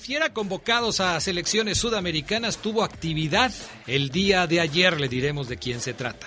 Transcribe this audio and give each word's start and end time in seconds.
Fiera 0.00 0.32
convocados 0.32 1.00
a 1.00 1.20
selecciones 1.20 1.76
sudamericanas 1.76 2.56
tuvo 2.56 2.84
actividad 2.84 3.52
el 3.86 4.08
día 4.08 4.46
de 4.46 4.58
ayer. 4.58 4.98
Le 4.98 5.08
diremos 5.08 5.46
de 5.46 5.58
quién 5.58 5.82
se 5.82 5.92
trata. 5.92 6.26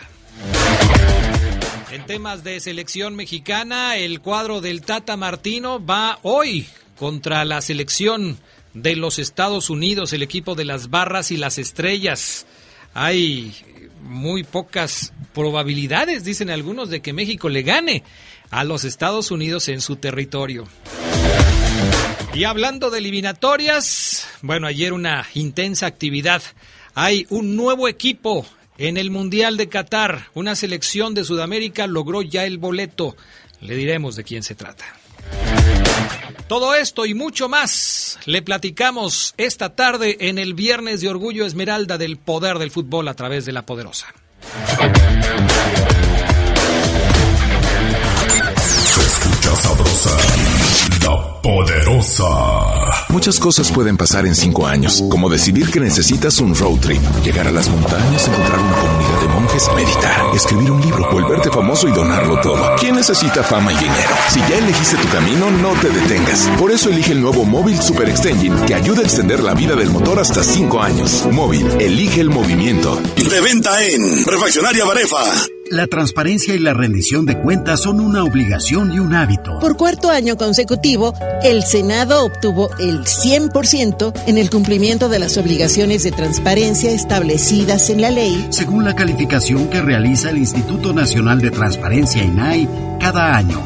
En 1.92 2.06
temas 2.06 2.44
de 2.44 2.60
selección 2.60 3.16
mexicana, 3.16 3.98
el 3.98 4.22
cuadro 4.22 4.62
del 4.62 4.82
Tata 4.82 5.18
Martino 5.18 5.84
va 5.84 6.20
hoy 6.22 6.68
contra 6.98 7.44
la 7.46 7.62
selección 7.62 8.38
de 8.76 8.96
los 8.96 9.18
Estados 9.18 9.72
Unidos, 9.72 10.14
el 10.14 10.22
equipo 10.22 10.54
de 10.54 10.66
las 10.66 10.92
barras 10.92 11.32
y 11.32 11.38
las 11.38 11.58
estrellas. 11.58 12.46
Hay 12.94 13.56
muy 14.04 14.44
pocas 14.44 15.14
probabilidades, 15.34 16.24
dicen 16.24 16.52
algunos, 16.52 16.92
de 16.92 17.02
que 17.02 17.12
México 17.12 17.50
le 17.50 17.64
gane 17.64 18.04
a 18.52 18.64
los 18.64 18.84
Estados 18.84 19.32
Unidos 19.32 19.68
en 19.68 19.82
su 19.82 19.96
territorio. 19.96 20.68
Y 22.34 22.46
hablando 22.46 22.90
de 22.90 22.98
eliminatorias, 22.98 24.28
bueno, 24.42 24.66
ayer 24.66 24.92
una 24.92 25.28
intensa 25.36 25.86
actividad. 25.86 26.42
Hay 26.96 27.28
un 27.30 27.56
nuevo 27.56 27.88
equipo 27.88 28.48
en 28.80 28.98
el 28.98 29.12
Mundial 29.12 29.56
de 29.56 29.70
Qatar. 29.70 30.30
Una 30.34 30.56
selección 30.56 31.14
de 31.14 31.26
Sudamérica 31.26 31.86
logró 31.86 32.24
ya 32.24 32.46
el 32.46 32.58
boleto. 32.58 33.16
Le 33.62 33.76
diremos 33.76 34.16
de 34.16 34.24
quién 34.24 34.42
se 34.42 34.56
trata. 34.56 34.84
Todo 36.48 36.74
esto 36.74 37.06
y 37.06 37.14
mucho 37.14 37.50
más 37.50 38.18
le 38.26 38.42
platicamos 38.42 39.36
esta 39.38 39.76
tarde 39.76 40.18
en 40.22 40.40
el 40.40 40.56
Viernes 40.56 41.02
de 41.02 41.10
Orgullo 41.10 41.46
Esmeralda 41.46 42.00
del 42.00 42.18
Poder 42.18 42.58
del 42.58 42.72
Fútbol 42.72 43.08
a 43.10 43.14
través 43.14 43.46
de 43.46 43.54
la 43.54 43.66
Poderosa. 43.66 44.08
Sabrosa, 49.52 50.10
la 51.02 51.42
poderosa. 51.42 52.24
Muchas 53.10 53.40
cosas 53.40 53.72
pueden 53.72 53.98
pasar 53.98 54.26
en 54.26 54.36
cinco 54.36 54.66
años, 54.66 55.04
como 55.10 55.30
decidir 55.30 55.70
que 55.70 55.80
necesitas 55.80 56.40
un 56.40 56.56
road 56.56 56.80
trip, 56.80 57.02
llegar 57.24 57.48
a 57.48 57.52
las 57.52 57.70
montañas, 57.70 58.28
encontrar 58.28 58.60
una 58.60 58.76
comunidad 58.76 59.22
de 59.22 59.28
monjes, 59.54 59.70
meditar, 59.76 60.36
escribir 60.36 60.72
un 60.72 60.82
libro, 60.82 61.10
volverte 61.12 61.50
famoso 61.50 61.88
y 61.88 61.92
donarlo 61.92 62.40
todo. 62.42 62.76
¿Quién 62.80 62.96
necesita 62.96 63.44
fama 63.44 63.72
y 63.72 63.76
dinero? 63.76 64.16
Si 64.30 64.40
ya 64.40 64.58
elegiste 64.58 64.98
tu 64.98 65.08
camino, 65.10 65.52
no 65.52 65.74
te 65.74 65.90
detengas. 65.90 66.50
Por 66.60 66.72
eso 66.72 66.90
elige 66.90 67.12
el 67.12 67.22
nuevo 67.22 67.46
Móvil 67.46 67.80
Super 67.82 68.10
Extension, 68.10 68.66
que 68.66 68.74
ayuda 68.74 69.02
a 69.02 69.04
extender 69.04 69.42
la 69.42 69.54
vida 69.54 69.76
del 69.76 69.90
motor 69.90 70.20
hasta 70.20 70.44
cinco 70.44 70.82
años. 70.82 71.26
Móvil, 71.32 71.68
elige 71.80 72.22
el 72.22 72.30
movimiento. 72.30 73.00
De 73.16 73.42
venta 73.42 73.84
en 73.84 74.26
Refaccionaria 74.26 74.86
Barefa. 74.86 75.24
La 75.70 75.88
transparencia 75.88 76.54
y 76.54 76.60
la 76.60 76.74
rendición 76.74 77.26
de 77.26 77.40
cuentas 77.40 77.80
son 77.82 78.00
una 78.00 78.24
obligación 78.24 78.94
y 78.94 79.00
un 79.00 79.16
hábito. 79.16 79.60
Por 79.60 79.76
cuarto 79.76 80.10
año 80.10 80.36
consecutivo, 80.36 81.14
el 81.42 81.64
Senado 81.64 82.26
obtuvo 82.26 82.70
el 82.80 83.06
100% 83.06 84.14
en 84.28 84.38
el 84.38 84.50
cumplimiento 84.50 85.10
de 85.10 85.20
las 85.20 85.38
obligaciones 85.38 86.04
de 86.04 86.12
transparencia 86.12 86.92
establecidas 86.92 87.90
en 87.90 88.02
la 88.02 88.12
ley. 88.12 88.46
Según 88.52 88.84
la 88.84 88.94
calificación 88.94 89.43
que 89.44 89.82
realiza 89.82 90.30
el 90.30 90.38
Instituto 90.38 90.94
Nacional 90.94 91.42
de 91.42 91.52
Transparencia 91.52 92.24
INAI 92.24 92.70
cada 92.98 93.36
año. 93.36 93.62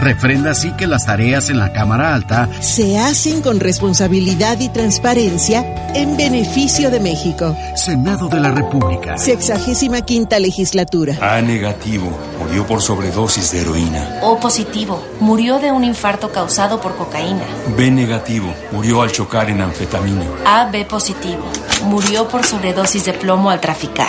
Refrenda 0.00 0.50
así 0.50 0.72
que 0.72 0.88
las 0.88 1.06
tareas 1.06 1.50
en 1.50 1.58
la 1.60 1.72
Cámara 1.72 2.14
Alta 2.14 2.48
Se 2.60 2.98
hacen 2.98 3.40
con 3.40 3.60
responsabilidad 3.60 4.58
y 4.58 4.70
transparencia 4.70 5.92
en 5.94 6.16
beneficio 6.16 6.90
de 6.90 6.98
México. 6.98 7.56
Senado 7.76 8.28
de 8.28 8.40
la 8.40 8.50
República. 8.50 9.18
Sexagésima 9.18 10.00
quinta 10.00 10.40
legislatura. 10.40 11.16
A 11.20 11.40
negativo, 11.42 12.10
murió 12.40 12.66
por 12.66 12.82
sobredosis 12.82 13.52
de 13.52 13.60
heroína. 13.60 14.18
O 14.22 14.40
positivo, 14.40 15.00
murió 15.20 15.60
de 15.60 15.70
un 15.70 15.84
infarto 15.84 16.32
causado 16.32 16.80
por 16.80 16.96
cocaína. 16.96 17.44
B 17.76 17.92
negativo, 17.92 18.52
murió 18.72 19.02
al 19.02 19.12
chocar 19.12 19.48
en 19.48 19.60
anfetamina. 19.60 20.24
AB 20.44 20.88
positivo, 20.88 21.44
murió 21.84 22.26
por 22.26 22.44
sobredosis 22.44 23.04
de 23.04 23.12
plomo 23.12 23.50
al 23.50 23.60
traficar. 23.60 24.08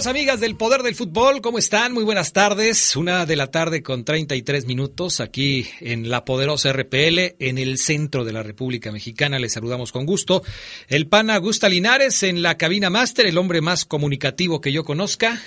Amigos, 0.00 0.06
amigas 0.06 0.40
del 0.40 0.56
Poder 0.56 0.82
del 0.82 0.94
Fútbol? 0.94 1.42
¿Cómo 1.42 1.58
están? 1.58 1.92
Muy 1.92 2.04
buenas 2.04 2.32
tardes. 2.32 2.96
Una 2.96 3.26
de 3.26 3.36
la 3.36 3.50
tarde 3.50 3.82
con 3.82 4.04
33 4.04 4.64
minutos 4.64 5.20
aquí 5.20 5.66
en 5.80 6.08
la 6.08 6.24
poderosa 6.24 6.72
RPL, 6.72 7.36
en 7.38 7.58
el 7.58 7.76
centro 7.76 8.24
de 8.24 8.32
la 8.32 8.42
República 8.42 8.92
Mexicana. 8.92 9.38
Les 9.38 9.52
saludamos 9.52 9.92
con 9.92 10.06
gusto. 10.06 10.42
El 10.88 11.06
pana 11.06 11.36
Gusta 11.36 11.68
Linares 11.68 12.22
en 12.22 12.40
la 12.40 12.56
cabina 12.56 12.88
máster, 12.88 13.26
el 13.26 13.36
hombre 13.36 13.60
más 13.60 13.84
comunicativo 13.84 14.60
que 14.62 14.72
yo 14.72 14.84
conozca. 14.84 15.38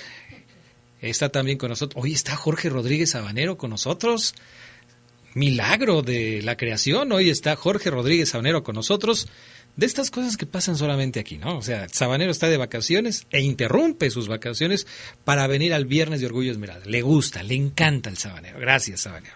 Está 1.02 1.30
también 1.30 1.58
con 1.58 1.70
nosotros. 1.70 2.04
Hoy 2.04 2.14
está 2.14 2.36
Jorge 2.36 2.70
Rodríguez 2.70 3.12
Sabanero 3.12 3.58
con 3.58 3.72
nosotros. 3.72 4.36
Milagro 5.34 6.04
de 6.04 6.42
la 6.44 6.58
creación. 6.58 7.12
Hoy 7.12 7.30
está 7.32 7.56
Jorge 7.56 7.90
Rodríguez 7.90 8.30
Sabanero 8.30 8.64
con 8.64 8.76
nosotros 8.76 9.28
de 9.76 9.86
estas 9.86 10.12
cosas 10.12 10.38
que 10.38 10.46
pasan 10.46 10.78
solamente 10.78 11.20
aquí, 11.20 11.38
¿no? 11.38 11.58
O 11.58 11.62
sea, 11.62 11.88
Sabanero 11.90 12.32
está 12.32 12.48
de 12.48 12.58
vacaciones 12.58 13.26
e 13.32 13.42
interrumpe 13.42 14.12
sus 14.12 14.28
vacaciones 14.28 14.86
para 15.26 15.48
venir 15.48 15.74
al 15.74 15.86
Viernes 15.86 16.20
de 16.20 16.28
Orgullo 16.28 16.52
Esmeralda. 16.52 16.86
Le 16.86 17.02
gusta, 17.02 17.42
le 17.42 17.56
encanta 17.56 18.10
el 18.10 18.18
Sabanero. 18.18 18.60
Gracias, 18.60 19.02
Sabanero. 19.02 19.36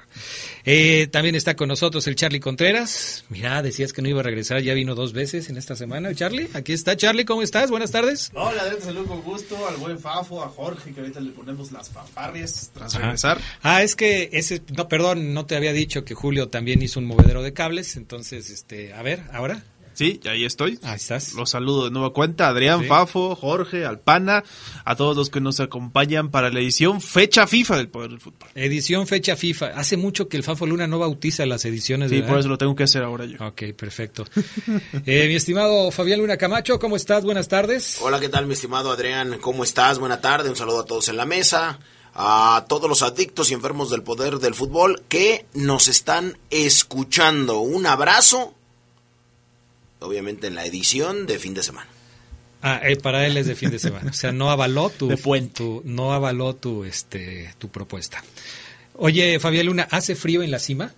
Eh, 0.63 1.07
también 1.11 1.35
está 1.35 1.55
con 1.55 1.69
nosotros 1.69 2.05
el 2.07 2.15
Charlie 2.15 2.39
Contreras. 2.39 3.25
Mira, 3.29 3.61
decías 3.61 3.93
que 3.93 4.01
no 4.01 4.09
iba 4.09 4.19
a 4.19 4.23
regresar, 4.23 4.61
ya 4.61 4.73
vino 4.73 4.93
dos 4.93 5.13
veces 5.13 5.49
en 5.49 5.57
esta 5.57 5.75
semana. 5.75 6.13
Charlie, 6.13 6.49
aquí 6.53 6.73
está. 6.73 6.95
Charlie, 6.95 7.25
¿cómo 7.25 7.41
estás? 7.41 7.71
Buenas 7.71 7.91
tardes. 7.91 8.31
Hola, 8.33 8.61
Adrián, 8.61 8.79
te 8.79 8.85
saludo 8.85 9.05
con 9.05 9.21
gusto 9.21 9.67
al 9.67 9.77
buen 9.77 9.97
Fafo, 9.97 10.43
a 10.43 10.49
Jorge, 10.49 10.91
que 10.91 10.99
ahorita 10.99 11.19
le 11.19 11.31
ponemos 11.31 11.71
las 11.71 11.89
fanfarrias 11.89 12.71
tras 12.73 12.93
regresar. 12.93 13.39
Ah, 13.63 13.81
es 13.81 13.95
que 13.95 14.29
ese, 14.33 14.61
no, 14.75 14.87
perdón, 14.87 15.33
no 15.33 15.45
te 15.45 15.55
había 15.55 15.73
dicho 15.73 16.05
que 16.05 16.13
Julio 16.13 16.49
también 16.49 16.81
hizo 16.81 16.99
un 16.99 17.05
movedero 17.05 17.41
de 17.41 17.53
cables, 17.53 17.95
entonces, 17.95 18.49
este, 18.49 18.93
a 18.93 19.01
ver, 19.01 19.23
ahora. 19.31 19.63
Sí, 19.97 20.19
ahí 20.29 20.45
estoy. 20.45 20.77
Ahí 20.83 20.97
estás. 20.97 21.33
Los 21.33 21.49
saludo 21.49 21.85
de 21.85 21.91
nueva 21.91 22.13
cuenta, 22.13 22.47
Adrián, 22.49 22.81
Sí. 22.81 22.85
Fafo, 22.87 23.35
Jorge, 23.35 23.83
Alpana, 23.83 24.43
a 24.85 24.95
todos 24.95 25.17
los 25.17 25.31
que 25.31 25.41
nos 25.41 25.59
acompañan 25.59 26.29
para 26.29 26.51
la 26.51 26.59
edición 26.59 27.01
fecha 27.01 27.47
FIFA 27.47 27.77
del 27.77 27.89
Poder 27.89 28.11
del 28.11 28.19
Fútbol. 28.19 28.47
Edición 28.53 29.07
fecha 29.07 29.35
FIFA. 29.35 29.67
Hace 29.75 29.97
mucho 29.97 30.29
que 30.29 30.37
el 30.37 30.43
Fafo 30.43 30.67
Luna 30.67 30.85
no 30.85 30.99
bautiza 30.99 31.47
las 31.47 31.65
ediciones. 31.65 32.09
Sí, 32.11 32.17
¿verdad? 32.17 32.29
por 32.29 32.39
eso 32.39 32.49
lo 32.49 32.59
tengo 32.59 32.75
que 32.75 32.83
hacer 32.83 33.01
ahora 33.01 33.25
yo. 33.25 33.37
Ok, 33.45 33.63
perfecto. 33.75 34.25
Eh, 35.05 35.27
mi 35.27 35.35
estimado 35.35 35.89
Fabián 35.89 36.19
Luna 36.19 36.37
Camacho, 36.37 36.77
¿cómo 36.79 36.95
estás? 36.95 37.23
Buenas 37.23 37.47
tardes. 37.47 37.97
Hola, 38.01 38.19
¿qué 38.19 38.29
tal, 38.29 38.45
mi 38.45 38.53
estimado 38.53 38.91
Adrián? 38.91 39.37
¿Cómo 39.39 39.63
estás? 39.63 39.97
Buena 39.99 40.21
tarde, 40.21 40.49
un 40.49 40.55
saludo 40.55 40.81
a 40.81 40.85
todos 40.85 41.07
en 41.09 41.17
la 41.17 41.25
mesa, 41.25 41.79
a 42.13 42.65
todos 42.67 42.89
los 42.89 43.01
adictos 43.01 43.49
y 43.49 43.53
enfermos 43.53 43.89
del 43.89 44.03
poder 44.03 44.37
del 44.39 44.53
fútbol 44.53 45.01
que 45.07 45.45
nos 45.53 45.87
están 45.87 46.37
escuchando. 46.49 47.59
Un 47.61 47.85
abrazo, 47.85 48.53
obviamente 49.99 50.47
en 50.47 50.55
la 50.55 50.65
edición 50.65 51.25
de 51.27 51.39
fin 51.39 51.53
de 51.53 51.63
semana. 51.63 51.87
Ah, 52.61 52.81
eh, 52.83 52.95
para 52.97 53.25
él 53.27 53.37
es 53.37 53.45
de 53.47 53.55
fin 53.55 53.69
de 53.69 53.79
semana. 53.79 54.09
O 54.09 54.13
sea, 54.13 54.31
no 54.31 54.49
avaló 54.49 54.89
tu, 54.89 55.07
De 55.07 55.17
puente. 55.17 55.55
tu- 55.57 55.81
no 55.85 56.13
avaló 56.13 56.55
tu, 56.55 56.83
este, 56.85 57.53
tu 57.59 57.69
propuesta. 57.69 58.23
Oye, 58.95 59.39
Fabián 59.39 59.67
Luna, 59.67 59.87
¿hace 59.91 60.15
frío 60.15 60.41
en 60.41 60.49
la 60.51 60.57
cima? 60.59 60.91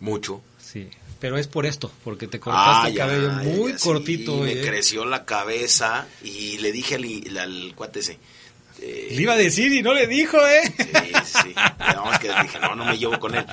Mucho. 0.00 0.40
Sí. 0.58 0.88
Pero 1.20 1.36
es 1.38 1.46
por 1.46 1.66
esto, 1.66 1.92
porque 2.02 2.26
te 2.26 2.40
cortaste 2.40 2.88
el 2.88 2.94
ya, 2.96 3.06
cabello 3.06 3.28
ya, 3.28 3.32
muy 3.42 3.72
sí, 3.74 3.78
cortito. 3.78 4.38
me 4.38 4.52
eh. 4.52 4.60
creció 4.62 5.04
la 5.04 5.24
cabeza 5.24 6.06
y 6.24 6.58
le 6.58 6.72
dije 6.72 6.96
al, 6.96 7.38
al 7.38 7.72
cuate 7.76 8.00
ese, 8.00 8.18
Le 8.80 9.22
iba 9.22 9.34
a 9.34 9.36
decir 9.36 9.70
y 9.72 9.82
no 9.82 9.94
le 9.94 10.06
dijo, 10.08 10.38
¿eh? 10.44 10.62
Sí, 10.78 11.12
sí. 11.42 11.54
Es 12.12 12.18
que 12.18 12.28
dije, 12.42 12.58
no, 12.58 12.74
no 12.74 12.84
me 12.86 12.98
llevo 12.98 13.20
con 13.20 13.34
él. 13.36 13.44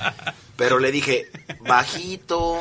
Pero 0.56 0.78
le 0.80 0.90
dije, 0.90 1.28
bajito. 1.60 2.58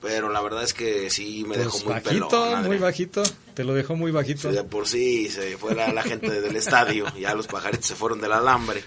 Pero 0.00 0.28
la 0.30 0.40
verdad 0.42 0.62
es 0.62 0.74
que 0.74 1.08
sí 1.10 1.42
me 1.46 1.54
Pues 1.54 1.58
dejó 1.60 1.78
muy 1.78 1.94
bajito, 1.94 2.28
pelón, 2.28 2.66
muy 2.66 2.78
bajito. 2.78 3.22
Te 3.54 3.64
lo 3.64 3.74
dejó 3.74 3.96
muy 3.96 4.12
bajito. 4.12 4.50
Sí, 4.50 4.54
de 4.56 4.64
por 4.64 4.86
sí 4.86 5.28
se 5.28 5.56
fue 5.56 5.74
la, 5.74 5.92
la 5.92 6.02
gente 6.02 6.40
del 6.40 6.54
estadio. 6.56 7.06
Ya 7.18 7.34
los 7.34 7.46
pajaritos 7.46 7.86
se 7.86 7.94
fueron 7.94 8.20
del 8.20 8.32
alambre. 8.32 8.84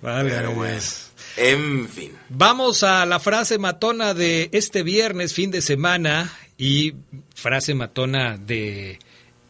Válgame 0.00 0.30
Pero 0.30 0.52
Dios. 0.64 1.10
en 1.36 1.88
fin. 1.88 2.12
Vamos 2.28 2.82
a 2.84 3.04
la 3.06 3.18
frase 3.18 3.58
matona 3.58 4.14
de 4.14 4.48
este 4.52 4.82
viernes, 4.82 5.34
fin 5.34 5.50
de 5.50 5.62
semana, 5.62 6.32
y 6.56 6.94
frase 7.34 7.74
matona 7.74 8.36
de 8.38 8.98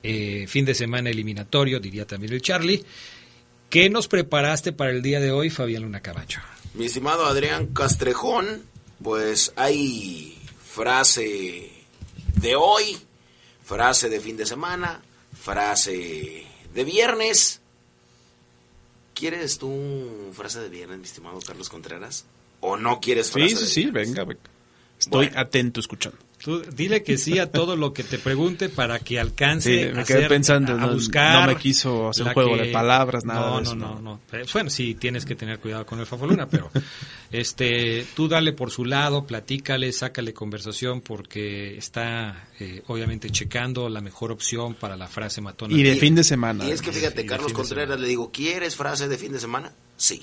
eh, 0.03 0.47
fin 0.49 0.65
de 0.65 0.75
semana 0.75 1.11
eliminatorio, 1.11 1.79
diría 1.79 2.07
también 2.07 2.33
el 2.33 2.41
Charlie. 2.43 2.85
¿Qué 3.69 3.91
nos 3.91 4.09
preparaste 4.09 4.73
para 4.73 4.91
el 4.93 5.03
día 5.03 5.21
de 5.21 5.33
hoy, 5.33 5.51
Fabián 5.51 5.83
Luna 5.83 6.01
Cabacho? 6.01 6.41
Mi 6.75 6.87
estimado 6.87 7.27
Adrián 7.27 7.67
Castrejón, 7.75 8.63
pues 9.03 9.53
hay 9.57 10.36
frase 10.77 11.71
de 12.35 12.55
hoy, 12.55 12.99
frase 13.65 14.11
de 14.11 14.21
fin 14.21 14.37
de 14.37 14.45
semana, 14.45 15.01
frase 15.33 16.47
de 16.75 16.85
viernes. 16.85 17.63
¿Quieres 19.15 19.57
tú 19.57 20.31
frase 20.35 20.61
de 20.61 20.69
viernes, 20.69 20.99
mi 20.99 21.05
estimado 21.07 21.41
Carlos 21.41 21.71
Contreras? 21.71 22.27
¿O 22.61 22.77
no 22.77 23.01
quieres 23.01 23.31
frase 23.31 23.49
Sí, 23.49 23.55
de 23.55 23.61
sí, 23.61 23.67
sí, 23.73 23.81
viernes? 23.85 24.09
venga, 24.09 24.25
venga. 24.25 24.51
Estoy 25.07 25.27
Bueno. 25.27 25.41
atento 25.41 25.79
escuchando. 25.81 26.19
Tú 26.43 26.61
dile 26.61 27.03
que 27.03 27.17
sí 27.17 27.39
a 27.39 27.51
todo 27.51 27.77
lo 27.77 27.93
que 27.95 28.05
te 28.05 28.19
pregunte 28.19 28.69
para 28.69 28.99
que 28.99 29.19
alcance 29.19 29.87
Sí, 29.87 29.93
me 29.95 30.03
a 30.03 30.05
quedé 30.05 30.19
hacer- 30.19 30.29
pensando, 30.29 30.75
a 30.75 30.77
no- 30.77 30.93
buscar. 30.93 31.41
no 31.49 31.55
me 31.55 31.59
quiso 31.61 32.11
hacer 32.11 32.33
juego 32.35 32.57
de 32.57 32.67
palabras, 32.73 33.25
nada 33.25 33.49
No, 33.51 33.57
de 33.57 33.63
eso, 33.63 33.75
no, 33.75 33.87
no, 33.95 34.01
no. 34.01 34.21
no. 34.33 34.45
Bueno, 34.53 34.69
sí, 34.71 34.95
tienes 34.95 35.25
que 35.25 35.35
tener 35.35 35.59
cuidado 35.61 35.87
con 35.87 35.99
el 35.99 36.07
Fafoluna, 36.07 36.47
pero 36.49 36.71
este, 37.33 38.05
tú 38.15 38.29
dale 38.29 38.53
por 38.53 38.71
su 38.71 38.85
lado, 38.85 39.27
platícale, 39.27 39.91
sácale 39.93 40.35
conversación 40.35 41.01
porque 41.01 41.77
está 41.79 42.49
eh, 42.61 42.83
obviamente 42.89 43.31
checando 43.31 43.89
la 43.89 44.01
mejor 44.01 44.31
opción 44.31 44.75
para 44.75 44.97
la 44.97 45.09
frase 45.09 45.41
matona. 45.41 45.75
Y 45.75 45.83
de 45.83 45.97
fin 45.97 46.15
de 46.15 46.23
semana. 46.25 46.65
Y 46.67 46.71
es 46.71 46.83
que 46.83 46.93
fíjate, 46.93 47.25
Carlos 47.27 47.53
Contreras 47.53 47.99
le 47.99 48.09
digo, 48.09 48.31
¿quieres 48.31 48.77
frase 48.77 49.09
de 49.09 49.17
fin 49.19 49.33
de 49.33 49.41
semana? 49.41 49.73
Sí. 49.97 50.23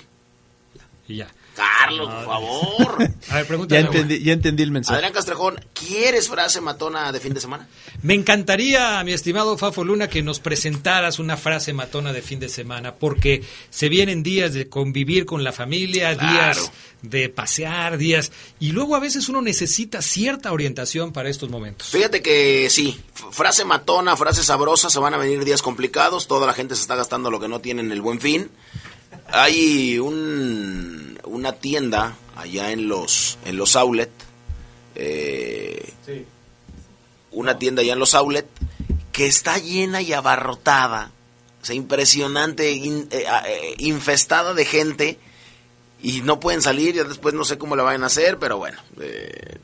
Y 1.08 1.16
ya. 1.16 1.28
Carlos, 1.54 2.08
por 2.12 2.24
favor. 2.24 2.96
A 3.30 3.34
ver, 3.36 3.42
Ya 3.42 3.44
pregúntale. 3.48 3.80
entendí, 3.82 4.22
ya 4.22 4.32
entendí 4.32 4.62
el 4.62 4.70
mensaje. 4.70 4.96
Adrián 4.96 5.12
Castrejón, 5.12 5.60
¿quieres 5.72 6.28
frase 6.28 6.60
matona 6.60 7.12
de 7.12 7.20
fin 7.20 7.32
de 7.34 7.40
semana? 7.40 7.68
Me 8.02 8.14
encantaría, 8.14 9.02
mi 9.04 9.12
estimado 9.12 9.56
Fafo 9.56 9.84
Luna, 9.84 10.08
que 10.08 10.22
nos 10.22 10.40
presentaras 10.40 11.18
una 11.18 11.36
frase 11.36 11.72
matona 11.72 12.12
de 12.12 12.22
fin 12.22 12.40
de 12.40 12.48
semana, 12.48 12.94
porque 12.96 13.42
se 13.70 13.88
vienen 13.88 14.22
días 14.22 14.52
de 14.52 14.68
convivir 14.68 15.24
con 15.26 15.44
la 15.44 15.52
familia, 15.52 16.16
Claro. 16.16 16.32
días 16.32 16.72
de 17.02 17.28
pasear, 17.28 17.98
días, 17.98 18.32
y 18.58 18.72
luego 18.72 18.96
a 18.96 19.00
veces 19.00 19.28
uno 19.28 19.42
necesita 19.42 20.00
cierta 20.02 20.52
orientación 20.52 21.12
para 21.12 21.28
estos 21.28 21.50
momentos. 21.50 21.88
Fíjate 21.90 22.22
que 22.22 22.68
sí, 22.70 22.98
frase 23.30 23.64
matona, 23.64 24.16
frase 24.16 24.42
sabrosa, 24.42 24.88
se 24.90 24.98
van 24.98 25.12
a 25.14 25.18
venir 25.18 25.44
días 25.44 25.60
complicados, 25.62 26.26
toda 26.26 26.46
la 26.46 26.54
gente 26.54 26.74
se 26.74 26.80
está 26.82 26.96
gastando 26.96 27.30
lo 27.30 27.38
que 27.40 27.48
no 27.48 27.60
tiene 27.60 27.82
en 27.82 27.92
el 27.92 28.00
buen 28.00 28.20
fin. 28.20 28.50
Hay 29.28 29.98
un, 29.98 31.18
una 31.24 31.52
tienda 31.52 32.16
allá 32.36 32.70
en 32.72 32.88
los, 32.88 33.38
en 33.44 33.56
los 33.56 33.74
outlet, 33.76 34.10
eh, 34.94 35.92
una 37.32 37.58
tienda 37.58 37.82
allá 37.82 37.94
en 37.94 37.98
los 37.98 38.14
outlet, 38.14 38.46
que 39.12 39.26
está 39.26 39.58
llena 39.58 40.02
y 40.02 40.12
abarrotada, 40.12 41.10
o 41.62 41.64
sea, 41.64 41.74
impresionante, 41.74 42.72
in- 42.72 43.08
eh, 43.10 43.24
eh, 43.46 43.74
infestada 43.78 44.54
de 44.54 44.64
gente, 44.64 45.18
y 46.02 46.20
no 46.20 46.38
pueden 46.38 46.60
salir, 46.60 46.94
ya 46.94 47.04
después 47.04 47.34
no 47.34 47.44
sé 47.44 47.56
cómo 47.56 47.76
le 47.76 47.82
vayan 47.82 48.02
a 48.02 48.06
hacer, 48.06 48.38
pero 48.38 48.58
bueno, 48.58 48.78
eh, 49.00 49.56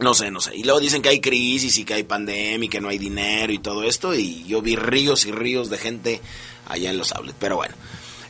no 0.00 0.12
sé, 0.12 0.30
no 0.30 0.40
sé. 0.40 0.56
Y 0.56 0.64
luego 0.64 0.80
dicen 0.80 1.00
que 1.02 1.08
hay 1.10 1.20
crisis 1.20 1.78
y 1.78 1.84
que 1.84 1.94
hay 1.94 2.02
pandemia 2.02 2.66
y 2.66 2.68
que 2.68 2.80
no 2.80 2.88
hay 2.88 2.98
dinero 2.98 3.52
y 3.52 3.58
todo 3.58 3.84
esto. 3.84 4.12
Y 4.14 4.44
yo 4.44 4.60
vi 4.60 4.76
ríos 4.76 5.24
y 5.24 5.30
ríos 5.32 5.70
de 5.70 5.78
gente 5.78 6.20
allá 6.68 6.90
en 6.90 6.98
los 6.98 7.12
outlets. 7.12 7.36
Pero 7.38 7.56
bueno, 7.56 7.74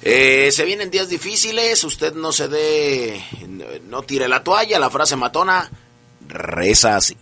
eh, 0.09 0.53
se 0.53 0.65
vienen 0.65 0.89
días 0.89 1.09
difíciles. 1.09 1.83
Usted 1.83 2.15
no 2.15 2.31
se 2.31 2.47
dé, 2.47 3.25
no, 3.49 3.65
no 3.89 4.03
tire 4.03 4.29
la 4.29 4.45
toalla. 4.45 4.79
La 4.79 4.89
frase 4.89 5.17
matona 5.17 5.69
reza 6.29 6.95
así. 6.95 7.17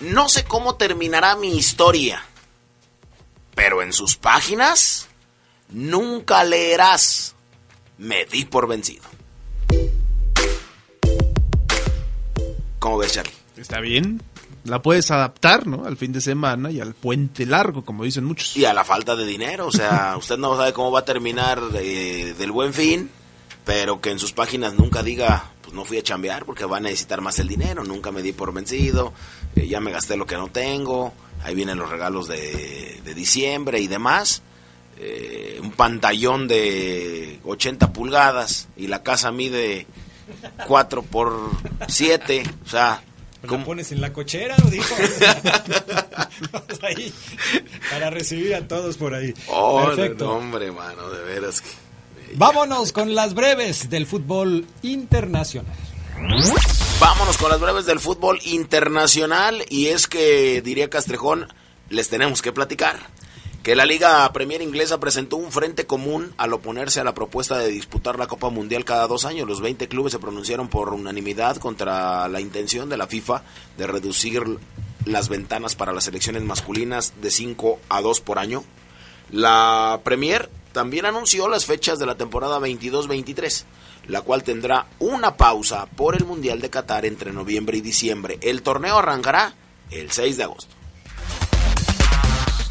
No 0.00 0.28
sé 0.28 0.44
cómo 0.44 0.76
terminará 0.76 1.34
mi 1.34 1.56
historia, 1.56 2.22
pero 3.54 3.80
en 3.80 3.94
sus 3.94 4.16
páginas 4.16 5.08
nunca 5.70 6.44
leerás. 6.44 7.34
Me 7.96 8.26
di 8.26 8.44
por 8.44 8.68
vencido. 8.68 9.08
¿Cómo 12.78 12.98
ves, 12.98 13.12
Charlie? 13.14 13.32
Está 13.56 13.80
bien. 13.80 14.22
La 14.68 14.80
puedes 14.82 15.10
adaptar, 15.10 15.66
¿no? 15.66 15.84
Al 15.84 15.96
fin 15.96 16.12
de 16.12 16.20
semana 16.20 16.70
y 16.70 16.80
al 16.80 16.94
puente 16.94 17.46
largo, 17.46 17.84
como 17.84 18.04
dicen 18.04 18.24
muchos. 18.24 18.56
Y 18.56 18.64
a 18.64 18.72
la 18.74 18.84
falta 18.84 19.16
de 19.16 19.24
dinero, 19.26 19.66
o 19.66 19.72
sea, 19.72 20.14
usted 20.18 20.38
no 20.38 20.56
sabe 20.56 20.72
cómo 20.72 20.90
va 20.92 21.00
a 21.00 21.04
terminar 21.04 21.60
eh, 21.74 22.34
del 22.38 22.52
buen 22.52 22.72
fin, 22.74 23.10
pero 23.64 24.00
que 24.00 24.10
en 24.10 24.18
sus 24.18 24.32
páginas 24.32 24.74
nunca 24.74 25.02
diga, 25.02 25.50
pues 25.62 25.74
no 25.74 25.84
fui 25.84 25.98
a 25.98 26.02
chambear 26.02 26.44
porque 26.44 26.64
va 26.64 26.78
a 26.78 26.80
necesitar 26.80 27.20
más 27.20 27.38
el 27.38 27.48
dinero, 27.48 27.84
nunca 27.84 28.10
me 28.12 28.22
di 28.22 28.32
por 28.32 28.52
vencido, 28.52 29.12
eh, 29.56 29.66
ya 29.68 29.80
me 29.80 29.90
gasté 29.92 30.16
lo 30.16 30.26
que 30.26 30.36
no 30.36 30.48
tengo, 30.48 31.12
ahí 31.42 31.54
vienen 31.54 31.78
los 31.78 31.90
regalos 31.90 32.28
de, 32.28 33.00
de 33.04 33.14
diciembre 33.14 33.80
y 33.80 33.86
demás. 33.88 34.42
eh, 35.00 35.58
un 35.62 35.70
pantallón 35.72 36.48
de 36.48 37.38
80 37.44 37.92
pulgadas 37.92 38.68
y 38.76 38.86
la 38.88 39.02
casa 39.02 39.30
mide 39.30 39.86
4 40.66 41.02
por 41.02 41.50
7, 41.86 42.42
o 42.64 42.68
sea, 42.68 43.02
¿La 43.42 43.48
¿cómo? 43.48 43.64
pones 43.64 43.92
en 43.92 44.00
la 44.00 44.12
cochera? 44.12 44.56
Dijo. 44.70 44.94
Vamos 46.52 46.80
ahí, 46.82 47.12
para 47.90 48.10
recibir 48.10 48.54
a 48.54 48.66
todos 48.66 48.96
por 48.96 49.14
ahí. 49.14 49.34
Oh, 49.48 49.84
Perfecto. 49.86 50.26
no, 50.26 50.32
hombre, 50.32 50.70
mano, 50.72 51.08
de 51.10 51.22
veras 51.22 51.60
que... 51.60 51.68
Vámonos 52.34 52.92
con 52.92 53.14
las 53.14 53.34
breves 53.34 53.88
del 53.88 54.06
fútbol 54.06 54.66
internacional. 54.82 55.74
Vámonos 57.00 57.38
con 57.38 57.50
las 57.50 57.60
breves 57.60 57.86
del 57.86 58.00
fútbol 58.00 58.38
internacional 58.44 59.64
y 59.68 59.86
es 59.86 60.08
que, 60.08 60.60
diría 60.62 60.90
Castrejón, 60.90 61.48
les 61.88 62.08
tenemos 62.08 62.42
que 62.42 62.52
platicar. 62.52 62.98
Que 63.62 63.74
la 63.76 63.84
Liga 63.84 64.32
Premier 64.32 64.62
Inglesa 64.62 65.00
presentó 65.00 65.36
un 65.36 65.52
frente 65.52 65.84
común 65.84 66.32
al 66.38 66.52
oponerse 66.52 67.00
a 67.00 67.04
la 67.04 67.12
propuesta 67.12 67.58
de 67.58 67.68
disputar 67.68 68.18
la 68.18 68.26
Copa 68.26 68.48
Mundial 68.50 68.84
cada 68.84 69.06
dos 69.06 69.24
años. 69.24 69.48
Los 69.48 69.60
20 69.60 69.88
clubes 69.88 70.12
se 70.12 70.18
pronunciaron 70.18 70.68
por 70.68 70.94
unanimidad 70.94 71.56
contra 71.56 72.28
la 72.28 72.40
intención 72.40 72.88
de 72.88 72.96
la 72.96 73.08
FIFA 73.08 73.42
de 73.76 73.86
reducir 73.86 74.42
las 75.04 75.28
ventanas 75.28 75.74
para 75.74 75.92
las 75.92 76.04
selecciones 76.04 76.42
masculinas 76.44 77.14
de 77.20 77.30
5 77.30 77.78
a 77.88 78.00
2 78.00 78.20
por 78.20 78.38
año. 78.38 78.64
La 79.30 80.00
Premier 80.04 80.48
también 80.72 81.04
anunció 81.04 81.48
las 81.48 81.66
fechas 81.66 81.98
de 81.98 82.06
la 82.06 82.16
temporada 82.16 82.60
22-23, 82.60 83.64
la 84.06 84.22
cual 84.22 84.44
tendrá 84.44 84.86
una 84.98 85.36
pausa 85.36 85.86
por 85.86 86.14
el 86.14 86.24
Mundial 86.24 86.60
de 86.60 86.70
Qatar 86.70 87.04
entre 87.04 87.32
noviembre 87.32 87.76
y 87.76 87.82
diciembre. 87.82 88.38
El 88.40 88.62
torneo 88.62 88.98
arrancará 88.98 89.54
el 89.90 90.10
6 90.10 90.36
de 90.36 90.42
agosto. 90.44 90.77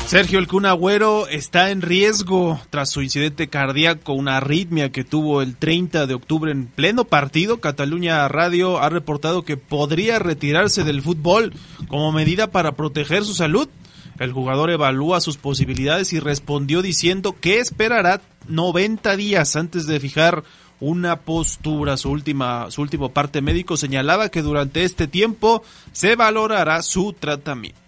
Sergio 0.07 0.39
El 0.39 0.47
Kun 0.47 0.65
Agüero 0.65 1.27
está 1.27 1.69
en 1.69 1.81
riesgo 1.81 2.61
tras 2.69 2.89
su 2.89 3.01
incidente 3.01 3.49
cardíaco, 3.49 4.13
una 4.13 4.37
arritmia 4.37 4.89
que 4.89 5.03
tuvo 5.03 5.41
el 5.41 5.57
30 5.57 6.07
de 6.07 6.13
octubre 6.13 6.49
en 6.49 6.67
pleno 6.67 7.03
partido. 7.03 7.59
Cataluña 7.59 8.25
Radio 8.29 8.79
ha 8.79 8.87
reportado 8.87 9.43
que 9.43 9.57
podría 9.57 10.17
retirarse 10.17 10.85
del 10.85 11.01
fútbol 11.01 11.53
como 11.89 12.13
medida 12.13 12.51
para 12.51 12.71
proteger 12.71 13.25
su 13.25 13.33
salud. 13.33 13.67
El 14.17 14.31
jugador 14.31 14.71
evalúa 14.71 15.19
sus 15.19 15.35
posibilidades 15.35 16.13
y 16.13 16.21
respondió 16.21 16.81
diciendo 16.81 17.35
que 17.37 17.59
esperará 17.59 18.21
90 18.47 19.17
días 19.17 19.57
antes 19.57 19.87
de 19.87 19.99
fijar 19.99 20.45
una 20.79 21.19
postura. 21.19 21.97
Su 21.97 22.11
última, 22.11 22.71
su 22.71 22.81
último 22.81 23.09
parte 23.09 23.41
médico 23.41 23.75
señalaba 23.75 24.29
que 24.29 24.41
durante 24.41 24.85
este 24.85 25.09
tiempo 25.09 25.63
se 25.91 26.15
valorará 26.15 26.81
su 26.81 27.11
tratamiento. 27.11 27.86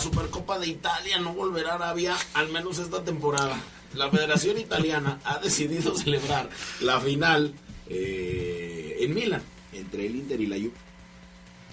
Supercopa 0.00 0.58
de 0.58 0.68
Italia 0.68 1.18
no 1.18 1.32
volverá 1.34 1.72
a 1.72 1.74
Arabia, 1.76 2.16
al 2.34 2.50
menos 2.50 2.78
esta 2.78 3.02
temporada. 3.04 3.60
La 3.94 4.10
Federación 4.10 4.58
Italiana 4.58 5.20
ha 5.24 5.38
decidido 5.38 5.94
celebrar 5.96 6.48
la 6.80 7.00
final 7.00 7.54
eh, 7.88 8.96
en 9.00 9.14
Milán, 9.14 9.42
entre 9.72 10.06
el 10.06 10.16
Inter 10.16 10.40
y 10.40 10.46
la 10.46 10.56
Juve. 10.56 10.72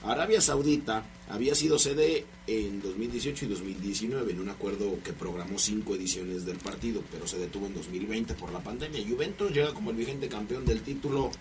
Arabia 0.04 0.42
Saudita 0.42 1.04
había 1.30 1.56
sido 1.56 1.80
sede 1.80 2.26
en 2.46 2.82
2018 2.82 3.46
y 3.46 3.48
2019 3.48 4.34
en 4.34 4.42
un 4.42 4.50
acuerdo 4.50 5.00
que 5.04 5.14
programó 5.14 5.58
cinco 5.58 5.96
ediciones 5.96 6.46
del 6.46 6.58
partido, 6.58 7.02
pero 7.12 7.26
se 7.26 7.40
detuvo 7.40 7.68
en 7.68 7.74
2020 7.74 8.34
por 8.34 8.52
la 8.52 8.60
pandemia. 8.60 9.02
Juventus 9.08 9.52
llega 9.52 9.74
como 9.74 9.92
el 9.92 9.96
vigente 9.96 10.28
campeón 10.28 10.66
del 10.66 10.82
título 10.82 11.32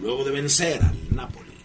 luego 0.00 0.24
de 0.24 0.32
vencer 0.32 0.82
al 0.82 0.98
Napoli. 1.14 1.59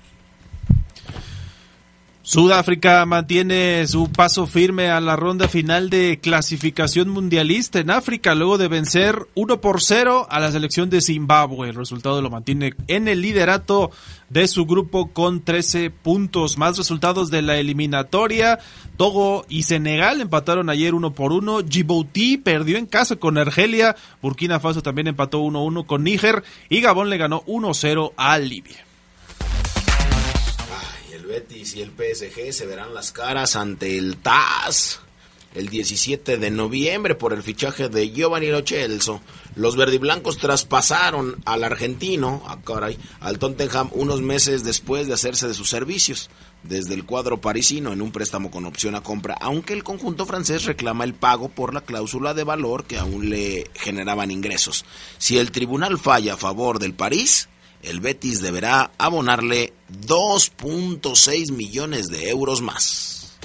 Sudáfrica 2.27 3.05
mantiene 3.05 3.85
su 3.85 4.11
paso 4.11 4.47
firme 4.47 4.89
a 4.89 4.99
la 4.99 5.15
ronda 5.15 5.47
final 5.47 5.91
de 5.91 6.19
clasificación 6.19 7.07
mundialista 7.07 7.77
en 7.77 7.91
África 7.91 8.33
luego 8.33 8.57
de 8.57 8.67
vencer 8.67 9.27
1 9.35 9.61
por 9.61 9.79
0 9.79 10.25
a 10.27 10.39
la 10.39 10.51
selección 10.51 10.89
de 10.89 11.01
Zimbabue. 11.01 11.69
El 11.69 11.75
resultado 11.75 12.23
lo 12.23 12.31
mantiene 12.31 12.73
en 12.87 13.07
el 13.07 13.21
liderato 13.21 13.91
de 14.29 14.47
su 14.47 14.65
grupo 14.65 15.13
con 15.13 15.43
13 15.43 15.91
puntos. 15.91 16.57
Más 16.57 16.79
resultados 16.79 17.29
de 17.29 17.43
la 17.43 17.57
eliminatoria. 17.57 18.57
Togo 18.97 19.45
y 19.47 19.61
Senegal 19.61 20.19
empataron 20.19 20.71
ayer 20.71 20.95
1 20.95 21.13
por 21.13 21.31
1. 21.31 21.61
Djibouti 21.61 22.37
perdió 22.37 22.79
en 22.79 22.87
casa 22.87 23.17
con 23.17 23.37
Argelia. 23.37 23.95
Burkina 24.23 24.59
Faso 24.59 24.81
también 24.81 25.05
empató 25.05 25.43
1-1 25.43 25.85
con 25.85 26.03
Níger. 26.03 26.43
Y 26.69 26.81
Gabón 26.81 27.11
le 27.11 27.17
ganó 27.17 27.43
1-0 27.45 28.13
a 28.17 28.39
Libia. 28.39 28.84
Y 31.75 31.81
el 31.81 31.91
PSG 31.91 32.53
se 32.53 32.65
verán 32.65 32.93
las 32.93 33.11
caras 33.11 33.55
ante 33.55 33.97
el 33.97 34.17
TAS 34.17 35.01
el 35.55 35.69
17 35.69 36.37
de 36.37 36.51
noviembre 36.51 37.15
por 37.15 37.33
el 37.33 37.41
fichaje 37.41 37.89
de 37.89 38.11
Giovanni 38.11 38.47
Lochelso. 38.47 39.21
Los 39.55 39.77
verdiblancos 39.77 40.37
traspasaron 40.37 41.41
al 41.45 41.63
argentino, 41.63 42.43
a 42.45 42.59
ah, 42.65 42.89
al 43.21 43.39
Tottenham 43.39 43.89
unos 43.93 44.21
meses 44.21 44.63
después 44.63 45.07
de 45.07 45.13
hacerse 45.13 45.47
de 45.47 45.53
sus 45.53 45.69
servicios 45.69 46.29
desde 46.63 46.93
el 46.93 47.05
cuadro 47.05 47.39
parisino 47.39 47.93
en 47.93 48.01
un 48.01 48.11
préstamo 48.11 48.51
con 48.51 48.65
opción 48.65 48.95
a 48.95 49.01
compra, 49.01 49.35
aunque 49.39 49.73
el 49.73 49.83
conjunto 49.83 50.25
francés 50.25 50.65
reclama 50.65 51.03
el 51.03 51.13
pago 51.13 51.49
por 51.49 51.73
la 51.73 51.81
cláusula 51.81 52.33
de 52.33 52.43
valor 52.43 52.85
que 52.85 52.97
aún 52.97 53.29
le 53.29 53.69
generaban 53.75 54.31
ingresos. 54.31 54.83
Si 55.17 55.37
el 55.37 55.51
tribunal 55.51 55.97
falla 55.97 56.33
a 56.33 56.37
favor 56.37 56.79
del 56.79 56.93
París, 56.93 57.47
el 57.85 57.99
Betis 57.99 58.41
deberá 58.41 58.91
abonarle 58.97 59.73
2.6 60.07 61.51
millones 61.51 62.07
de 62.07 62.29
euros 62.29 62.61
más. 62.61 63.37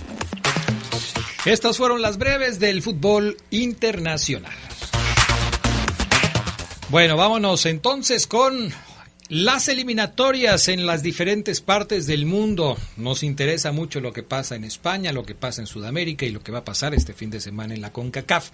Estas 1.45 1.77
fueron 1.77 2.03
las 2.03 2.19
breves 2.19 2.59
del 2.59 2.83
fútbol 2.83 3.37
internacional. 3.51 4.53
Bueno, 6.91 7.17
vámonos 7.17 7.67
entonces 7.67 8.27
con 8.27 8.73
las 9.31 9.69
eliminatorias 9.69 10.67
en 10.67 10.87
las 10.87 11.05
diferentes 11.05 11.61
partes 11.61 12.09
del 12.09 12.27
mundo. 12.27 12.77
Nos 12.97 13.23
interesa 13.23 13.71
mucho 13.71 14.01
lo 14.01 14.13
que 14.13 14.25
pasa 14.25 14.57
en 14.57 14.65
España, 14.65 15.13
lo 15.13 15.25
que 15.25 15.37
pasa 15.37 15.61
en 15.61 15.69
Sudamérica 15.69 16.27
y 16.27 16.31
lo 16.31 16.43
que 16.43 16.51
va 16.51 16.59
a 16.59 16.65
pasar 16.65 16.95
este 16.95 17.13
fin 17.13 17.31
de 17.31 17.41
semana 17.41 17.75
en 17.75 17.81
la 17.81 17.93
CONCACAF. 17.93 18.51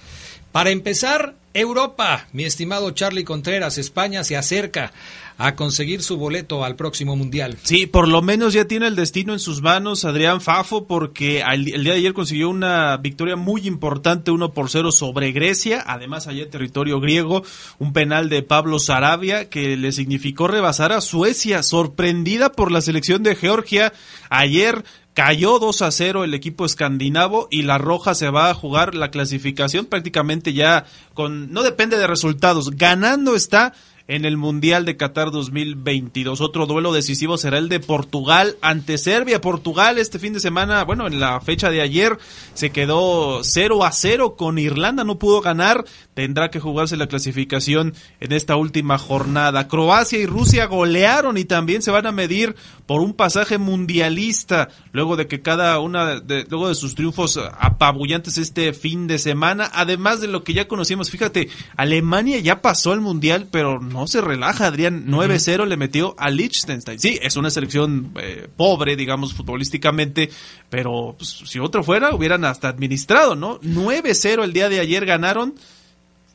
Para 0.57 0.71
empezar, 0.71 1.35
Europa, 1.53 2.29
mi 2.33 2.45
estimado 2.45 2.91
Charlie 2.93 3.25
Contreras, 3.25 3.77
España 3.77 4.25
se 4.25 4.39
acerca 4.39 4.91
a 5.37 5.55
conseguir 5.55 6.03
su 6.03 6.17
boleto 6.17 6.65
al 6.65 6.77
próximo 6.77 7.15
Mundial. 7.15 7.59
Sí, 7.63 7.87
por 7.87 8.09
lo 8.09 8.23
menos 8.23 8.55
ya 8.55 8.65
tiene 8.65 8.87
el 8.87 8.97
destino 8.97 9.35
en 9.35 9.39
sus 9.39 9.61
manos 9.61 10.07
Adrián 10.07 10.41
Fafo 10.41 10.87
porque 10.87 11.43
el 11.43 11.65
día 11.67 11.93
de 11.93 11.99
ayer 11.99 12.15
consiguió 12.15 12.49
una 12.49 12.97
victoria 12.97 13.37
muy 13.37 13.67
importante, 13.67 14.31
1 14.31 14.55
por 14.55 14.71
0 14.71 14.93
sobre 14.93 15.33
Grecia, 15.33 15.85
además 15.87 16.27
allá 16.27 16.45
en 16.45 16.51
territorio 16.51 17.01
griego, 17.01 17.43
un 17.79 17.93
penal 17.93 18.31
de 18.31 18.43
Pablo 18.43 18.79
Sarabia 18.79 19.51
que 19.51 19.77
le 19.77 19.93
significó 19.93 20.49
rebasar 20.49 20.91
a 20.91 21.03
Suecia, 21.03 21.63
sorprendida 21.63 22.53
por 22.53 22.73
la 22.73 22.81
selección 22.81 23.23
de 23.23 23.37
Georgia. 23.37 23.93
Ayer 24.31 24.85
Cayó 25.17 25.59
2 25.59 25.81
a 25.81 25.91
0 25.91 26.25
el 26.25 26.35
equipo 26.35 26.67
escandinavo 26.67 27.49
y 27.51 27.63
la 27.63 27.79
Roja 27.79 28.15
se 28.15 28.29
va 28.29 28.51
a 28.51 28.55
jugar 28.55 28.95
la 28.95 29.11
clasificación 29.11 29.87
prácticamente 29.87 30.53
ya 30.53 30.85
con 31.15 31.55
no 31.55 31.63
depende 31.63 31.97
de 31.97 32.07
resultados, 32.07 32.73
ganando 32.77 33.35
está 33.35 33.73
en 34.09 34.25
el 34.25 34.37
Mundial 34.37 34.85
de 34.85 34.97
Qatar 34.97 35.31
2022. 35.31 36.41
Otro 36.41 36.67
duelo 36.67 36.93
decisivo 36.93 37.39
será 37.39 37.59
el 37.59 37.69
de 37.69 37.81
Portugal 37.81 38.57
ante 38.61 38.99
Serbia. 38.99 39.41
Portugal 39.41 39.99
este 39.99 40.19
fin 40.19 40.33
de 40.33 40.41
semana, 40.41 40.85
bueno, 40.85 41.07
en 41.07 41.19
la 41.19 41.41
fecha 41.41 41.71
de 41.71 41.81
ayer 41.81 42.19
se 42.55 42.71
quedó 42.71 43.43
0 43.43 43.85
a 43.85 43.93
0 43.93 44.37
con 44.37 44.59
Irlanda, 44.59 45.05
no 45.05 45.19
pudo 45.19 45.41
ganar, 45.41 45.85
tendrá 46.15 46.51
que 46.51 46.61
jugarse 46.61 46.97
la 46.97 47.09
clasificación 47.09 47.95
en 48.21 48.33
esta 48.33 48.57
última 48.57 48.99
jornada. 48.99 49.69
Croacia 49.69 50.19
y 50.19 50.27
Rusia 50.27 50.67
golearon 50.67 51.37
y 51.37 51.45
también 51.45 51.83
se 51.83 51.91
van 51.91 52.07
a 52.07 52.13
medir 52.13 52.55
por 52.87 53.01
un 53.01 53.13
pasaje 53.13 53.59
mundialista 53.59 54.69
luego 54.93 55.17
de 55.17 55.27
que 55.27 55.43
cada 55.43 55.79
una 55.81 56.21
de, 56.21 56.47
luego 56.49 56.69
de 56.69 56.75
sus 56.75 56.95
triunfos 56.95 57.39
apabullantes 57.59 58.39
este 58.39 58.73
fin 58.73 59.07
de 59.09 59.19
semana, 59.19 59.71
además 59.75 60.21
de 60.21 60.29
lo 60.29 60.45
que 60.45 60.55
ya 60.55 60.69
conocimos, 60.69 61.11
fíjate, 61.11 61.49
Alemania 61.77 62.39
ya 62.39 62.63
pasó 62.63 62.93
al 62.93 63.01
mundial, 63.01 63.49
pero 63.51 63.81
se 64.07 64.21
relaja, 64.21 64.67
Adrián, 64.67 65.07
9-0 65.07 65.67
le 65.67 65.77
metió 65.77 66.15
a 66.19 66.29
Liechtenstein. 66.29 66.99
Sí, 66.99 67.19
es 67.23 67.37
una 67.37 67.51
selección 67.51 68.13
eh, 68.21 68.49
pobre, 68.57 68.97
digamos, 68.97 69.33
futbolísticamente, 69.33 70.31
pero 70.69 71.15
pues, 71.17 71.43
si 71.45 71.59
otro 71.59 71.85
fuera, 71.85 72.15
hubieran 72.15 72.45
hasta 72.45 72.69
administrado, 72.69 73.37
¿no? 73.37 73.61
9-0 73.61 74.45
el 74.45 74.53
día 74.53 74.69
de 74.69 74.81
ayer 74.81 75.07
ganaron. 75.07 75.55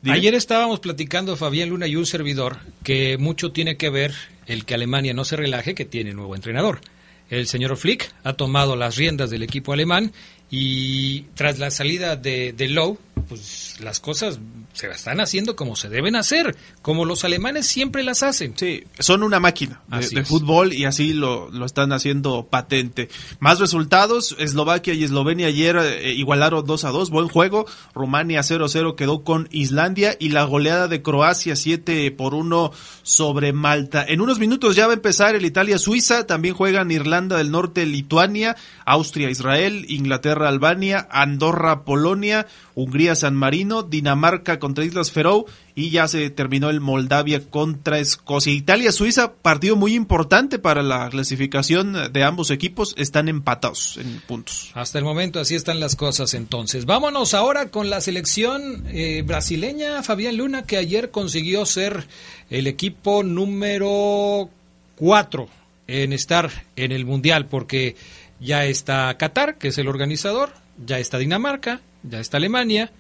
Ayer 0.06 0.34
estábamos 0.34 0.80
platicando 0.80 1.38
Fabián 1.38 1.70
Luna 1.70 1.88
y 1.88 1.96
un 1.96 2.06
servidor 2.06 2.58
que 2.84 3.18
mucho 3.18 3.52
tiene 3.52 3.78
que 3.78 3.90
ver 3.90 4.14
el 4.48 4.66
que 4.66 4.74
Alemania 4.74 5.14
no 5.14 5.26
se 5.26 5.36
relaje, 5.36 5.76
que 5.76 5.86
tiene 5.86 6.14
nuevo 6.14 6.36
entrenador. 6.36 6.82
El 7.30 7.48
señor 7.48 7.78
Flick 7.78 8.12
ha 8.24 8.34
tomado 8.34 8.76
las 8.76 8.96
riendas 8.98 9.30
del 9.30 9.44
equipo 9.44 9.74
alemán 9.74 10.12
y 10.50 11.22
tras 11.36 11.60
la 11.60 11.72
salida 11.72 12.16
de, 12.18 12.52
de 12.52 12.68
Lowe, 12.68 12.98
pues 13.30 13.71
las 13.82 14.00
cosas 14.00 14.40
se 14.74 14.88
están 14.90 15.20
haciendo 15.20 15.56
como 15.56 15.76
se 15.76 15.90
deben 15.90 16.16
hacer, 16.16 16.56
como 16.82 17.06
los 17.06 17.24
alemanes 17.26 17.68
siempre 17.68 18.04
las 18.04 18.24
hacen. 18.24 18.54
Sí, 18.58 18.84
son 19.00 19.24
una 19.24 19.40
máquina 19.40 19.82
de, 19.90 20.24
fútbol 20.24 20.74
y 20.74 20.86
así 20.86 21.14
lo, 21.14 21.50
lo, 21.50 21.66
están 21.66 21.92
haciendo 21.92 22.48
patente. 22.50 23.10
Más 23.40 23.60
resultados, 23.60 24.36
Eslovaquia 24.40 24.94
y 24.94 25.04
Eslovenia 25.04 25.48
ayer 25.48 25.78
eh, 25.78 26.14
igualaron 26.14 26.66
2 26.66 26.86
a 26.86 26.90
2, 26.90 27.10
buen 27.10 27.28
juego. 27.28 27.66
Rumania 27.94 28.42
0-0 28.42 28.96
quedó 28.96 29.24
con 29.24 29.50
Islandia 29.52 30.16
y 30.20 30.30
la 30.30 30.44
goleada 30.44 30.88
de 30.88 31.02
Croacia 31.02 31.56
7 31.56 32.12
por 32.12 32.34
1 32.34 32.72
sobre 33.04 33.54
Malta. 33.54 34.06
En 34.08 34.22
unos 34.22 34.40
minutos 34.40 34.76
ya 34.76 34.88
va 34.88 34.94
a 34.94 34.96
empezar 34.96 35.36
el 35.36 35.46
Italia-Suiza, 35.46 36.26
también 36.28 36.56
juegan 36.56 36.92
Irlanda 36.92 37.38
del 37.38 37.52
Norte, 37.52 37.86
Lituania, 37.86 38.56
Austria-Israel, 38.86 39.86
Inglaterra-Albania, 39.90 41.08
Andorra-Polonia, 41.12 42.48
Hungría-San 42.76 43.36
Marino, 43.36 43.71
Dinamarca 43.72 44.60
contra 44.60 44.84
Islas 44.84 45.12
Feroe 45.12 45.46
y 45.74 45.90
ya 45.90 46.08
se 46.08 46.30
terminó 46.30 46.70
el 46.70 46.82
Moldavia 46.82 47.42
contra 47.50 48.00
Escocia. 48.00 48.52
Italia-Suiza, 48.52 49.34
partido 49.34 49.78
muy 49.78 49.96
importante 49.96 50.60
para 50.60 50.84
la 50.84 51.10
clasificación 51.10 52.12
de 52.12 52.24
ambos 52.24 52.52
equipos, 52.52 52.94
están 52.98 53.30
empatados 53.30 53.98
en 53.98 54.20
puntos. 54.28 54.72
Hasta 54.74 55.00
el 55.00 55.06
momento 55.06 55.40
así 55.40 55.56
están 55.56 55.80
las 55.80 55.96
cosas 55.96 56.34
entonces. 56.34 56.86
Vámonos 56.86 57.34
ahora 57.34 57.70
con 57.70 57.90
la 57.90 58.02
selección 58.02 58.84
eh, 58.88 59.24
brasileña, 59.26 60.04
Fabián 60.04 60.36
Luna, 60.38 60.64
que 60.64 60.78
ayer 60.78 61.10
consiguió 61.10 61.66
ser 61.66 62.06
el 62.50 62.68
equipo 62.68 63.24
número 63.24 64.50
4 64.98 65.48
en 65.88 66.14
estar 66.14 66.52
en 66.76 66.92
el 66.92 67.06
Mundial, 67.06 67.48
porque 67.48 67.96
ya 68.40 68.66
está 68.66 69.16
Qatar, 69.18 69.58
que 69.58 69.70
es 69.70 69.78
el 69.78 69.88
organizador, 69.88 70.52
ya 70.86 71.00
está 71.00 71.18
Dinamarca, 71.18 71.80
ya 72.04 72.20
está 72.20 72.38
Alemania 72.38 72.92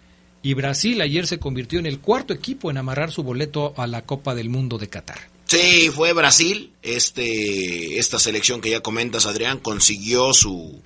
y 0.44 0.54
Brasil 0.54 1.02
ayer 1.02 1.28
se 1.28 1.40
convirtió 1.40 1.80
en 1.80 1.86
el 1.86 2.00
cuarto 2.00 2.34
equipo 2.34 2.72
en 2.72 2.78
amarrar 2.78 3.12
su 3.12 3.24
boleto 3.24 3.74
a 3.78 3.88
la 3.88 4.04
Copa 4.04 4.34
del 4.34 4.50
Mundo 4.50 4.78
de 4.78 4.90
Qatar. 4.90 5.30
Sí, 5.46 5.90
fue 5.94 6.14
Brasil. 6.14 6.72
Este, 6.82 8.00
esta 8.00 8.20
selección 8.20 8.62
que 8.62 8.70
ya 8.70 8.80
comentas, 8.80 9.26
Adrián, 9.26 9.60
consiguió 9.60 10.34
su 10.34 10.82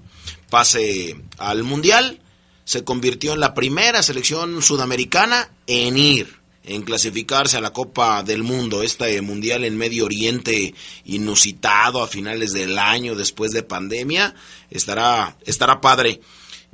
pase 0.49 1.15
al 1.37 1.63
Mundial. 1.63 2.19
Se 2.63 2.83
convirtió 2.83 3.33
en 3.33 3.41
la 3.41 3.53
primera 3.53 4.01
selección 4.01 4.63
sudamericana 4.63 5.51
en 5.67 5.97
ir, 5.97 6.39
en 6.63 6.81
clasificarse 6.81 7.57
a 7.57 7.61
la 7.61 7.73
Copa 7.73 8.23
del 8.23 8.41
Mundo. 8.41 8.81
Este 8.81 9.21
Mundial 9.21 9.63
en 9.65 9.77
Medio 9.77 10.05
Oriente 10.05 10.73
inusitado 11.05 12.01
a 12.01 12.07
finales 12.07 12.51
del 12.51 12.79
año 12.79 13.15
después 13.15 13.51
de 13.51 13.61
pandemia. 13.61 14.33
Estará, 14.71 15.37
estará 15.45 15.79
padre. 15.79 16.21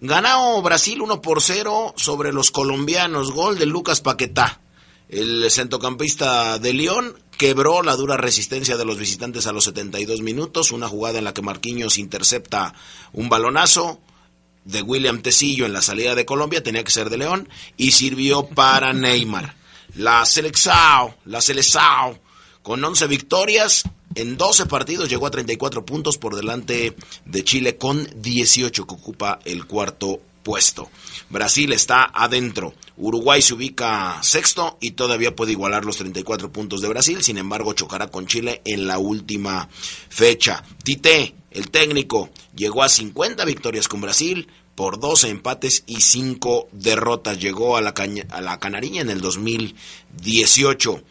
Ganó 0.03 0.59
Brasil 0.63 0.99
1 0.99 1.21
por 1.21 1.43
0 1.43 1.93
sobre 1.95 2.33
los 2.33 2.49
colombianos. 2.49 3.31
Gol 3.31 3.59
de 3.59 3.67
Lucas 3.67 4.01
Paquetá. 4.01 4.59
El 5.09 5.51
centrocampista 5.51 6.57
de 6.57 6.73
León 6.73 7.21
quebró 7.37 7.83
la 7.83 7.95
dura 7.95 8.17
resistencia 8.17 8.77
de 8.77 8.85
los 8.85 8.97
visitantes 8.97 9.45
a 9.45 9.51
los 9.51 9.65
72 9.65 10.21
minutos. 10.21 10.71
Una 10.71 10.87
jugada 10.87 11.19
en 11.19 11.25
la 11.25 11.35
que 11.35 11.43
Marquinhos 11.43 11.99
intercepta 11.99 12.73
un 13.13 13.29
balonazo 13.29 13.99
de 14.65 14.81
William 14.81 15.21
Tecillo 15.21 15.67
en 15.67 15.73
la 15.73 15.83
salida 15.83 16.15
de 16.15 16.25
Colombia. 16.25 16.63
Tenía 16.63 16.83
que 16.83 16.91
ser 16.91 17.11
de 17.11 17.19
León. 17.19 17.47
Y 17.77 17.91
sirvió 17.91 18.47
para 18.47 18.93
Neymar. 18.93 19.55
La 19.93 20.25
Selexao, 20.25 21.15
la 21.25 21.41
Selexao, 21.41 22.17
con 22.63 22.83
11 22.83 23.05
victorias, 23.05 23.83
en 24.15 24.37
12 24.37 24.65
partidos 24.65 25.09
llegó 25.09 25.27
a 25.27 25.31
34 25.31 25.85
puntos 25.85 26.17
por 26.17 26.35
delante 26.35 26.95
de 27.25 27.43
Chile 27.43 27.77
con 27.77 28.07
18 28.21 28.85
que 28.85 28.93
ocupa 28.93 29.39
el 29.45 29.65
cuarto 29.65 30.21
puesto. 30.43 30.89
Brasil 31.29 31.71
está 31.71 32.09
adentro. 32.13 32.73
Uruguay 32.97 33.41
se 33.41 33.53
ubica 33.53 34.19
sexto 34.21 34.77
y 34.81 34.91
todavía 34.91 35.35
puede 35.35 35.53
igualar 35.53 35.85
los 35.85 35.97
34 35.97 36.51
puntos 36.51 36.81
de 36.81 36.89
Brasil. 36.89 37.23
Sin 37.23 37.37
embargo, 37.37 37.73
chocará 37.73 38.07
con 38.07 38.27
Chile 38.27 38.61
en 38.65 38.87
la 38.87 38.97
última 38.97 39.69
fecha. 40.09 40.63
Tite 40.83 41.35
El 41.51 41.69
técnico 41.69 42.29
llegó 42.55 42.83
a 42.83 42.89
50 42.89 43.45
victorias 43.45 43.87
con 43.87 44.01
Brasil 44.01 44.47
por 44.75 44.99
12 44.99 45.29
empates 45.29 45.83
y 45.85 46.01
5 46.01 46.69
derrotas. 46.71 47.39
Llegó 47.39 47.77
a 47.77 47.81
la, 47.81 47.93
a 48.29 48.41
la 48.41 48.59
Canariña 48.59 49.01
en 49.01 49.09
el 49.09 49.21
2018. 49.21 51.03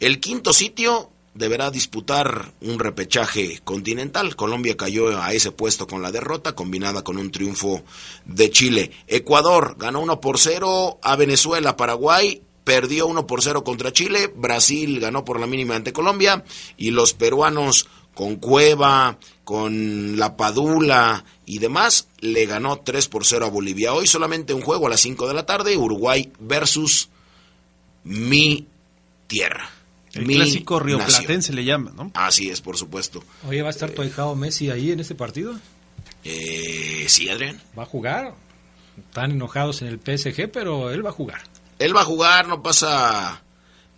El 0.00 0.20
quinto 0.20 0.52
sitio 0.52 1.10
deberá 1.38 1.70
disputar 1.70 2.52
un 2.60 2.78
repechaje 2.78 3.60
continental. 3.64 4.34
Colombia 4.36 4.76
cayó 4.76 5.20
a 5.20 5.32
ese 5.32 5.52
puesto 5.52 5.86
con 5.86 6.02
la 6.02 6.10
derrota 6.10 6.54
combinada 6.54 7.02
con 7.02 7.16
un 7.16 7.30
triunfo 7.30 7.82
de 8.24 8.50
Chile. 8.50 8.90
Ecuador 9.06 9.76
ganó 9.78 10.00
1 10.00 10.20
por 10.20 10.38
0 10.38 10.98
a 11.00 11.16
Venezuela. 11.16 11.76
Paraguay 11.76 12.42
perdió 12.64 13.06
1 13.06 13.26
por 13.26 13.42
0 13.42 13.62
contra 13.62 13.92
Chile. 13.92 14.32
Brasil 14.34 14.98
ganó 14.98 15.24
por 15.24 15.38
la 15.38 15.46
mínima 15.46 15.76
ante 15.76 15.92
Colombia. 15.92 16.44
Y 16.76 16.90
los 16.90 17.14
peruanos 17.14 17.88
con 18.14 18.36
Cueva, 18.36 19.16
con 19.44 20.18
La 20.18 20.36
Padula 20.36 21.24
y 21.46 21.60
demás, 21.60 22.08
le 22.18 22.46
ganó 22.46 22.80
3 22.80 23.06
por 23.06 23.24
0 23.24 23.46
a 23.46 23.50
Bolivia. 23.50 23.94
Hoy 23.94 24.08
solamente 24.08 24.54
un 24.54 24.62
juego 24.62 24.88
a 24.88 24.90
las 24.90 25.00
5 25.00 25.28
de 25.28 25.34
la 25.34 25.46
tarde, 25.46 25.76
Uruguay 25.76 26.32
versus 26.40 27.10
mi 28.02 28.66
tierra. 29.28 29.77
El 30.18 30.26
clásico 30.26 30.80
rioplatense 30.80 31.52
le 31.52 31.64
llama, 31.64 31.92
¿no? 31.96 32.10
Así 32.14 32.50
es, 32.50 32.60
por 32.60 32.76
supuesto. 32.76 33.22
Oye, 33.46 33.62
¿va 33.62 33.68
a 33.68 33.70
estar 33.70 33.90
tu 33.90 34.02
ahijado 34.02 34.34
Messi 34.34 34.70
ahí 34.70 34.92
en 34.92 35.00
este 35.00 35.14
partido? 35.14 35.58
Eh, 36.24 37.06
sí, 37.08 37.28
Adrián. 37.28 37.60
¿Va 37.78 37.84
a 37.84 37.86
jugar? 37.86 38.34
Están 38.98 39.32
enojados 39.32 39.82
en 39.82 39.88
el 39.88 40.00
PSG, 40.00 40.50
pero 40.50 40.90
él 40.90 41.04
va 41.04 41.10
a 41.10 41.12
jugar. 41.12 41.40
Él 41.78 41.94
va 41.96 42.02
a 42.02 42.04
jugar, 42.04 42.48
no 42.48 42.62
pasa 42.62 43.42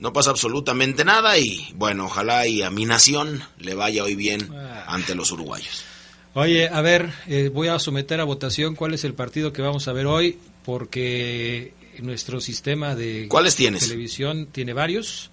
no 0.01 0.15
pasa 0.15 0.31
absolutamente 0.31 1.05
nada 1.05 1.39
y 1.39 1.69
bueno, 1.75 2.07
ojalá 2.07 2.47
y 2.47 2.63
a 2.63 2.71
mi 2.71 2.87
nación 2.87 3.43
le 3.59 3.75
vaya 3.75 4.03
hoy 4.03 4.15
bien 4.15 4.49
ah. 4.53 4.85
ante 4.89 5.15
los 5.15 5.31
uruguayos. 5.31 5.85
Oye, 6.33 6.69
a 6.69 6.81
ver, 6.81 7.11
eh, 7.27 7.51
voy 7.53 7.69
a 7.69 7.79
someter 7.79 8.21
a 8.21 8.25
votación 8.25 8.77
cuál 8.77 8.95
es 8.95 9.05
el 9.05 9.15
partido 9.15 9.53
que 9.53 9.63
vamos 9.63 9.89
a 9.89 9.93
ver 9.93 10.07
hoy, 10.07 10.39
porque 10.65 11.75
nuestro 11.99 12.41
sistema 12.41 12.95
de 12.95 13.27
¿Cuáles 13.29 13.57
tienes? 13.57 13.83
televisión 13.83 14.47
tiene 14.47 14.73
varios. 14.73 15.31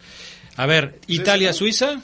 A 0.58 0.66
ver, 0.66 1.00
Italia-Suiza. 1.08 2.02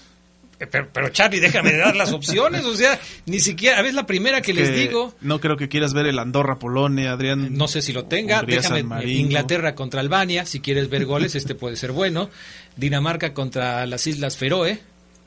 Eh, 0.60 0.68
pero, 0.68 0.88
pero, 0.94 1.10
Charlie, 1.10 1.40
déjame 1.40 1.76
dar 1.76 1.96
las 1.96 2.14
opciones, 2.14 2.64
o 2.64 2.76
sea, 2.76 3.00
ni 3.26 3.40
siquiera, 3.40 3.80
a 3.80 3.82
ver, 3.82 3.94
la 3.94 4.06
primera 4.06 4.42
que, 4.42 4.54
les 4.54 4.74
digo. 4.74 5.14
No 5.22 5.42
creo 5.42 5.58
que 5.58 5.68
quieras 5.68 5.94
ver 5.94 6.06
el 6.06 6.20
Andorra-Polonia, 6.20 7.12
Adrián. 7.12 7.56
No 7.56 7.68
sé 7.68 7.82
si 7.82 7.92
lo 7.92 8.06
tenga, 8.06 8.44
déjame 8.44 8.86
Inglaterra 9.06 9.76
contra 9.76 10.00
Albania, 10.00 10.46
si 10.46 10.62
quieres 10.62 10.90
ver 10.90 11.06
goles, 11.06 11.36
este 11.36 11.56
puede 11.56 11.76
ser 11.76 11.92
bueno. 11.92 12.30
Dinamarca 12.78 13.34
contra 13.34 13.86
las 13.86 14.08
Islas 14.08 14.38
Feroe, 14.38 14.80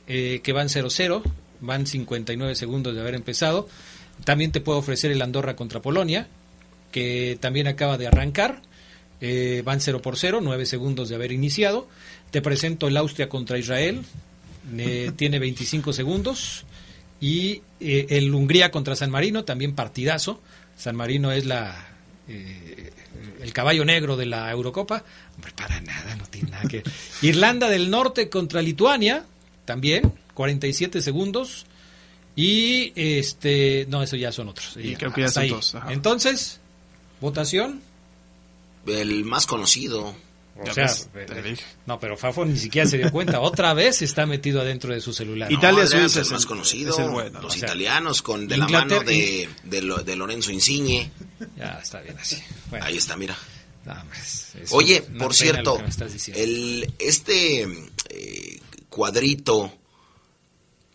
eh, 0.06 0.40
que 0.42 0.52
van 0.52 0.68
0-0, 0.68 1.22
van 1.60 1.86
59 1.86 2.54
segundos 2.54 2.94
de 2.94 3.00
haber 3.00 3.14
empezado. 3.14 3.68
También 4.24 4.52
te 4.52 4.60
puedo 4.60 4.78
ofrecer 4.78 5.10
el 5.10 5.20
Andorra 5.20 5.56
contra 5.56 5.82
Polonia, 5.82 6.28
que 6.92 7.36
también 7.40 7.66
acaba 7.66 7.98
de 7.98 8.06
arrancar. 8.06 8.62
Eh, 9.20 9.62
van 9.64 9.80
0 9.80 10.02
por 10.02 10.18
0, 10.18 10.40
9 10.42 10.66
segundos 10.66 11.08
de 11.08 11.14
haber 11.14 11.32
iniciado. 11.32 11.88
Te 12.36 12.42
presento 12.42 12.86
el 12.86 12.98
Austria 12.98 13.30
contra 13.30 13.56
Israel, 13.56 14.02
tiene 15.16 15.38
25 15.38 15.94
segundos. 15.94 16.66
Y 17.18 17.62
eh, 17.80 18.08
el 18.10 18.34
Hungría 18.34 18.70
contra 18.70 18.94
San 18.94 19.10
Marino, 19.10 19.44
también 19.44 19.74
partidazo. 19.74 20.42
San 20.76 20.96
Marino 20.96 21.32
es 21.32 21.46
la 21.46 21.74
eh, 22.28 22.92
el 23.40 23.54
caballo 23.54 23.86
negro 23.86 24.18
de 24.18 24.26
la 24.26 24.50
Eurocopa. 24.50 25.02
Hombre, 25.34 25.52
para 25.56 25.80
nada, 25.80 26.14
no 26.16 26.26
tiene 26.26 26.50
nada 26.50 26.68
que. 26.68 26.82
Irlanda 27.22 27.70
del 27.70 27.88
Norte 27.88 28.28
contra 28.28 28.60
Lituania, 28.60 29.24
también, 29.64 30.12
47 30.34 31.00
segundos. 31.00 31.64
Y 32.36 32.92
este, 32.96 33.86
no, 33.88 34.02
eso 34.02 34.16
ya 34.16 34.30
son 34.30 34.48
otros. 34.48 34.76
Y 34.76 34.94
creo 34.96 35.10
que 35.10 35.22
ya 35.22 35.28
son. 35.30 35.48
Entonces, 35.88 36.60
votación. 37.18 37.80
El 38.86 39.24
más 39.24 39.46
conocido. 39.46 40.14
O 40.58 40.72
sea, 40.72 40.90
no, 41.84 42.00
pero 42.00 42.16
Fafo 42.16 42.44
ni 42.44 42.56
siquiera 42.56 42.88
se 42.88 42.96
dio 42.96 43.10
cuenta. 43.12 43.40
Otra 43.40 43.74
vez 43.74 44.00
está 44.02 44.24
metido 44.24 44.60
adentro 44.60 44.92
de 44.92 45.00
su 45.00 45.12
celular. 45.12 45.52
Italia 45.52 45.84
es 45.84 46.16
el 46.16 46.30
más 46.30 46.46
conocido. 46.46 46.96
Los 47.42 47.56
italianos 47.56 48.22
con 48.22 48.48
de 48.48 48.56
la 48.56 48.68
mano 48.68 49.00
de, 49.00 49.48
de, 49.64 50.16
Lorenzo 50.16 50.50
Insigne. 50.50 51.10
Ya 51.56 51.78
está 51.82 52.00
bien 52.00 52.16
así. 52.18 52.42
Ahí 52.80 52.96
está, 52.96 53.16
mira. 53.16 53.36
Oye, 54.70 55.02
por 55.02 55.34
cierto, 55.34 55.78
el 56.34 56.92
este 56.98 57.62
eh, 58.08 58.60
cuadrito 58.88 59.72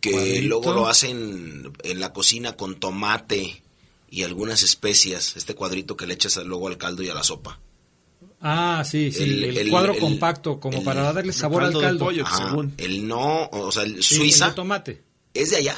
que 0.02 0.41
luego 0.41 0.74
lo 0.74 0.88
hacen 0.88 1.71
en 1.84 2.00
la 2.00 2.12
cocina 2.12 2.54
con 2.54 2.80
tomate 2.80 3.62
y 4.10 4.24
algunas 4.24 4.63
especias, 4.63 5.38
este 5.38 5.56
cuadrito 5.56 5.95
que 5.95 6.08
le 6.08 6.15
echas 6.15 6.36
luego 6.38 6.67
al 6.67 6.78
caldo 6.78 7.04
y 7.04 7.10
a 7.10 7.13
la 7.13 7.24
sopa. 7.24 7.60
Ah, 8.41 8.84
sí, 8.84 9.12
sí, 9.12 9.23
el, 9.23 9.69
cuadro 9.69 9.95
compacto, 9.97 10.60
como 10.60 10.84
para 10.84 11.13
darle 11.13 11.32
sabor 11.32 11.63
al 11.63 11.80
caldo. 11.80 12.06
Pollo, 12.06 12.25
El 12.77 13.08
no, 13.08 13.47
o 13.51 13.71
sea, 13.71 13.84
el 13.84 14.01
Suiza. 14.01 14.56
tomate. 14.56 15.04
¿Es 15.34 15.51
de 15.51 15.58
allá? 15.58 15.75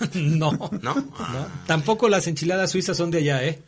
no. 0.14 0.52
¿No? 0.82 1.12
Ah. 1.16 1.48
Tampoco 1.66 2.08
las 2.08 2.26
enchiladas 2.26 2.70
suizas 2.70 2.96
son 2.96 3.10
de 3.10 3.18
allá, 3.18 3.44
¿eh? 3.44 3.62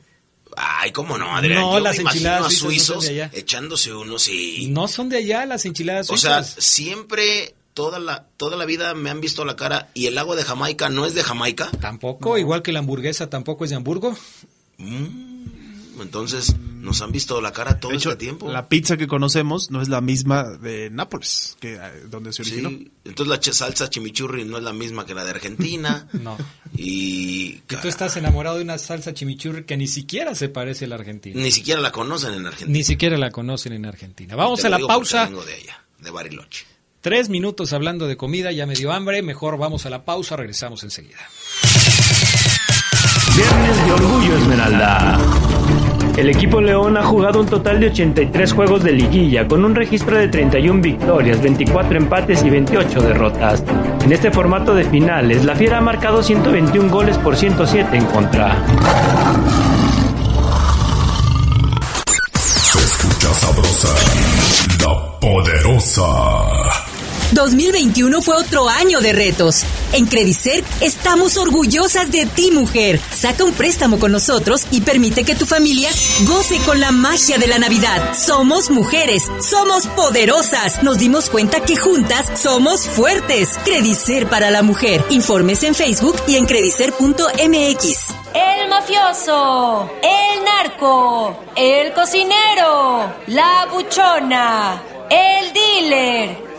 Ay, 0.57 0.90
cómo 0.90 1.16
no, 1.16 1.37
Adrián. 1.37 1.61
No, 1.61 1.78
las 1.78 1.98
enchiladas 1.98 2.52
suizos 2.54 3.04
son 3.04 3.14
de 3.14 3.22
allá. 3.22 3.31
echándose 3.35 3.94
unos 3.94 4.28
y... 4.28 4.66
No 4.68 4.88
son 4.88 5.09
de 5.09 5.18
allá 5.18 5.46
las 5.46 5.64
enchiladas 5.64 6.09
suizas. 6.09 6.50
O 6.50 6.52
sea, 6.52 6.62
siempre 6.62 7.54
toda 7.74 8.00
la, 8.00 8.26
toda 8.37 8.57
la 8.57 8.64
vida 8.64 8.94
me 8.94 9.11
han 9.11 9.20
visto 9.20 9.44
la 9.44 9.54
cara 9.54 9.90
y 9.94 10.07
el 10.07 10.18
agua 10.18 10.35
de 10.35 10.42
Jamaica 10.42 10.88
no 10.88 11.07
es 11.07 11.14
de 11.14 11.22
Jamaica. 11.22 11.70
Tampoco, 11.81 12.37
igual 12.37 12.62
que 12.62 12.72
la 12.72 12.81
hamburguesa 12.81 13.31
tampoco 13.31 13.64
es 13.64 13.70
de 13.70 13.76
Hamburgo. 13.76 14.16
Mm, 14.78 15.44
entonces, 16.02 16.54
nos 16.58 17.02
han 17.02 17.12
visto 17.12 17.40
la 17.40 17.52
cara 17.52 17.80
todo 17.80 17.92
este 17.92 18.16
tiempo. 18.16 18.50
La 18.50 18.68
pizza 18.68 18.96
que 18.96 19.06
conocemos 19.06 19.70
no 19.70 19.82
es 19.82 19.88
la 19.88 20.00
misma 20.00 20.44
de 20.44 20.90
Nápoles, 20.90 21.56
que 21.61 21.74
eh, 21.74 21.80
donde 22.08 22.32
se 22.32 22.42
originó. 22.42 22.70
entonces 23.04 23.26
la 23.26 23.52
salsa 23.52 23.90
chimichurri 23.90 24.44
no 24.44 24.58
es 24.58 24.64
la 24.64 24.72
misma 24.72 25.04
que 25.04 25.14
la 25.14 25.24
de 25.24 25.30
Argentina. 25.30 26.08
no. 26.12 26.37
Y, 26.76 27.61
tú 27.80 27.88
estás 27.88 28.16
enamorado 28.16 28.56
de 28.56 28.62
una 28.62 28.78
salsa 28.78 29.14
chimichurri 29.14 29.64
que 29.64 29.76
ni 29.76 29.87
siquiera 29.87 30.34
se 30.34 30.48
parece 30.48 30.87
a 30.87 30.88
la 30.88 30.94
Argentina. 30.96 31.40
Ni 31.40 31.50
siquiera 31.50 31.80
la 31.80 31.92
conocen 31.92 32.34
en 32.34 32.46
Argentina. 32.46 32.72
Ni 32.76 32.84
siquiera 32.84 33.18
la 33.18 33.30
conocen 33.30 33.72
en 33.72 33.87
Argentina. 33.87 34.37
Vamos 34.37 34.64
a 34.64 34.68
la 34.68 34.78
pausa. 34.78 35.26
Vengo 35.26 35.44
de 35.44 35.54
allá, 35.54 35.84
de 35.98 36.11
Bariloche. 36.11 36.66
Tres 37.00 37.28
minutos 37.28 37.72
hablando 37.72 38.08
de 38.08 38.16
comida, 38.16 38.50
ya 38.50 38.66
me 38.66 38.74
dio 38.74 38.92
hambre. 38.92 39.22
Mejor 39.22 39.56
vamos 39.56 39.87
a 39.87 39.90
la 39.90 40.04
pausa, 40.04 40.37
regresamos 40.37 40.82
enseguida. 40.82 41.18
Viernes 43.37 43.87
de 43.87 43.92
Orgullo 43.92 44.37
Esmeralda. 44.37 45.47
El 46.18 46.28
equipo 46.31 46.61
León 46.61 46.96
ha 46.96 47.04
jugado 47.04 47.38
un 47.38 47.46
total 47.46 47.78
de 47.78 47.87
83 47.87 48.52
juegos 48.52 48.83
de 48.83 48.90
liguilla, 48.90 49.46
con 49.46 49.64
un 49.64 49.72
registro 49.72 50.18
de 50.18 50.26
31 50.26 50.83
victorias, 50.83 51.40
24 51.40 51.96
empates 51.96 52.42
y 52.42 52.50
28 52.50 53.02
derrotas. 53.02 53.62
En 54.02 54.11
este 54.11 54.33
formato 54.33 54.74
de 54.74 54.83
finales, 54.83 55.44
la 55.44 55.54
Fiera 55.54 55.78
ha 55.78 55.81
marcado 55.81 56.20
121 56.20 56.90
goles 56.90 57.16
por 57.18 57.37
107 57.37 57.96
en 57.96 58.04
contra. 58.07 58.57
Se 62.35 62.78
escucha 62.81 63.33
sabrosa, 63.35 63.94
la 64.81 65.20
poderosa. 65.20 66.67
2021 67.32 68.22
fue 68.22 68.36
otro 68.36 68.68
año 68.68 69.00
de 69.00 69.12
retos. 69.12 69.64
En 69.92 70.06
Credicer 70.06 70.64
estamos 70.80 71.36
orgullosas 71.36 72.10
de 72.10 72.26
ti, 72.26 72.50
mujer. 72.50 73.00
Saca 73.14 73.44
un 73.44 73.52
préstamo 73.52 73.98
con 73.98 74.12
nosotros 74.12 74.66
y 74.70 74.80
permite 74.80 75.24
que 75.24 75.34
tu 75.34 75.44
familia 75.44 75.90
goce 76.22 76.58
con 76.60 76.80
la 76.80 76.90
magia 76.90 77.38
de 77.38 77.46
la 77.46 77.58
Navidad. 77.58 78.14
Somos 78.14 78.70
mujeres, 78.70 79.24
somos 79.40 79.86
poderosas. 79.88 80.82
Nos 80.82 80.98
dimos 80.98 81.28
cuenta 81.28 81.60
que 81.60 81.76
juntas 81.76 82.40
somos 82.40 82.86
fuertes. 82.86 83.58
Credicer 83.64 84.28
para 84.28 84.50
la 84.50 84.62
mujer. 84.62 85.04
Informes 85.10 85.62
en 85.62 85.74
Facebook 85.74 86.16
y 86.26 86.36
en 86.36 86.46
credicer.mx. 86.46 88.14
El 88.34 88.68
mafioso, 88.68 89.90
el 90.02 90.44
narco, 90.44 91.44
el 91.56 91.92
cocinero, 91.92 93.12
la 93.26 93.66
buchona, 93.70 94.82
el 95.10 95.52
dealer 95.52 96.47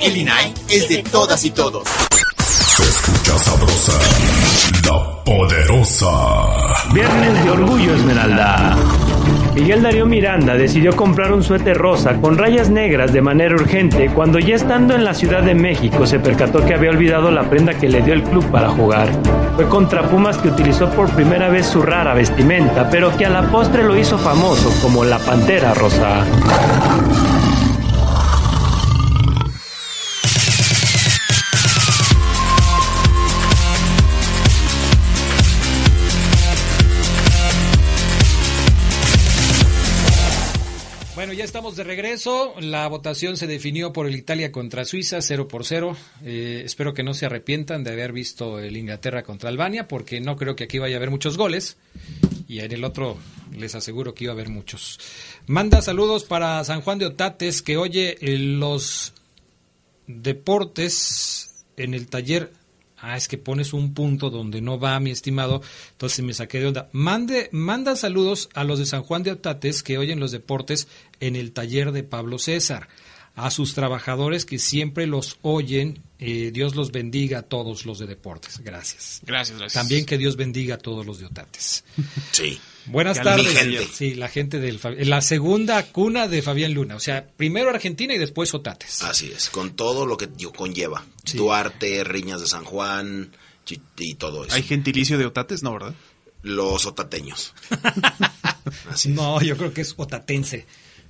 El 0.00 0.16
INAI 0.16 0.54
es 0.70 0.88
de 0.88 1.02
todas 1.02 1.44
y 1.44 1.50
todos. 1.50 1.86
Se 2.38 2.82
escucha 2.82 3.38
sabrosa, 3.38 3.92
la 4.86 5.24
poderosa. 5.24 6.08
Viernes 6.94 7.44
de 7.44 7.50
Orgullo 7.50 7.94
Esmeralda. 7.94 8.78
Miguel 9.54 9.82
Darío 9.82 10.06
Miranda 10.06 10.54
decidió 10.54 10.96
comprar 10.96 11.32
un 11.32 11.42
suéter 11.42 11.76
rosa 11.76 12.14
con 12.14 12.38
rayas 12.38 12.70
negras 12.70 13.12
de 13.12 13.20
manera 13.20 13.54
urgente 13.54 14.10
cuando 14.14 14.38
ya 14.38 14.54
estando 14.54 14.94
en 14.94 15.04
la 15.04 15.12
Ciudad 15.12 15.42
de 15.42 15.54
México 15.54 16.06
se 16.06 16.18
percató 16.18 16.64
que 16.64 16.72
había 16.72 16.90
olvidado 16.90 17.30
la 17.30 17.50
prenda 17.50 17.74
que 17.74 17.90
le 17.90 18.00
dio 18.00 18.14
el 18.14 18.22
club 18.22 18.44
para 18.50 18.70
jugar. 18.70 19.08
Fue 19.56 19.68
contra 19.68 20.08
Pumas 20.08 20.38
que 20.38 20.48
utilizó 20.48 20.88
por 20.90 21.10
primera 21.10 21.50
vez 21.50 21.66
su 21.66 21.82
rara 21.82 22.14
vestimenta, 22.14 22.88
pero 22.88 23.14
que 23.18 23.26
a 23.26 23.30
la 23.30 23.42
postre 23.50 23.82
lo 23.82 23.98
hizo 23.98 24.16
famoso 24.16 24.72
como 24.80 25.04
la 25.04 25.18
Pantera 25.18 25.74
Rosa. 25.74 26.24
Bueno, 41.30 41.38
ya 41.38 41.44
estamos 41.44 41.76
de 41.76 41.84
regreso. 41.84 42.54
La 42.58 42.88
votación 42.88 43.36
se 43.36 43.46
definió 43.46 43.92
por 43.92 44.08
el 44.08 44.16
Italia 44.16 44.50
contra 44.50 44.84
Suiza, 44.84 45.22
0 45.22 45.46
por 45.46 45.64
0. 45.64 45.96
Eh, 46.24 46.62
espero 46.64 46.92
que 46.92 47.04
no 47.04 47.14
se 47.14 47.24
arrepientan 47.24 47.84
de 47.84 47.92
haber 47.92 48.12
visto 48.12 48.58
el 48.58 48.76
Inglaterra 48.76 49.22
contra 49.22 49.48
Albania, 49.48 49.86
porque 49.86 50.20
no 50.20 50.34
creo 50.34 50.56
que 50.56 50.64
aquí 50.64 50.80
vaya 50.80 50.96
a 50.96 50.98
haber 50.98 51.12
muchos 51.12 51.38
goles. 51.38 51.76
Y 52.48 52.58
en 52.58 52.72
el 52.72 52.82
otro 52.82 53.16
les 53.56 53.76
aseguro 53.76 54.12
que 54.12 54.24
iba 54.24 54.32
a 54.32 54.34
haber 54.34 54.48
muchos. 54.48 54.98
Manda 55.46 55.82
saludos 55.82 56.24
para 56.24 56.64
San 56.64 56.80
Juan 56.80 56.98
de 56.98 57.06
Otates, 57.06 57.62
que 57.62 57.76
oye 57.76 58.16
los 58.20 59.14
deportes 60.08 61.64
en 61.76 61.94
el 61.94 62.08
taller 62.08 62.50
Ah, 63.02 63.16
es 63.16 63.28
que 63.28 63.38
pones 63.38 63.72
un 63.72 63.94
punto 63.94 64.30
donde 64.30 64.60
no 64.60 64.78
va, 64.78 65.00
mi 65.00 65.10
estimado. 65.10 65.62
Entonces 65.92 66.24
me 66.24 66.34
saqué 66.34 66.60
de 66.60 66.66
onda. 66.66 66.88
Mande, 66.92 67.48
manda 67.52 67.96
saludos 67.96 68.48
a 68.54 68.64
los 68.64 68.78
de 68.78 68.86
San 68.86 69.02
Juan 69.02 69.22
de 69.22 69.32
Otates 69.32 69.82
que 69.82 69.98
oyen 69.98 70.20
los 70.20 70.32
deportes 70.32 70.86
en 71.20 71.34
el 71.36 71.52
taller 71.52 71.92
de 71.92 72.02
Pablo 72.02 72.38
César. 72.38 72.88
A 73.36 73.50
sus 73.50 73.74
trabajadores 73.74 74.44
que 74.44 74.58
siempre 74.58 75.06
los 75.06 75.38
oyen. 75.40 76.02
Eh, 76.18 76.50
Dios 76.52 76.74
los 76.74 76.92
bendiga 76.92 77.38
a 77.38 77.42
todos 77.42 77.86
los 77.86 77.98
de 77.98 78.06
deportes. 78.06 78.58
Gracias. 78.58 79.20
Gracias, 79.24 79.58
gracias. 79.58 79.80
También 79.80 80.04
que 80.04 80.18
Dios 80.18 80.36
bendiga 80.36 80.74
a 80.74 80.78
todos 80.78 81.06
los 81.06 81.20
de 81.20 81.26
Otates. 81.26 81.84
Sí. 82.32 82.60
Buenas 82.90 83.18
Que 83.18 83.24
tardes. 83.24 83.48
gente. 83.56 83.88
Sí, 83.92 84.14
la 84.14 84.28
gente 84.28 84.58
del 84.60 84.80
la 85.08 85.20
segunda 85.22 85.82
cuna 85.86 86.28
de 86.28 86.42
Fabián 86.42 86.74
Luna. 86.74 86.96
O 86.96 87.00
sea, 87.00 87.26
primero 87.36 87.70
Argentina 87.70 88.14
y 88.14 88.18
después 88.18 88.52
Otates. 88.54 89.02
Así 89.02 89.30
es, 89.34 89.50
con 89.50 89.76
todo 89.76 90.06
lo 90.06 90.16
que 90.16 90.28
conlleva. 90.56 91.04
Duarte, 91.34 92.02
Riñas 92.04 92.40
de 92.40 92.46
San 92.46 92.64
Juan 92.64 93.30
y 93.98 94.14
todo 94.14 94.44
eso. 94.44 94.54
¿Hay 94.56 94.62
gentilicio 94.64 95.16
de 95.18 95.26
otates? 95.26 95.62
No, 95.62 95.72
¿verdad? 95.72 95.94
Los 96.42 96.86
otateños. 96.86 97.54
No, 99.06 99.40
yo 99.42 99.56
creo 99.56 99.72
que 99.72 99.80
es 99.80 99.94
otatense. 99.96 100.66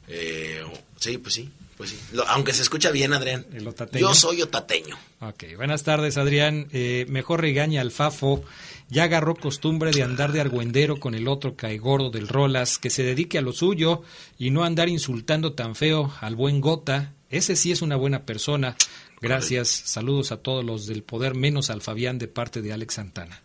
Eh, 0.08 0.62
sí, 0.96 1.18
pues 1.18 1.34
sí, 1.34 1.50
pues 1.76 1.90
sí. 1.90 1.98
Lo- 2.12 2.26
aunque 2.28 2.52
se 2.52 2.62
escucha 2.62 2.90
bien, 2.90 3.12
Adrián. 3.12 3.46
El 3.52 3.66
otateño. 3.66 4.08
Yo 4.08 4.14
soy 4.14 4.42
otateño. 4.42 4.98
Ok, 5.20 5.44
buenas 5.56 5.82
tardes, 5.82 6.16
Adrián. 6.16 6.68
Eh, 6.72 7.06
mejor 7.08 7.40
regaña 7.40 7.80
al 7.80 7.90
Fafo. 7.90 8.44
Ya 8.90 9.04
agarró 9.04 9.36
costumbre 9.36 9.92
de 9.92 10.02
andar 10.02 10.32
de 10.32 10.40
argüendero 10.40 10.98
con 10.98 11.14
el 11.14 11.28
otro 11.28 11.54
caigordo 11.54 12.10
del 12.10 12.26
Rolas, 12.28 12.78
que 12.78 12.90
se 12.90 13.04
dedique 13.04 13.38
a 13.38 13.42
lo 13.42 13.52
suyo 13.52 14.02
y 14.36 14.50
no 14.50 14.64
andar 14.64 14.88
insultando 14.88 15.52
tan 15.52 15.76
feo 15.76 16.12
al 16.20 16.34
buen 16.34 16.60
Gota. 16.60 17.12
Ese 17.30 17.54
sí 17.54 17.70
es 17.70 17.82
una 17.82 17.94
buena 17.94 18.24
persona. 18.26 18.76
Gracias. 19.20 19.68
Saludos 19.68 20.32
a 20.32 20.38
todos 20.38 20.64
los 20.64 20.86
del 20.86 21.04
poder, 21.04 21.34
menos 21.36 21.70
al 21.70 21.82
Fabián 21.82 22.18
de 22.18 22.26
parte 22.26 22.62
de 22.62 22.72
Alex 22.72 22.94
Santana. 22.94 23.42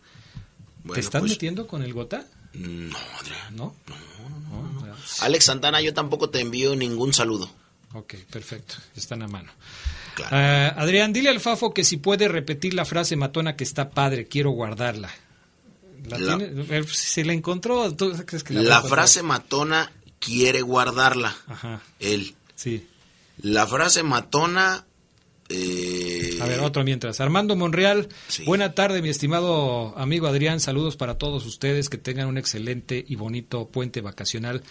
Bueno, 0.84 0.96
¿Te 0.96 1.00
estás 1.02 1.22
pues- 1.22 1.34
metiendo 1.34 1.68
con 1.68 1.84
el 1.84 1.94
Gota? 1.94 2.26
No, 2.54 2.98
Adrián. 3.20 3.56
¿No? 3.56 3.76
Alex 5.22 5.46
Santana, 5.46 5.82
yo 5.82 5.94
tampoco 5.94 6.30
te 6.30 6.40
envío 6.40 6.76
ningún 6.76 7.14
saludo. 7.14 7.50
Ok, 7.94 8.16
perfecto. 8.32 8.76
Están 8.96 9.22
a 9.22 9.28
mano. 9.28 9.52
Claro. 10.16 10.36
Ah, 10.36 10.74
Adrián, 10.82 11.14
dile 11.14 11.30
al 11.30 11.40
Fafo 11.40 11.74
que 11.74 11.84
si 11.84 11.98
puede 11.98 12.28
repetir 12.28 12.74
la 12.74 12.86
frase 12.86 13.16
matona 13.16 13.56
que 13.56 13.64
está 13.64 13.90
padre, 13.92 14.28
quiero 14.28 14.52
guardarla. 14.52 15.12
¿La 16.08 16.18
La- 16.18 16.38
tiene? 16.38 16.84
Si 16.88 17.22
encontró, 17.22 17.94
¿tú 17.96 18.12
crees 18.26 18.44
que 18.44 18.54
la, 18.54 18.82
frase 18.82 19.24
matona 19.24 19.92
quiere 20.20 20.62
guardarla. 20.62 21.36
Ajá. 21.48 21.82
Él. 22.00 22.36
Sí. 22.56 22.88
La 23.42 23.68
frase 23.68 24.02
matona. 24.04 24.86
eh, 25.50 26.38
A 26.42 26.46
ver, 26.46 26.60
otro 26.62 26.84
mientras. 26.84 27.20
Armando 27.20 27.56
Monreal, 27.56 28.10
buena 28.46 28.74
tarde, 28.74 29.02
mi 29.02 29.10
estimado 29.10 29.98
amigo 29.98 30.28
Adrián. 30.28 30.60
Saludos 30.60 30.96
para 30.98 31.18
todos 31.18 31.46
ustedes. 31.46 31.90
Que 31.90 31.98
tengan 31.98 32.28
un 32.28 32.38
excelente 32.38 33.04
y 33.08 33.16
bonito 33.16 33.68
puente 33.68 34.02
vacacional. 34.02 34.64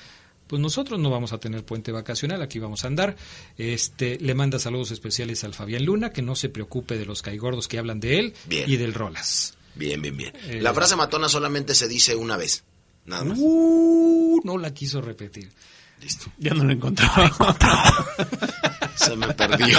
Pues 0.47 0.61
nosotros 0.61 1.01
no 1.01 1.09
vamos 1.09 1.33
a 1.33 1.38
tener 1.38 1.64
puente 1.64 1.90
vacacional, 1.90 2.42
aquí 2.42 2.59
vamos 2.59 2.85
a 2.85 2.88
andar. 2.88 3.16
Este, 3.57 4.18
le 4.20 4.35
manda 4.35 4.59
saludos 4.59 4.90
especiales 4.90 5.42
al 5.42 5.55
Fabián 5.55 5.85
Luna, 5.87 6.11
que 6.12 6.20
no 6.20 6.37
se 6.37 6.51
preocupe 6.51 6.99
de 6.99 7.07
los 7.07 7.23
caigordos 7.23 7.66
que 7.66 7.79
hablan 7.79 7.99
de 7.99 8.18
él 8.18 8.35
Bien. 8.47 8.68
y 8.68 8.77
del 8.77 8.92
Rolas. 8.92 9.55
Bien, 9.75 10.01
bien, 10.01 10.17
bien. 10.17 10.33
Eh, 10.45 10.61
La 10.63 10.73
frase 10.75 10.97
matona 10.97 11.29
solamente 11.29 11.75
se 11.75 11.89
dice 11.89 12.15
una 12.15 12.37
vez. 12.37 12.65
Nada 13.07 13.25
más. 13.25 13.39
Uh, 13.41 14.41
no 14.45 14.57
la 14.59 14.73
quiso 14.73 15.01
repetir. 15.01 15.51
Listo. 16.01 16.27
Ya 16.39 16.55
no 16.55 16.65
lo 16.65 16.73
encontraba. 16.73 17.31
Se 18.97 19.17
me 19.17 19.33
perdió. 19.35 19.79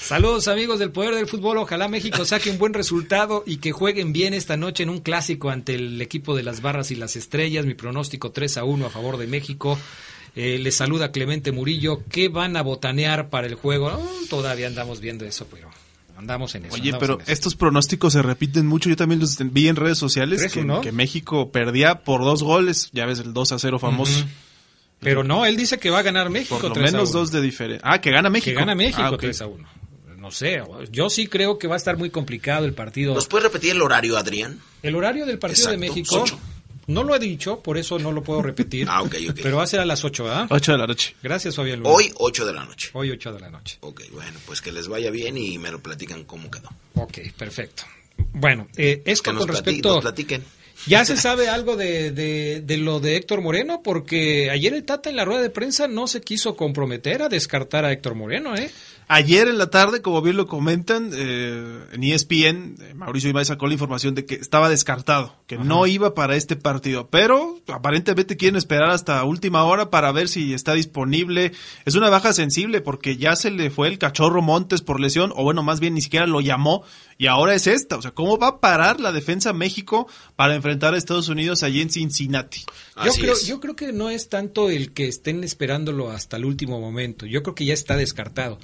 Saludos 0.00 0.48
amigos 0.48 0.78
del 0.78 0.90
Poder 0.90 1.14
del 1.14 1.26
Fútbol, 1.26 1.58
ojalá 1.58 1.86
México 1.88 2.24
saque 2.24 2.50
un 2.50 2.56
buen 2.58 2.72
resultado 2.72 3.42
y 3.46 3.58
que 3.58 3.72
jueguen 3.72 4.12
bien 4.14 4.32
esta 4.32 4.56
noche 4.56 4.82
en 4.82 4.88
un 4.88 5.00
clásico 5.00 5.50
ante 5.50 5.74
el 5.74 6.00
equipo 6.00 6.34
de 6.34 6.42
las 6.42 6.62
Barras 6.62 6.90
y 6.90 6.96
las 6.96 7.14
Estrellas, 7.16 7.66
mi 7.66 7.74
pronóstico 7.74 8.30
3 8.32 8.56
a 8.56 8.64
1 8.64 8.86
a 8.86 8.90
favor 8.90 9.18
de 9.18 9.26
México. 9.26 9.78
Eh, 10.34 10.58
les 10.58 10.76
saluda 10.76 11.12
Clemente 11.12 11.52
Murillo, 11.52 12.02
¿qué 12.10 12.28
van 12.28 12.56
a 12.56 12.62
botanear 12.62 13.28
para 13.28 13.46
el 13.48 13.54
juego? 13.54 13.90
No, 13.90 14.00
todavía 14.30 14.66
andamos 14.68 15.00
viendo 15.00 15.26
eso, 15.26 15.46
pero 15.50 15.68
andamos 16.18 16.54
en 16.56 16.66
eso. 16.66 16.74
Oye, 16.74 16.92
pero 16.98 17.20
eso. 17.20 17.30
estos 17.32 17.54
pronósticos 17.54 18.12
se 18.12 18.22
repiten 18.22 18.66
mucho. 18.66 18.88
Yo 18.88 18.96
también 18.96 19.20
los 19.20 19.36
vi 19.38 19.68
en 19.68 19.76
redes 19.76 19.98
sociales 19.98 20.40
¿Tres, 20.40 20.52
que, 20.52 20.80
que 20.82 20.92
México 20.92 21.50
perdía 21.52 22.02
por 22.02 22.22
dos 22.22 22.42
goles. 22.42 22.90
Ya 22.92 23.06
ves 23.06 23.20
el 23.20 23.32
2 23.32 23.52
a 23.52 23.58
0 23.58 23.78
famoso. 23.78 24.18
Ujú. 24.20 24.28
Pero 25.00 25.22
no, 25.22 25.46
él 25.46 25.56
dice 25.56 25.78
que 25.78 25.90
va 25.90 26.00
a 26.00 26.02
ganar 26.02 26.28
México 26.28 26.56
Por 26.58 26.70
lo 26.70 26.72
3 26.74 26.88
a 26.88 26.92
menos 26.92 27.10
1. 27.10 27.18
dos 27.20 27.30
de 27.30 27.40
diferencia. 27.40 27.88
Ah, 27.88 28.00
que 28.00 28.10
gana 28.10 28.30
México. 28.30 28.50
Que 28.50 28.54
gana 28.60 28.74
México 28.74 29.00
Ah, 29.00 29.10
ok. 29.12 29.20
3 29.20 29.42
a 29.42 29.46
1. 29.46 29.68
No 30.16 30.32
sé, 30.32 30.60
yo 30.90 31.08
sí 31.08 31.28
creo 31.28 31.58
que 31.58 31.68
va 31.68 31.74
a 31.74 31.76
estar 31.76 31.96
muy 31.96 32.10
complicado 32.10 32.66
el 32.66 32.74
partido. 32.74 33.14
¿Nos 33.14 33.28
puedes 33.28 33.44
repetir 33.44 33.70
el 33.70 33.80
horario, 33.80 34.18
Adrián? 34.18 34.58
El 34.82 34.96
horario 34.96 35.24
del 35.24 35.38
partido 35.38 35.68
de 35.68 35.74
Exacto, 35.76 35.94
México 35.94 36.22
ocho. 36.22 36.40
No 36.88 37.04
lo 37.04 37.14
he 37.14 37.18
dicho, 37.20 37.60
por 37.62 37.78
eso 37.78 37.98
no 38.00 38.10
lo 38.10 38.22
puedo 38.24 38.42
repetir. 38.42 38.88
Ah, 38.90 39.02
ok, 39.02 39.14
ok. 39.30 39.38
Pero 39.42 39.58
va 39.58 39.62
a 39.62 39.66
ser 39.68 39.78
a 39.80 39.84
las 39.84 40.04
8, 40.04 40.24
¿verdad? 40.24 40.46
8 40.50 40.72
de 40.72 40.78
la 40.78 40.86
noche. 40.88 41.14
Gracias, 41.22 41.54
Fabián. 41.54 41.78
Luna. 41.78 41.90
Hoy, 41.90 42.10
8 42.16 42.44
de 42.46 42.52
la 42.52 42.64
noche. 42.64 42.90
Hoy 42.94 43.10
8 43.12 43.32
de 43.34 43.40
la 43.40 43.50
noche. 43.50 43.78
Ok, 43.80 44.02
bueno, 44.12 44.38
pues 44.46 44.60
que 44.60 44.72
les 44.72 44.88
vaya 44.88 45.10
bien 45.10 45.38
y 45.38 45.56
me 45.58 45.70
lo 45.70 45.80
platican 45.80 46.24
cómo 46.24 46.50
quedó. 46.50 46.68
Ok, 46.96 47.18
perfecto. 47.36 47.84
Bueno, 48.32 48.66
eh, 48.76 49.02
esto 49.04 49.30
Que 49.30 49.32
nos 49.34 49.46
con 49.46 49.54
plati- 49.54 49.64
respecto... 49.64 49.88
nos 49.94 50.00
platiquen. 50.02 50.42
¿Ya 50.86 51.04
se 51.04 51.16
sabe 51.16 51.48
algo 51.48 51.76
de, 51.76 52.12
de, 52.12 52.62
de 52.64 52.76
lo 52.76 53.00
de 53.00 53.16
Héctor 53.16 53.40
Moreno? 53.42 53.82
Porque 53.82 54.48
ayer 54.50 54.72
el 54.74 54.84
Tata 54.84 55.10
en 55.10 55.16
la 55.16 55.24
rueda 55.24 55.42
de 55.42 55.50
prensa 55.50 55.88
no 55.88 56.06
se 56.06 56.20
quiso 56.20 56.54
comprometer 56.56 57.20
a 57.22 57.28
descartar 57.28 57.84
a 57.84 57.90
Héctor 57.92 58.14
Moreno, 58.14 58.54
¿eh? 58.56 58.70
Ayer 59.08 59.48
en 59.48 59.58
la 59.58 59.70
tarde, 59.70 60.00
como 60.00 60.22
bien 60.22 60.36
lo 60.36 60.46
comentan, 60.46 61.10
eh, 61.12 61.84
en 61.92 62.04
ESPN, 62.04 62.76
eh, 62.80 62.94
Mauricio 62.94 63.30
Imay 63.30 63.44
sacó 63.44 63.66
la 63.66 63.72
información 63.72 64.14
de 64.14 64.24
que 64.24 64.36
estaba 64.36 64.68
descartado, 64.68 65.34
que 65.46 65.58
no 65.58 65.86
iba 65.86 66.14
para 66.14 66.36
este 66.36 66.54
partido, 66.54 67.08
pero 67.10 67.58
aparentemente 67.66 68.36
quieren 68.36 68.56
esperar 68.56 68.90
hasta 68.90 69.24
última 69.24 69.64
hora 69.64 69.90
para 69.90 70.12
ver 70.12 70.28
si 70.28 70.54
está 70.54 70.74
disponible. 70.74 71.52
Es 71.84 71.96
una 71.96 72.08
baja 72.08 72.32
sensible 72.32 72.80
porque 72.80 73.16
ya 73.16 73.34
se 73.34 73.50
le 73.50 73.70
fue 73.70 73.88
el 73.88 73.98
cachorro 73.98 74.42
Montes 74.42 74.80
por 74.80 75.00
lesión, 75.00 75.32
o 75.34 75.42
bueno, 75.42 75.62
más 75.64 75.80
bien 75.80 75.94
ni 75.94 76.02
siquiera 76.02 76.26
lo 76.26 76.40
llamó, 76.40 76.84
y 77.16 77.26
ahora 77.26 77.54
es 77.54 77.66
esta. 77.66 77.96
O 77.96 78.02
sea, 78.02 78.12
¿cómo 78.12 78.38
va 78.38 78.48
a 78.48 78.60
parar 78.60 79.00
la 79.00 79.10
defensa 79.10 79.52
México 79.52 80.06
para 80.36 80.54
enfrentar 80.54 80.68
enfrentar 80.68 80.92
a 80.92 80.98
Estados 80.98 81.28
Unidos 81.28 81.62
allí 81.62 81.80
en 81.80 81.88
Cincinnati. 81.88 82.60
Yo 83.02 83.12
creo, 83.12 83.34
yo 83.46 83.60
creo 83.60 83.74
que 83.74 83.92
no 83.92 84.10
es 84.10 84.28
tanto 84.28 84.68
el 84.68 84.92
que 84.92 85.08
estén 85.08 85.42
esperándolo 85.42 86.10
hasta 86.10 86.36
el 86.36 86.44
último 86.44 86.78
momento. 86.78 87.24
Yo 87.24 87.42
creo 87.42 87.54
que 87.54 87.64
ya 87.64 87.72
está 87.72 87.96
descartado. 87.96 88.58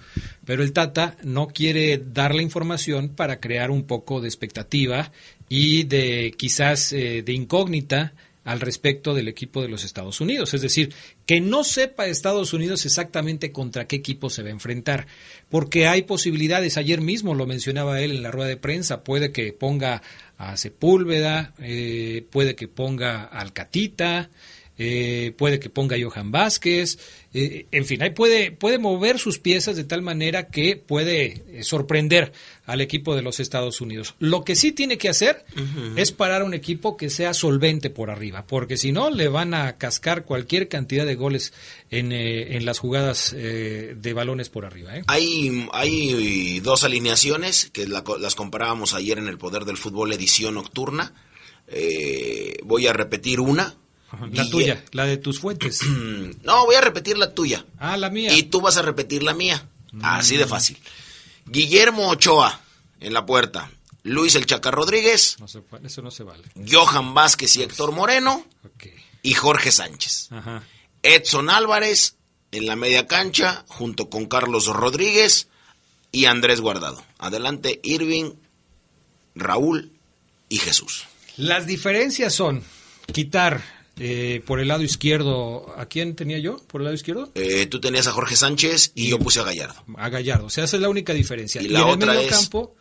Pero 0.45 0.63
el 0.63 0.73
Tata 0.73 1.17
no 1.23 1.49
quiere 1.49 1.99
dar 1.99 2.35
la 2.35 2.43
información 2.43 3.09
para 3.09 3.41
crear 3.41 3.71
un 3.71 3.85
poco 3.85 4.21
de 4.21 4.29
expectativa 4.29 5.11
y 5.49 5.85
de 5.85 6.35
quizás 6.37 6.93
eh, 6.93 7.23
de 7.23 7.33
incógnita 7.33 8.13
al 8.45 8.61
respecto 8.61 9.15
del 9.15 9.29
equipo 9.29 9.63
de 9.63 9.69
los 9.69 9.85
Estados 9.85 10.21
Unidos. 10.21 10.53
Es 10.55 10.61
decir, 10.61 10.93
que 11.27 11.41
no 11.41 11.65
sepa 11.65 12.07
Estados 12.07 12.53
Unidos 12.53 12.85
exactamente 12.85 13.53
contra 13.53 13.87
qué 13.87 13.97
equipo 13.97 14.29
se 14.29 14.43
va 14.43 14.49
a 14.49 14.53
enfrentar, 14.53 15.07
porque 15.49 15.87
hay 15.87 16.03
posibilidades. 16.03 16.77
Ayer 16.77 17.01
mismo 17.01 17.35
lo 17.35 17.47
mencionaba 17.47 18.01
él 18.01 18.13
en 18.13 18.23
la 18.23 18.31
rueda 18.31 18.49
de 18.49 18.59
prensa, 18.59 19.03
puede 19.03 19.33
que 19.33 19.53
ponga 19.53 20.03
a 20.37 20.57
Sepúlveda, 20.57 21.55
eh, 21.59 22.27
puede 22.31 22.55
que 22.55 22.69
ponga 22.69 23.25
al 23.25 23.53
Catita, 23.53 24.31
eh, 24.77 25.33
puede 25.39 25.61
que 25.61 25.71
ponga 25.71 25.95
a 25.95 25.99
Johan 26.03 26.33
Vázquez, 26.33 26.99
eh, 27.33 27.67
en 27.71 27.85
fin, 27.85 28.03
ahí 28.03 28.11
puede, 28.11 28.51
puede 28.51 28.79
mover 28.79 29.21
sus 29.21 29.39
piezas 29.39 29.77
de 29.77 29.85
tal 29.85 30.03
manera 30.03 30.49
que 30.49 30.77
puede 30.77 31.45
eh, 31.49 31.63
sorprender 31.63 32.33
al 32.67 32.81
equipo 32.81 33.15
de 33.15 33.23
los 33.23 33.39
Estados 33.39 33.81
Unidos. 33.81 34.17
Lo 34.19 34.43
que 34.43 34.57
sí 34.57 34.73
tiene 34.73 34.99
que 34.99 35.09
hacer 35.09 35.45
es 35.97 36.11
parar 36.11 36.43
un 36.43 36.55
equipo 36.55 36.97
que 36.97 37.09
sea 37.09 37.35
solvente 37.35 37.91
por 37.91 38.11
arriba, 38.11 38.47
porque 38.47 38.77
si 38.77 38.91
no 38.91 39.11
le 39.11 39.29
van 39.29 39.55
a 39.55 39.77
cascar 39.77 40.25
cualquier 40.25 40.69
cantidad 40.69 41.07
de 41.07 41.15
goles 41.15 41.53
en, 41.91 42.11
en 42.11 42.65
las 42.65 42.79
jugadas 42.79 43.33
de 43.33 44.13
balones 44.15 44.49
por 44.49 44.65
arriba. 44.65 44.93
Hay, 45.09 45.69
hay 45.73 46.61
dos 46.61 46.85
alineaciones 46.85 47.71
que 47.71 47.87
las 47.87 48.35
comparábamos 48.35 48.95
ayer 48.95 49.19
en 49.19 49.29
el 49.29 49.37
Poder 49.37 49.67
del 49.67 49.77
Fútbol 49.77 50.13
edición 50.15 50.55
nocturna. 50.55 51.13
voy 52.65 52.87
a 52.87 52.95
repetir 52.95 53.41
una, 53.41 53.77
la 54.33 54.48
tuya, 54.48 54.85
la 54.92 55.05
de 55.07 55.16
tus 55.16 55.40
fuentes. 55.40 55.81
no, 56.42 56.66
voy 56.66 56.74
a 56.74 56.81
repetir 56.81 57.18
la 57.18 57.35
tuya. 57.35 57.64
Ah, 57.79 57.96
la 57.96 58.11
mía. 58.11 58.33
Y 58.33 58.44
tú 58.44 58.61
vas 58.61 58.77
a 58.77 58.83
repetir 58.83 59.22
la 59.22 59.35
mía. 59.35 59.66
Así 60.03 60.37
de 60.37 60.46
fácil. 60.46 60.79
Guillermo 61.46 62.09
Ochoa 62.09 62.61
en 63.00 63.12
la 63.14 63.27
puerta. 63.27 63.70
Luis 64.03 64.35
El 64.35 64.46
Chaca 64.46 64.70
Rodríguez. 64.70 65.37
No 65.40 65.48
se, 65.48 65.62
eso 65.85 66.03
no 66.03 66.11
se 66.11 66.24
vale. 66.24 66.44
Johan 66.70 67.14
Vázquez 67.14 67.57
y 67.57 67.62
Héctor 67.62 67.92
Moreno. 67.92 68.44
Y 69.22 69.35
Jorge 69.35 69.72
Sánchez. 69.72 70.29
Edson 71.03 71.48
Álvarez 71.48 72.16
en 72.53 72.66
la 72.66 72.77
media 72.77 73.07
cancha 73.07 73.64
junto 73.68 74.11
con 74.11 74.27
Carlos 74.27 74.66
Rodríguez 74.66 75.48
y 76.12 76.27
Andrés 76.27 76.61
Guardado. 76.61 77.05
Adelante 77.18 77.81
Irving, 77.83 78.33
Raúl 79.35 79.92
y 80.48 80.59
Jesús. 80.59 81.07
Las 81.37 81.66
diferencias 81.66 82.35
son 82.35 82.62
quitar 83.12 83.62
eh, 83.99 84.43
por 84.45 84.61
el 84.61 84.69
lado 84.69 84.83
izquierdo, 84.83 85.75
¿a 85.77 85.87
quién 85.87 86.17
tenía 86.17 86.39
yo 86.39 86.59
por 86.67 86.81
el 86.81 86.87
lado 86.87 86.95
izquierdo? 86.95 87.31
Eh, 87.35 87.67
tú 87.67 87.81
tenías 87.81 88.07
a 88.07 88.13
Jorge 88.13 88.37
Sánchez 88.37 88.93
y, 88.95 89.09
yo 89.09 89.19
puse 89.19 89.41
a 89.41 89.45
Gallardo. 89.45 89.85
A 89.97 90.09
Gallardo, 90.09 90.47
o 90.47 90.51
sea, 90.51 90.65
esa 90.65 90.77
es 90.77 90.83
la 90.83 90.89
única 90.89 91.13
diferencia. 91.13 91.63
Y, 91.63 91.69
la 91.69 91.81
en 91.81 91.85
otra 91.87 92.13
el 92.13 92.19
medio 92.19 92.31
campo, 92.31 92.75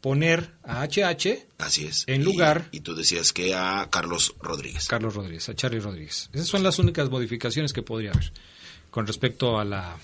poner 0.00 0.50
a 0.64 0.84
HH 0.84 1.46
Así 1.58 1.86
es. 1.86 2.04
en 2.06 2.24
lugar... 2.24 2.68
Y, 2.72 2.80
tú 2.80 2.94
decías 2.94 3.32
que 3.32 3.54
a 3.54 3.88
Carlos 3.90 4.34
Rodríguez. 4.40 4.86
Carlos 4.88 5.14
Rodríguez, 5.14 5.48
a 5.48 5.54
Charlie 5.54 5.80
Rodríguez. 5.80 6.30
Esas 6.32 6.48
son 6.48 6.62
las 6.62 6.78
únicas 6.78 7.10
modificaciones 7.10 7.72
que 7.72 7.82
podría 7.82 8.10
haber 8.10 8.32
con 8.90 9.06
respecto 9.06 9.58
a 9.58 9.64
la 9.64 9.96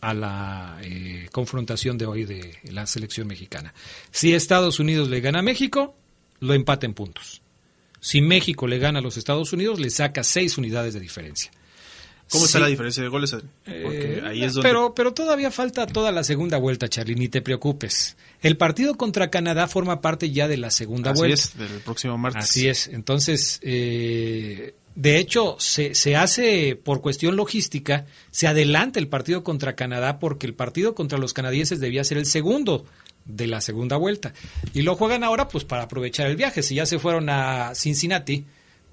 a 0.00 0.14
la 0.14 0.78
eh, 0.82 1.28
confrontación 1.32 1.96
de 1.98 2.06
hoy 2.06 2.24
de 2.24 2.58
la 2.70 2.86
selección 2.86 3.26
mexicana. 3.26 3.74
Si 4.10 4.34
Estados 4.34 4.78
Unidos 4.78 5.08
le 5.08 5.20
gana 5.20 5.40
a 5.40 5.42
México, 5.42 5.96
lo 6.40 6.54
empata 6.54 6.86
en 6.86 6.94
puntos. 6.94 7.40
Si 8.06 8.20
México 8.20 8.68
le 8.68 8.78
gana 8.78 9.00
a 9.00 9.02
los 9.02 9.16
Estados 9.16 9.52
Unidos, 9.52 9.80
le 9.80 9.90
saca 9.90 10.22
seis 10.22 10.56
unidades 10.56 10.94
de 10.94 11.00
diferencia. 11.00 11.50
¿Cómo 12.30 12.44
está 12.44 12.60
la 12.60 12.68
diferencia 12.68 13.02
de 13.02 13.08
goles? 13.08 13.32
Porque 13.32 14.18
eh, 14.18 14.22
ahí 14.24 14.44
es 14.44 14.54
donde... 14.54 14.68
pero, 14.68 14.94
pero 14.94 15.12
todavía 15.12 15.50
falta 15.50 15.88
toda 15.88 16.12
la 16.12 16.22
segunda 16.22 16.56
vuelta, 16.56 16.88
Charlie, 16.88 17.16
ni 17.16 17.26
te 17.26 17.42
preocupes. 17.42 18.16
El 18.42 18.56
partido 18.56 18.96
contra 18.96 19.28
Canadá 19.28 19.66
forma 19.66 20.00
parte 20.02 20.30
ya 20.30 20.46
de 20.46 20.56
la 20.56 20.70
segunda 20.70 21.12
vuelta. 21.14 21.34
Así 21.34 21.52
es, 21.52 21.58
del 21.58 21.80
próximo 21.80 22.16
martes. 22.16 22.44
Así 22.44 22.68
es. 22.68 22.86
Entonces, 22.86 23.58
eh, 23.62 24.76
de 24.94 25.18
hecho, 25.18 25.56
se, 25.58 25.96
se 25.96 26.14
hace 26.14 26.76
por 26.76 27.00
cuestión 27.00 27.34
logística, 27.34 28.06
se 28.30 28.46
adelanta 28.46 29.00
el 29.00 29.08
partido 29.08 29.42
contra 29.42 29.74
Canadá 29.74 30.20
porque 30.20 30.46
el 30.46 30.54
partido 30.54 30.94
contra 30.94 31.18
los 31.18 31.32
canadienses 31.32 31.80
debía 31.80 32.04
ser 32.04 32.18
el 32.18 32.26
segundo 32.26 32.86
de 33.26 33.46
la 33.46 33.60
segunda 33.60 33.96
vuelta. 33.96 34.32
Y 34.72 34.82
lo 34.82 34.96
juegan 34.96 35.24
ahora 35.24 35.48
pues 35.48 35.64
para 35.64 35.84
aprovechar 35.84 36.26
el 36.26 36.36
viaje. 36.36 36.62
Si 36.62 36.74
ya 36.74 36.86
se 36.86 36.98
fueron 36.98 37.28
a 37.28 37.74
Cincinnati, 37.74 38.46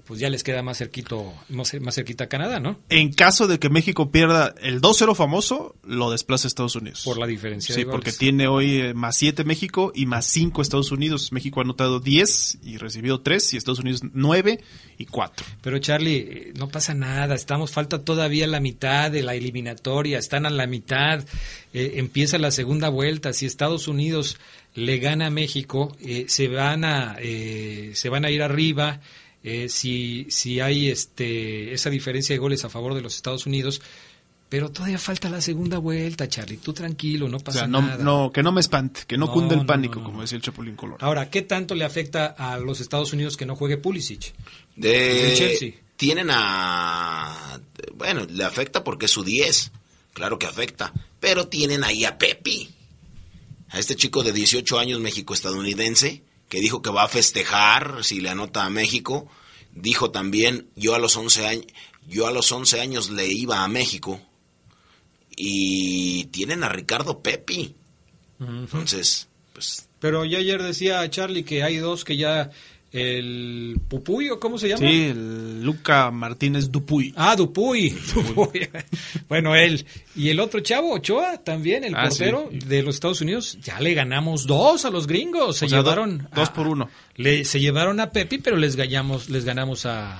pues 0.06 0.20
ya 0.20 0.28
les 0.28 0.44
queda 0.44 0.62
más 0.62 0.78
cerquito, 0.78 1.32
más, 1.48 1.70
cerquita 1.94 2.24
a 2.24 2.26
Canadá, 2.28 2.60
¿no? 2.60 2.78
En 2.90 3.12
caso 3.12 3.46
de 3.46 3.58
que 3.58 3.70
México 3.70 4.10
pierda 4.10 4.54
el 4.60 4.82
2-0 4.82 5.14
famoso, 5.14 5.76
lo 5.82 6.10
desplaza 6.10 6.46
a 6.46 6.48
Estados 6.48 6.76
Unidos. 6.76 7.02
Por 7.04 7.18
la 7.18 7.26
diferencia. 7.26 7.74
Sí, 7.74 7.86
porque 7.86 8.12
tiene 8.12 8.46
hoy 8.46 8.80
eh, 8.80 8.94
más 8.94 9.16
7 9.16 9.44
México 9.44 9.92
y 9.94 10.04
más 10.04 10.26
5 10.26 10.60
Estados 10.60 10.92
Unidos. 10.92 11.32
México 11.32 11.60
ha 11.60 11.64
anotado 11.64 12.00
10 12.00 12.58
y 12.62 12.76
recibido 12.76 13.22
3 13.22 13.54
y 13.54 13.56
Estados 13.56 13.78
Unidos 13.78 14.02
9 14.12 14.60
y 14.98 15.06
4. 15.06 15.46
Pero 15.62 15.78
Charlie, 15.78 16.16
eh, 16.16 16.52
no 16.58 16.68
pasa 16.68 16.92
nada, 16.92 17.34
estamos, 17.34 17.70
falta 17.70 18.04
todavía 18.04 18.46
la 18.46 18.60
mitad 18.60 19.10
de 19.10 19.22
la 19.22 19.34
eliminatoria, 19.34 20.18
están 20.18 20.44
a 20.44 20.50
la 20.50 20.66
mitad, 20.66 21.24
eh, 21.72 21.94
empieza 21.96 22.36
la 22.36 22.50
segunda 22.50 22.90
vuelta, 22.90 23.32
si 23.32 23.46
Estados 23.46 23.88
Unidos 23.88 24.36
le 24.74 24.98
gana 24.98 25.26
a 25.26 25.30
México, 25.30 25.96
se 26.26 26.48
van 26.48 26.84
a 26.84 27.16
se 27.16 28.08
van 28.08 28.24
a 28.24 28.30
ir 28.30 28.42
arriba 28.42 29.00
eh, 29.44 29.68
si, 29.68 30.26
si 30.30 30.60
hay 30.60 30.88
este, 30.88 31.74
esa 31.74 31.90
diferencia 31.90 32.34
de 32.34 32.38
goles 32.38 32.64
a 32.64 32.70
favor 32.70 32.94
de 32.94 33.02
los 33.02 33.14
Estados 33.14 33.44
Unidos. 33.44 33.82
Pero 34.48 34.70
todavía 34.70 34.98
falta 34.98 35.28
la 35.28 35.40
segunda 35.40 35.78
vuelta, 35.78 36.28
Charlie. 36.28 36.56
Tú 36.56 36.72
tranquilo, 36.72 37.28
no 37.28 37.40
pasa 37.40 37.66
no, 37.66 37.82
nada. 37.82 38.02
No, 38.02 38.30
que 38.32 38.42
no 38.42 38.52
me 38.52 38.60
espante, 38.60 39.02
que 39.06 39.18
no, 39.18 39.30
cunde 39.30 39.54
el 39.54 39.66
pánico, 39.66 40.02
como 40.02 40.22
decía 40.22 40.36
el 40.36 40.42
Chapulín 40.42 40.76
Color. 40.76 40.98
Ahora, 41.00 41.28
¿qué 41.28 41.42
tanto 41.42 41.74
le 41.74 41.84
afecta 41.84 42.26
a 42.26 42.58
los 42.58 42.80
Estados 42.80 43.12
Unidos 43.12 43.36
que 43.36 43.46
no 43.46 43.56
juegue 43.56 43.76
Pulisic? 43.76 44.32
De 44.76 45.34
Chelsea. 45.36 45.72
Tienen 45.96 46.28
a... 46.30 47.60
Bueno, 47.94 48.26
le 48.30 48.44
afecta 48.44 48.82
porque 48.82 49.06
es 49.06 49.10
su 49.10 49.24
10. 49.24 49.72
Claro 50.12 50.38
que 50.38 50.46
afecta. 50.46 50.92
Pero 51.20 51.48
tienen 51.48 51.84
ahí 51.84 52.04
a 52.04 52.16
Pepi. 52.16 52.70
A 53.70 53.78
este 53.78 53.96
chico 53.96 54.22
de 54.22 54.32
18 54.32 54.78
años, 54.78 55.00
México-estadounidense, 55.00 56.22
que 56.54 56.60
dijo 56.60 56.82
que 56.82 56.90
va 56.90 57.02
a 57.02 57.08
festejar 57.08 58.04
si 58.04 58.20
le 58.20 58.30
anota 58.30 58.64
a 58.64 58.70
México. 58.70 59.28
Dijo 59.72 60.12
también, 60.12 60.68
yo 60.76 60.94
a 60.94 61.00
los 61.00 61.16
11 61.16 61.48
años, 61.48 61.66
yo 62.06 62.28
a 62.28 62.32
los 62.32 62.52
11 62.52 62.80
años 62.80 63.10
le 63.10 63.26
iba 63.26 63.64
a 63.64 63.66
México. 63.66 64.20
Y 65.36 66.26
tienen 66.26 66.62
a 66.62 66.68
Ricardo 66.68 67.24
Pepi. 67.24 67.74
Entonces, 68.38 69.26
pues... 69.52 69.88
Pero 69.98 70.24
ya 70.24 70.38
ayer 70.38 70.62
decía 70.62 71.10
Charlie 71.10 71.42
que 71.42 71.64
hay 71.64 71.78
dos 71.78 72.04
que 72.04 72.16
ya 72.16 72.52
el 72.94 73.80
Pupuy, 73.88 74.30
¿o 74.30 74.38
cómo 74.38 74.56
se 74.56 74.68
llama? 74.68 74.86
Sí, 74.88 75.06
el 75.06 75.64
Luca 75.64 76.12
Martínez 76.12 76.70
Dupuy. 76.70 77.12
Ah, 77.16 77.34
Dupuy. 77.34 77.92
bueno, 79.28 79.56
él. 79.56 79.84
Y 80.14 80.28
el 80.28 80.38
otro 80.38 80.60
chavo, 80.60 80.92
Ochoa, 80.92 81.38
también, 81.38 81.82
el 81.82 81.96
ah, 81.96 82.04
portero 82.04 82.48
de 82.52 82.82
los 82.84 82.94
Estados 82.94 83.20
Unidos. 83.20 83.58
Ya 83.62 83.80
le 83.80 83.94
ganamos 83.94 84.46
dos 84.46 84.84
a 84.84 84.90
los 84.90 85.08
gringos. 85.08 85.56
Se 85.56 85.66
llevaron. 85.66 86.28
dos 86.36 86.50
por 86.50 86.68
uno. 86.68 86.88
Le, 87.16 87.44
se 87.44 87.58
llevaron 87.58 87.98
a 87.98 88.12
Pepi, 88.12 88.38
pero 88.38 88.56
les 88.56 88.76
ganamos, 88.76 89.28
les 89.28 89.44
ganamos 89.44 89.86
a, 89.86 90.16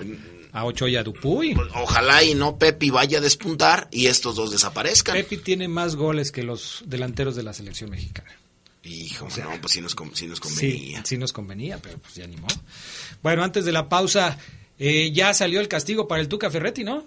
a 0.52 0.64
Ochoa 0.64 0.90
y 0.90 0.96
a 0.96 1.04
Dupuy. 1.04 1.56
Ojalá 1.76 2.24
y 2.24 2.34
no 2.34 2.58
Pepi 2.58 2.90
vaya 2.90 3.18
a 3.18 3.20
despuntar 3.20 3.86
y 3.92 4.06
estos 4.06 4.34
dos 4.34 4.50
desaparezcan. 4.50 5.14
Pepi 5.14 5.36
tiene 5.36 5.68
más 5.68 5.94
goles 5.94 6.32
que 6.32 6.42
los 6.42 6.82
delanteros 6.86 7.36
de 7.36 7.44
la 7.44 7.52
selección 7.52 7.90
mexicana. 7.90 8.32
Hijo, 8.84 9.26
no, 9.38 9.60
pues 9.62 9.72
sí 9.72 9.80
nos, 9.80 9.94
convenía. 9.94 11.02
Sí, 11.04 11.16
nos 11.16 11.32
convenía, 11.32 11.78
pero 11.80 11.96
pues 11.98 12.16
ya 12.16 12.26
ni 12.26 12.36
modo. 12.36 12.54
Bueno, 13.22 13.42
antes 13.42 13.64
de 13.64 13.72
la 13.72 13.88
pausa, 13.88 14.38
eh, 14.78 15.10
ya 15.10 15.32
salió 15.32 15.60
el 15.60 15.68
castigo 15.68 16.06
para 16.06 16.20
el 16.20 16.28
Tuca 16.28 16.50
Ferretti, 16.50 16.84
¿no? 16.84 17.06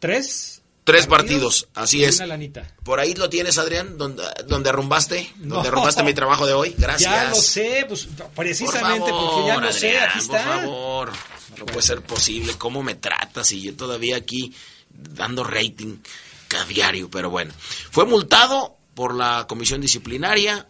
¿Tres? 0.00 0.62
Tres 0.82 1.06
partidos, 1.06 1.68
así 1.74 2.04
es. 2.04 2.16
Una 2.16 2.26
lanita. 2.26 2.74
Por 2.82 3.00
ahí 3.00 3.14
lo 3.14 3.30
tienes, 3.30 3.56
Adrián, 3.56 3.96
donde, 3.96 4.22
donde 4.46 4.68
arrumbaste, 4.68 5.32
donde 5.36 5.68
arrumbaste 5.68 6.02
mi 6.02 6.12
trabajo 6.12 6.44
de 6.44 6.52
hoy. 6.52 6.74
Gracias. 6.76 7.10
Ya 7.10 7.30
lo 7.30 7.36
sé, 7.36 7.86
pues 7.88 8.08
precisamente 8.34 9.10
porque 9.10 9.46
ya 9.46 9.56
lo 9.58 9.72
sé, 9.72 9.98
aquí 9.98 10.18
está. 10.18 10.44
Por 10.44 10.62
favor, 10.62 11.12
no 11.56 11.66
puede 11.66 11.82
ser 11.82 12.02
posible. 12.02 12.54
¿Cómo 12.58 12.82
me 12.82 12.96
tratas? 12.96 13.50
Y 13.52 13.62
yo 13.62 13.74
todavía 13.74 14.16
aquí 14.16 14.52
dando 14.90 15.44
rating 15.44 15.98
caviario, 16.48 17.08
pero 17.08 17.30
bueno. 17.30 17.54
Fue 17.90 18.04
multado 18.04 18.76
por 18.94 19.14
la 19.14 19.46
comisión 19.48 19.80
disciplinaria, 19.80 20.68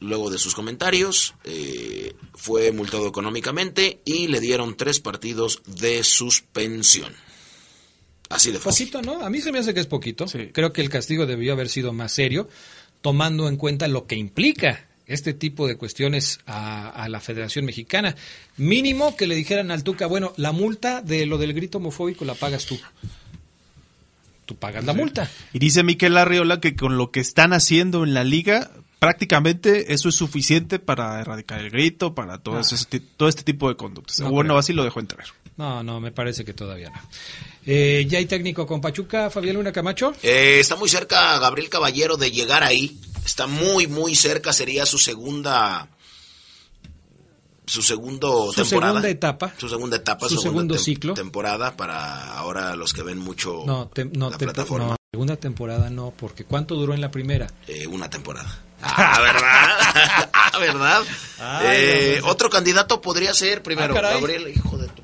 luego 0.00 0.30
de 0.30 0.38
sus 0.38 0.54
comentarios, 0.54 1.34
eh, 1.44 2.14
fue 2.34 2.72
multado 2.72 3.06
económicamente 3.08 4.00
y 4.04 4.28
le 4.28 4.40
dieron 4.40 4.76
tres 4.76 5.00
partidos 5.00 5.62
de 5.66 6.04
suspensión. 6.04 7.14
Así 8.28 8.50
de 8.50 8.58
fácil. 8.58 8.90
Poquito, 8.90 9.02
¿no? 9.02 9.24
A 9.24 9.30
mí 9.30 9.40
se 9.40 9.52
me 9.52 9.58
hace 9.58 9.72
que 9.72 9.80
es 9.80 9.86
poquito. 9.86 10.26
Creo 10.52 10.72
que 10.72 10.80
el 10.80 10.90
castigo 10.90 11.26
debió 11.26 11.52
haber 11.52 11.68
sido 11.68 11.92
más 11.92 12.12
serio, 12.12 12.48
tomando 13.00 13.48
en 13.48 13.56
cuenta 13.56 13.86
lo 13.88 14.06
que 14.06 14.16
implica 14.16 14.88
este 15.06 15.32
tipo 15.32 15.68
de 15.68 15.76
cuestiones 15.76 16.40
a, 16.46 16.88
a, 16.88 17.08
la 17.08 17.20
Federación 17.20 17.64
Mexicana. 17.64 18.16
Mínimo 18.56 19.16
que 19.16 19.28
le 19.28 19.36
dijeran 19.36 19.70
al 19.70 19.84
Tuca, 19.84 20.06
bueno, 20.06 20.32
la 20.36 20.50
multa 20.50 21.00
de 21.00 21.26
lo 21.26 21.38
del 21.38 21.54
grito 21.54 21.78
homofóbico 21.78 22.24
la 22.24 22.34
pagas 22.34 22.66
tú. 22.66 22.76
Tú 24.46 24.56
pagas 24.56 24.84
la 24.84 24.92
multa. 24.92 25.30
Y 25.52 25.58
dice 25.58 25.82
Miquel 25.82 26.16
Arriola 26.16 26.60
que 26.60 26.76
con 26.76 26.96
lo 26.96 27.10
que 27.10 27.20
están 27.20 27.52
haciendo 27.52 28.04
en 28.04 28.14
la 28.14 28.24
liga, 28.24 28.70
prácticamente 29.00 29.92
eso 29.92 30.08
es 30.08 30.14
suficiente 30.14 30.78
para 30.78 31.20
erradicar 31.20 31.60
el 31.60 31.70
grito, 31.70 32.14
para 32.14 32.38
todo, 32.38 32.58
ah. 32.58 32.60
ese, 32.60 33.00
todo 33.00 33.28
este 33.28 33.42
tipo 33.42 33.68
de 33.68 33.76
conductas. 33.76 34.20
No 34.20 34.30
bueno, 34.30 34.50
creo. 34.50 34.58
así 34.58 34.72
lo 34.72 34.84
dejó 34.84 35.00
entrar. 35.00 35.26
No, 35.56 35.82
no, 35.82 36.00
me 36.00 36.12
parece 36.12 36.44
que 36.44 36.54
todavía 36.54 36.90
no. 36.90 37.00
Eh, 37.66 38.06
¿Ya 38.08 38.18
hay 38.18 38.26
técnico 38.26 38.66
con 38.66 38.80
Pachuca, 38.80 39.30
Fabián 39.30 39.56
Luna 39.56 39.72
Camacho? 39.72 40.12
Eh, 40.22 40.58
está 40.60 40.76
muy 40.76 40.88
cerca 40.88 41.38
Gabriel 41.38 41.68
Caballero 41.68 42.16
de 42.16 42.30
llegar 42.30 42.62
ahí. 42.62 42.98
Está 43.24 43.46
muy, 43.46 43.88
muy 43.88 44.14
cerca. 44.14 44.52
Sería 44.52 44.86
su 44.86 44.98
segunda. 44.98 45.88
Su 47.66 47.82
segundo 47.82 48.52
su 48.52 48.62
temporada. 48.62 48.92
segunda 48.92 49.08
etapa. 49.08 49.54
Su 49.58 49.68
segunda 49.68 49.96
etapa. 49.96 50.28
Su 50.28 50.38
segundo 50.38 50.74
tem 50.74 50.84
ciclo. 50.84 51.14
Temporada 51.14 51.76
para 51.76 52.38
ahora 52.38 52.76
los 52.76 52.92
que 52.92 53.02
ven 53.02 53.18
mucho 53.18 53.64
no, 53.66 53.88
te, 53.88 54.04
no, 54.04 54.30
la 54.30 54.38
te, 54.38 54.44
plataforma. 54.44 54.90
No, 54.90 54.96
segunda 55.12 55.36
temporada 55.36 55.90
no, 55.90 56.12
porque 56.16 56.44
¿cuánto 56.44 56.76
duró 56.76 56.94
en 56.94 57.00
la 57.00 57.10
primera? 57.10 57.48
Eh, 57.66 57.86
una 57.86 58.08
temporada. 58.08 58.62
Ah, 58.82 59.20
¿verdad? 59.20 60.30
ah, 60.32 60.58
¿verdad? 60.58 61.02
Ay, 61.38 61.66
eh, 61.70 62.20
otro 62.24 62.50
candidato 62.50 63.00
podría 63.00 63.34
ser 63.34 63.62
primero 63.62 63.96
ah, 63.96 64.00
Gabriel, 64.00 64.52
hijo 64.54 64.78
de 64.78 64.88
tu. 64.88 65.02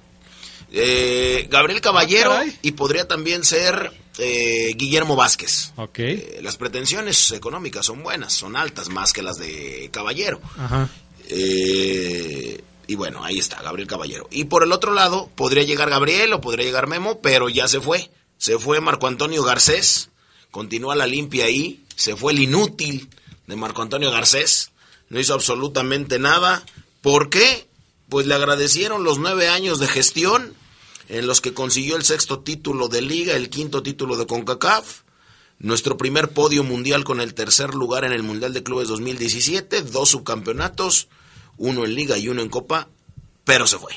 Eh, 0.75 1.49
Gabriel 1.51 1.81
Caballero 1.81 2.33
ah, 2.33 2.45
y 2.63 2.73
podría 2.73 3.07
también 3.07 3.45
ser 3.45 3.93
eh, 4.19 4.73
Guillermo 4.75 5.17
Vázquez. 5.17 5.73
Okay. 5.77 6.15
Eh, 6.15 6.41
las 6.43 6.57
pretensiones 6.57 7.33
económicas 7.33 7.87
son 7.87 8.03
buenas, 8.03 8.33
son 8.33 8.57
altas, 8.57 8.89
más 8.89 9.13
que 9.13 9.23
las 9.23 9.39
de 9.39 9.91
Caballero. 9.93 10.41
Ajá. 10.59 10.89
Eh, 11.29 12.63
y 12.87 12.95
bueno, 12.95 13.25
ahí 13.25 13.39
está, 13.39 13.63
Gabriel 13.63 13.89
Caballero. 13.89 14.29
Y 14.31 14.45
por 14.45 14.65
el 14.65 14.73
otro 14.73 14.93
lado, 14.93 15.31
podría 15.35 15.63
llegar 15.63 15.91
Gabriel 15.91 16.33
o 16.33 16.41
podría 16.41 16.67
llegar 16.67 16.87
Memo, 16.87 17.21
pero 17.21 17.49
ya 17.49 17.69
se 17.69 17.81
fue. 17.81 18.11
Se 18.39 18.59
fue 18.59 18.81
Marco 18.81 19.07
Antonio 19.07 19.45
Garcés, 19.45 20.11
continúa 20.51 20.97
la 20.97 21.07
limpia 21.07 21.45
ahí, 21.45 21.85
se 21.95 22.17
fue 22.17 22.33
el 22.33 22.41
inútil 22.41 23.09
de 23.47 23.57
Marco 23.57 23.83
Antonio 23.83 24.11
Garcés, 24.11 24.73
no 25.09 25.21
hizo 25.21 25.35
absolutamente 25.35 26.19
nada. 26.19 26.65
¿Por 27.03 27.31
qué? 27.31 27.69
Pues 28.09 28.27
le 28.27 28.35
agradecieron 28.35 29.05
los 29.05 29.19
nueve 29.19 29.49
años 29.49 29.79
de 29.79 29.87
gestión 29.87 30.55
en 31.09 31.27
los 31.27 31.41
que 31.41 31.55
consiguió 31.55 31.97
el 31.97 32.05
sexto 32.05 32.41
título 32.41 32.89
de 32.89 33.03
liga, 33.03 33.37
el 33.37 33.49
quinto 33.49 33.83
título 33.83 34.17
de 34.17 34.27
CONCACAF, 34.27 35.02
nuestro 35.63 35.97
primer 35.97 36.31
podio 36.31 36.65
mundial 36.65 37.05
con 37.05 37.21
el 37.21 37.35
tercer 37.35 37.75
lugar 37.75 38.05
en 38.05 38.13
el 38.13 38.23
Mundial 38.23 38.53
de 38.53 38.63
Clubes 38.63 38.89
2017, 38.89 39.83
dos 39.83 40.11
subcampeonatos, 40.11 41.09
uno 41.57 41.85
en 41.85 41.95
liga 41.95 42.19
y 42.19 42.29
uno 42.29 42.43
en 42.43 42.49
copa, 42.49 42.89
pero 43.45 43.67
se 43.67 43.79
fue. 43.79 43.93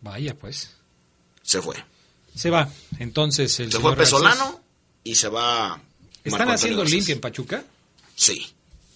Vaya 0.00 0.34
pues. 0.38 0.70
Se 1.42 1.60
fue. 1.60 1.76
Se 2.34 2.48
va. 2.48 2.68
Entonces 2.98 3.58
el 3.60 3.70
Se 3.70 3.80
fue 3.80 3.96
Pesolano 3.96 4.44
Garcés... 4.44 4.60
y 5.04 5.14
se 5.16 5.28
va... 5.28 5.80
¿Están 6.22 6.50
haciendo 6.50 6.84
limpia 6.84 7.12
en 7.12 7.20
Pachuca? 7.20 7.64
Sí. 8.14 8.46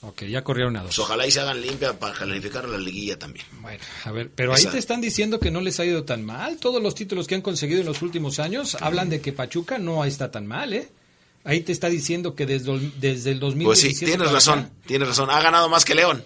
Ok, 0.01 0.23
ya 0.25 0.45
corrieron 0.45 0.77
a 0.77 0.83
dos. 0.83 0.95
Pues 0.95 0.99
ojalá 1.01 1.27
y 1.27 1.33
se 1.33 1.41
hagan 1.41 1.61
limpia 1.61 1.99
para 1.99 2.15
calificar 2.15 2.69
la 2.69 2.79
liguilla 2.79 3.19
también. 3.19 3.45
Bueno, 3.61 3.83
a 4.05 4.13
ver, 4.13 4.31
pero 4.33 4.55
ahí 4.55 4.65
te 4.65 4.79
están 4.79 5.01
diciendo 5.01 5.41
que 5.41 5.51
no 5.51 5.61
les 5.61 5.81
ha 5.81 5.85
ido 5.85 6.05
tan 6.05 6.25
mal. 6.25 6.59
Todos 6.59 6.81
los 6.81 6.95
títulos 6.95 7.27
que 7.27 7.35
han 7.35 7.43
conseguido 7.43 7.81
en 7.81 7.87
los 7.87 8.01
últimos 8.03 8.39
años 8.39 8.77
hablan 8.81 9.11
de 9.11 9.21
que 9.21 9.33
Pachuca 9.33 9.79
no 9.79 10.05
está 10.05 10.31
tan 10.31 10.47
mal, 10.47 10.73
¿eh? 10.73 10.89
Ahí 11.49 11.63
te 11.63 11.73
está 11.73 11.89
diciendo 11.89 12.35
que 12.35 12.45
desde, 12.45 12.79
desde 13.01 13.31
el 13.31 13.41
2017... 13.41 13.65
Pues 13.65 13.79
sí, 13.79 14.05
tienes 14.05 14.31
razón, 14.31 14.59
acá, 14.59 14.71
tienes 14.87 15.09
razón. 15.09 15.31
Ha 15.31 15.41
ganado 15.41 15.71
más 15.71 15.87
que 15.87 15.95
León. 15.95 16.23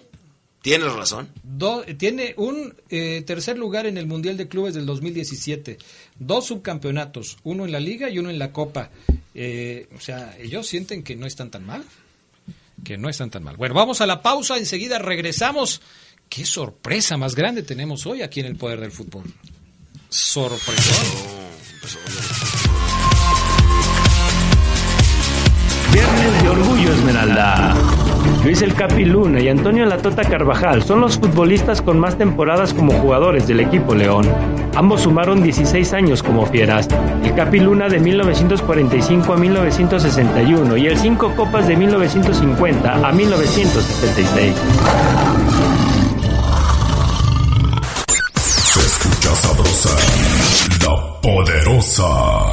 Tienes 0.61 0.91
razón. 0.91 1.29
Do, 1.43 1.85
tiene 1.97 2.33
un 2.35 2.73
eh, 2.89 3.23
tercer 3.25 3.57
lugar 3.57 3.85
en 3.85 3.97
el 3.97 4.05
Mundial 4.05 4.35
de 4.35 4.49
Clubes 4.49 4.73
del 4.73 4.85
2017. 4.85 5.77
Dos 6.19 6.47
subcampeonatos, 6.47 7.37
uno 7.43 7.63
en 7.63 7.71
la 7.71 7.79
Liga 7.79 8.09
y 8.09 8.19
uno 8.19 8.29
en 8.29 8.37
la 8.37 8.51
Copa. 8.51 8.89
Eh, 9.33 9.87
o 9.95 10.01
sea, 10.01 10.35
ellos 10.37 10.67
sienten 10.67 11.03
que 11.03 11.15
no 11.15 11.25
están 11.25 11.49
tan 11.51 11.65
mal 11.65 11.85
que 12.83 12.97
no 12.97 13.07
están 13.09 13.29
tan 13.29 13.43
mal. 13.43 13.55
Bueno, 13.55 13.73
vamos 13.73 14.01
a 14.01 14.05
la 14.05 14.21
pausa, 14.21 14.57
enseguida 14.57 14.99
regresamos. 14.99 15.81
Qué 16.27 16.45
sorpresa 16.45 17.15
más 17.15 17.33
grande 17.33 17.63
tenemos 17.63 18.05
hoy 18.05 18.21
aquí 18.21 18.41
en 18.41 18.47
el 18.47 18.57
Poder 18.57 18.81
del 18.81 18.91
Fútbol. 18.91 19.23
Sorpresón. 20.09 21.05
Viernes 25.93 26.43
de 26.43 26.49
Orgullo 26.49 26.91
Esmeralda. 26.91 27.75
Luis 28.43 28.61
El 28.63 28.73
Capi 28.73 29.05
Luna 29.05 29.39
y 29.39 29.47
Antonio 29.47 29.85
Latota 29.85 30.23
Carvajal 30.23 30.81
son 30.81 31.01
los 31.01 31.19
futbolistas 31.19 31.81
con 31.83 31.99
más 31.99 32.17
temporadas 32.17 32.73
como 32.73 32.93
jugadores 32.93 33.47
del 33.47 33.59
equipo 33.59 33.93
León. 33.93 34.25
Ambos 34.75 35.01
sumaron 35.01 35.43
16 35.43 35.93
años 35.93 36.23
como 36.23 36.47
fieras. 36.47 36.87
El 37.23 37.35
Capi 37.35 37.59
Luna 37.59 37.89
de 37.89 37.99
1945 37.99 39.33
a 39.33 39.37
1961 39.37 40.77
y 40.77 40.87
el 40.87 40.97
Cinco 40.97 41.31
Copas 41.35 41.67
de 41.67 41.75
1950 41.75 43.07
a 43.07 43.11
1976. 43.11 44.55
Se 48.45 48.79
escucha 48.79 49.35
sabrosa, 49.35 49.89
la 50.81 51.21
poderosa. 51.21 52.52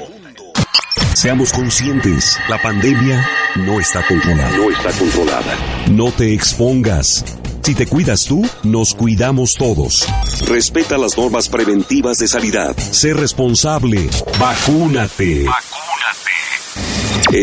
Seamos 1.21 1.53
conscientes, 1.53 2.35
la 2.49 2.59
pandemia 2.59 3.23
no 3.57 3.79
está 3.79 4.03
controlada. 4.07 4.57
No 4.57 4.71
está 4.71 4.91
controlada. 4.91 5.55
No 5.91 6.11
te 6.11 6.33
expongas. 6.33 7.23
Si 7.61 7.75
te 7.75 7.85
cuidas 7.85 8.25
tú, 8.25 8.43
nos 8.63 8.95
cuidamos 8.95 9.53
todos. 9.53 10.07
Respeta 10.47 10.97
las 10.97 11.15
normas 11.19 11.47
preventivas 11.47 12.17
de 12.17 12.27
sanidad. 12.27 12.75
Sé 12.75 13.13
responsable. 13.13 14.09
Vacúnate. 14.39 15.45
Vacúnate. 15.45 15.83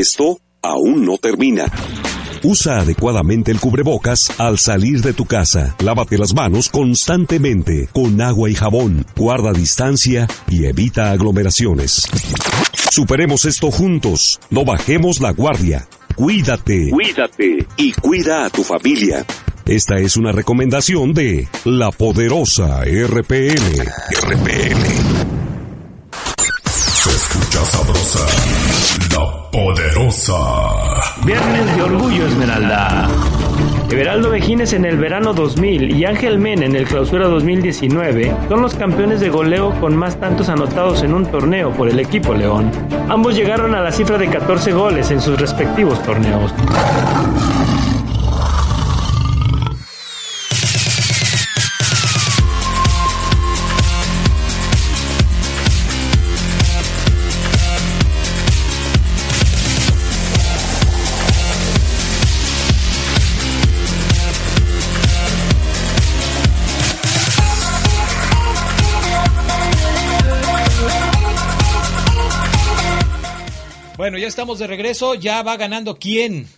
Esto 0.00 0.40
aún 0.60 1.04
no 1.04 1.16
termina. 1.16 1.66
Usa 2.42 2.81
adecuadamente 2.81 3.51
el 3.51 3.61
cubrebocas 3.61 4.31
al 4.38 4.59
salir 4.59 5.03
de 5.03 5.12
tu 5.12 5.24
casa. 5.24 5.74
Lávate 5.81 6.18
las 6.18 6.35
manos 6.35 6.68
constantemente 6.68 7.88
con 7.92 8.20
agua 8.20 8.51
y 8.51 8.55
jabón. 8.55 9.05
Guarda 9.16 9.53
distancia 9.53 10.29
y 10.48 10.66
evita 10.66 11.11
aglomeraciones. 11.11 12.09
Superemos 12.90 13.44
esto 13.44 13.70
juntos. 13.70 14.40
No 14.51 14.64
bajemos 14.64 15.20
la 15.20 15.33
guardia. 15.33 15.88
Cuídate. 16.14 16.90
Cuídate. 16.90 17.66
Y 17.77 17.92
cuida 17.92 18.46
a 18.46 18.51
tu 18.51 18.64
familia. 18.64 19.24
Esta 19.66 19.98
es 19.98 20.16
una 20.16 20.33
recomendación 20.33 21.12
de 21.12 21.46
la 21.64 21.90
poderosa 21.90 22.83
RPL. 22.85 23.85
RPL. 24.22 25.29
Se 26.74 27.11
escucha 27.11 27.64
sabrosa, 27.66 28.27
la 29.12 29.51
poderosa. 29.51 30.97
Viernes 31.28 31.76
de 31.76 31.82
Orgullo 31.82 32.26
Esmeralda. 32.26 33.06
Everaldo 33.90 34.30
Mejines 34.30 34.72
en 34.72 34.86
el 34.86 34.96
verano 34.96 35.34
2000 35.34 35.94
y 35.94 36.06
Ángel 36.06 36.38
Men 36.38 36.62
en 36.62 36.74
el 36.74 36.86
clausura 36.86 37.28
2019 37.28 38.34
son 38.48 38.62
los 38.62 38.74
campeones 38.74 39.20
de 39.20 39.28
goleo 39.28 39.78
con 39.78 39.94
más 39.94 40.18
tantos 40.18 40.48
anotados 40.48 41.02
en 41.02 41.12
un 41.12 41.26
torneo 41.26 41.70
por 41.72 41.90
el 41.90 42.00
equipo 42.00 42.32
León. 42.32 42.70
Ambos 43.10 43.37
llegaron 43.37 43.74
a 43.74 43.83
la 43.83 43.92
cifra 43.92 44.16
de 44.16 44.29
14 44.29 44.72
goles 44.72 45.10
en 45.10 45.20
sus 45.20 45.38
respectivos 45.38 46.02
torneos. 46.02 46.50
Estamos 74.29 74.58
de 74.58 74.66
regreso. 74.66 75.14
Ya 75.14 75.42
va 75.42 75.56
ganando 75.56 75.96
quién. 75.98 76.48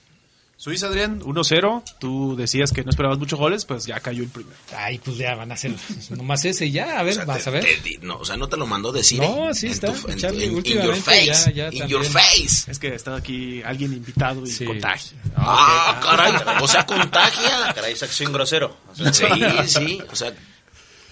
Suiza, 0.57 0.89
Adrián, 0.89 1.23
1-0. 1.23 1.83
Tú 2.01 2.37
decías 2.37 2.71
que 2.73 2.85
no 2.85 2.91
esperabas 2.91 3.17
muchos 3.19 3.39
goles, 3.39 3.65
pues 3.65 3.87
ya 3.87 3.99
cayó 4.01 4.23
el 4.23 4.29
primero. 4.29 4.55
Ay, 4.77 4.99
pues 4.99 5.17
ya 5.17 5.35
van 5.35 5.51
a 5.53 5.57
ser 5.57 5.73
nomás 6.11 6.45
ese 6.45 6.71
ya. 6.71 6.99
A 6.99 7.03
ver, 7.03 7.13
O 7.13 7.17
sea, 7.17 7.25
vas 7.25 7.43
te- 7.45 7.49
a 7.49 7.53
ver. 7.55 7.65
te- 7.65 7.99
no, 8.03 8.19
o 8.19 8.25
sea, 8.27 8.37
no 8.37 8.47
te 8.47 8.59
lo 8.59 8.67
mandó 8.67 8.93
decir. 8.93 9.21
No, 9.23 9.55
sí 9.55 9.69
está, 9.69 9.91
tu- 9.91 10.13
Charlie, 10.17 10.45
en- 10.45 10.51
in 10.51 10.57
últimamente 10.59 10.95
your 10.95 11.03
face. 11.03 11.53
ya- 11.55 11.71
ya 11.71 11.85
in 11.85 11.89
your 11.89 12.05
face. 12.05 12.71
Es 12.71 12.79
que 12.79 12.95
está 12.95 13.17
aquí 13.17 13.63
alguien 13.63 13.95
invitado 13.95 14.43
y 14.47 14.65
contagia. 14.67 15.17
Ah, 15.35 15.99
caray. 16.03 16.35
O 16.63 16.69
sea, 16.69 16.85
contagia. 16.85 17.73
Caray, 17.75 17.97
sección 17.97 18.31
grosero. 18.31 18.77
O 18.93 18.95
sea, 18.95 19.15
Sí, 19.15 19.25
sí. 19.67 19.99
O 20.13 20.15
sea, 20.15 20.35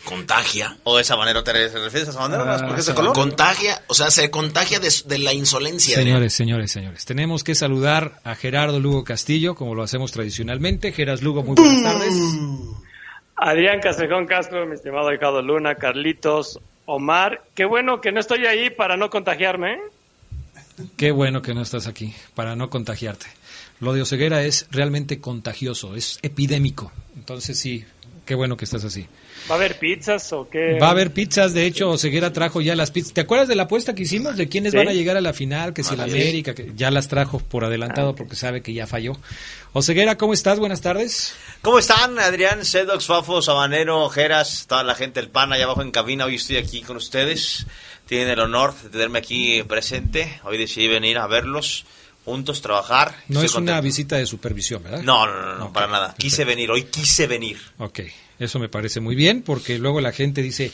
contagia. 0.08 0.78
¿O 0.84 0.96
de 0.96 1.04
sabanero 1.04 1.44
te 1.44 1.52
te 1.52 1.68
refieres 1.68 2.08
a 2.08 2.12
sabanero? 2.12 2.44
Ah, 2.44 2.56
¿no? 2.58 2.66
¿Por 2.66 2.74
qué 2.74 2.80
es 2.80 2.86
de 2.86 2.94
color? 2.94 3.12
Contagia, 3.12 3.82
o 3.88 3.94
sea, 3.94 4.10
se 4.10 4.30
contagia 4.30 4.80
de, 4.80 4.90
de 5.04 5.18
la 5.18 5.34
insolencia. 5.34 5.96
Señores, 5.96 6.32
señores, 6.32 6.72
señores, 6.72 7.04
tenemos 7.04 7.44
que 7.44 7.54
saludar 7.54 8.20
a 8.24 8.34
Gerardo 8.34 8.80
Lugo 8.80 9.04
Castillo, 9.04 9.54
como 9.54 9.74
lo 9.74 9.82
hacemos 9.82 10.12
tradicionalmente. 10.12 10.92
Geras 10.92 11.22
Lugo, 11.22 11.42
muy 11.42 11.56
buenas 11.56 11.82
tardes. 11.82 12.14
Adrián 13.36 13.80
Castrejón 13.80 14.26
Castro, 14.26 14.66
mi 14.66 14.74
estimado 14.74 15.10
Ricardo 15.10 15.42
Luna, 15.42 15.74
Carlitos, 15.74 16.58
Omar. 16.86 17.44
Qué 17.54 17.66
bueno 17.66 18.00
que 18.00 18.10
no 18.10 18.20
estoy 18.20 18.46
ahí 18.46 18.70
para 18.70 18.96
no 18.96 19.10
contagiarme. 19.10 19.74
¿eh? 19.74 19.80
Qué 20.96 21.10
bueno 21.10 21.42
que 21.42 21.54
no 21.54 21.60
estás 21.60 21.86
aquí 21.86 22.14
para 22.34 22.56
no 22.56 22.70
contagiarte. 22.70 23.26
Lo 23.80 23.92
de 23.92 24.02
Oseguera 24.02 24.42
es 24.42 24.66
realmente 24.70 25.20
contagioso, 25.20 25.94
es 25.94 26.18
epidémico. 26.22 26.90
Entonces 27.14 27.58
sí, 27.58 27.84
qué 28.28 28.34
bueno 28.34 28.58
que 28.58 28.66
estás 28.66 28.84
así. 28.84 29.06
¿Va 29.50 29.54
a 29.54 29.58
haber 29.58 29.78
pizzas 29.78 30.30
o 30.34 30.50
qué? 30.50 30.78
Va 30.78 30.88
a 30.88 30.90
haber 30.90 31.12
pizzas, 31.14 31.54
de 31.54 31.64
hecho, 31.64 31.88
Oseguera 31.88 32.30
trajo 32.30 32.60
ya 32.60 32.76
las 32.76 32.90
pizzas. 32.90 33.14
¿Te 33.14 33.22
acuerdas 33.22 33.48
de 33.48 33.54
la 33.54 33.62
apuesta 33.62 33.94
que 33.94 34.02
hicimos 34.02 34.36
de 34.36 34.50
quiénes 34.50 34.72
Sí. 34.72 34.76
van 34.76 34.88
a 34.88 34.92
llegar 34.92 35.16
a 35.16 35.22
la 35.22 35.32
final? 35.32 35.72
Que 35.72 35.82
si 35.82 35.96
la 35.96 36.04
Ah, 36.04 36.06
sí. 36.06 36.12
América, 36.12 36.54
que 36.54 36.72
ya 36.76 36.90
las 36.90 37.08
trajo 37.08 37.38
por 37.38 37.64
adelantado 37.64 38.14
porque 38.14 38.36
sabe 38.36 38.60
que 38.62 38.74
ya 38.74 38.86
falló. 38.86 39.14
Oseguera, 39.72 40.18
¿cómo 40.18 40.34
estás? 40.34 40.58
Buenas 40.58 40.82
tardes. 40.82 41.34
¿Cómo 41.62 41.78
están, 41.78 42.18
Adrián, 42.18 42.64
Sedox, 42.66 43.06
Fafo, 43.06 43.40
Sabanero, 43.40 44.08
Geras, 44.10 44.66
toda 44.68 44.84
la 44.84 44.94
gente 44.94 45.20
del 45.20 45.30
PAN 45.30 45.54
allá 45.54 45.64
abajo 45.64 45.80
en 45.80 45.90
cabina? 45.90 46.26
Hoy 46.26 46.34
estoy 46.34 46.56
aquí 46.56 46.82
con 46.82 46.98
ustedes. 46.98 47.66
Tienen 48.06 48.28
el 48.28 48.40
honor 48.40 48.74
de 48.82 48.90
tenerme 48.90 49.18
aquí 49.20 49.62
presente. 49.62 50.40
Hoy 50.44 50.58
decidí 50.58 50.88
venir 50.88 51.16
a 51.16 51.26
verlos, 51.26 51.86
juntos, 52.28 52.60
trabajar. 52.60 53.14
No 53.28 53.42
es 53.42 53.54
una 53.54 53.80
visita 53.80 54.16
de 54.16 54.26
supervisión, 54.26 54.82
¿verdad? 54.82 55.02
No, 55.02 55.26
no, 55.26 55.56
no, 55.56 55.72
para 55.72 55.86
nada. 55.86 56.14
Quise 56.18 56.44
venir, 56.44 56.70
hoy 56.70 56.84
quise 56.84 57.26
venir. 57.26 57.58
Ok, 57.78 58.00
eso 58.38 58.58
me 58.58 58.68
parece 58.68 59.00
muy 59.00 59.14
bien 59.14 59.42
porque 59.42 59.78
luego 59.78 60.00
la 60.00 60.12
gente 60.12 60.42
dice, 60.42 60.70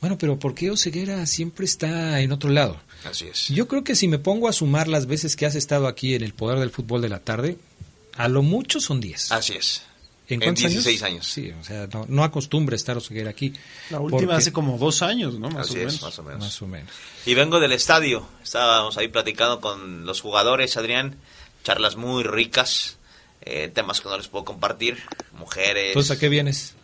bueno, 0.00 0.18
pero 0.18 0.38
¿por 0.38 0.54
qué 0.54 0.70
Oseguera 0.70 1.26
siempre 1.26 1.64
está 1.64 2.20
en 2.20 2.32
otro 2.32 2.50
lado? 2.50 2.80
Así 3.04 3.26
es. 3.26 3.48
Yo 3.48 3.68
creo 3.68 3.84
que 3.84 3.94
si 3.94 4.08
me 4.08 4.18
pongo 4.18 4.48
a 4.48 4.52
sumar 4.52 4.88
las 4.88 5.06
veces 5.06 5.36
que 5.36 5.46
has 5.46 5.54
estado 5.54 5.86
aquí 5.86 6.14
en 6.14 6.22
el 6.22 6.32
Poder 6.32 6.58
del 6.58 6.70
Fútbol 6.70 7.02
de 7.02 7.10
la 7.10 7.20
Tarde, 7.20 7.58
a 8.16 8.28
lo 8.28 8.42
mucho 8.42 8.80
son 8.80 9.00
10. 9.00 9.32
Así 9.32 9.54
es. 9.54 9.82
¿En, 10.34 10.42
En 10.42 10.54
cuántos 10.54 10.70
16 10.70 11.02
años. 11.02 11.26
Sí, 11.26 11.52
o 11.58 11.64
sea, 11.64 11.86
no, 11.92 12.04
no 12.08 12.24
acostumbra 12.24 12.76
estar 12.76 12.96
Oseguera 12.96 13.30
aquí. 13.30 13.52
La 13.90 14.00
última 14.00 14.20
porque- 14.22 14.34
hace 14.36 14.52
como 14.52 14.76
dos 14.78 15.02
años, 15.02 15.38
¿no? 15.38 15.48
Más 15.50 15.68
Así 15.70 15.78
o 15.78 15.82
es, 15.82 15.86
menos. 15.94 16.02
más 16.02 16.18
o 16.18 16.22
menos. 16.22 16.40
Más 16.40 16.62
o 16.62 16.66
menos. 16.66 16.90
Y 17.26 17.34
vengo 17.34 17.60
del 17.60 17.72
estadio. 17.72 18.26
Estábamos 18.42 18.96
ahí 18.98 19.08
platicando 19.08 19.60
con 19.60 20.04
los 20.06 20.20
jugadores, 20.20 20.76
Adrián. 20.76 21.16
Charlas 21.62 21.96
muy 21.96 22.22
ricas. 22.24 22.98
eh, 23.46 23.70
temas 23.74 24.00
que 24.00 24.08
no 24.08 24.16
les 24.16 24.28
puedo 24.28 24.44
compartir. 24.44 25.02
Mujeres. 25.32 25.88
Entonces, 25.88 26.16
¿a 26.16 26.18
qué 26.18 26.28
vienes? 26.30 26.74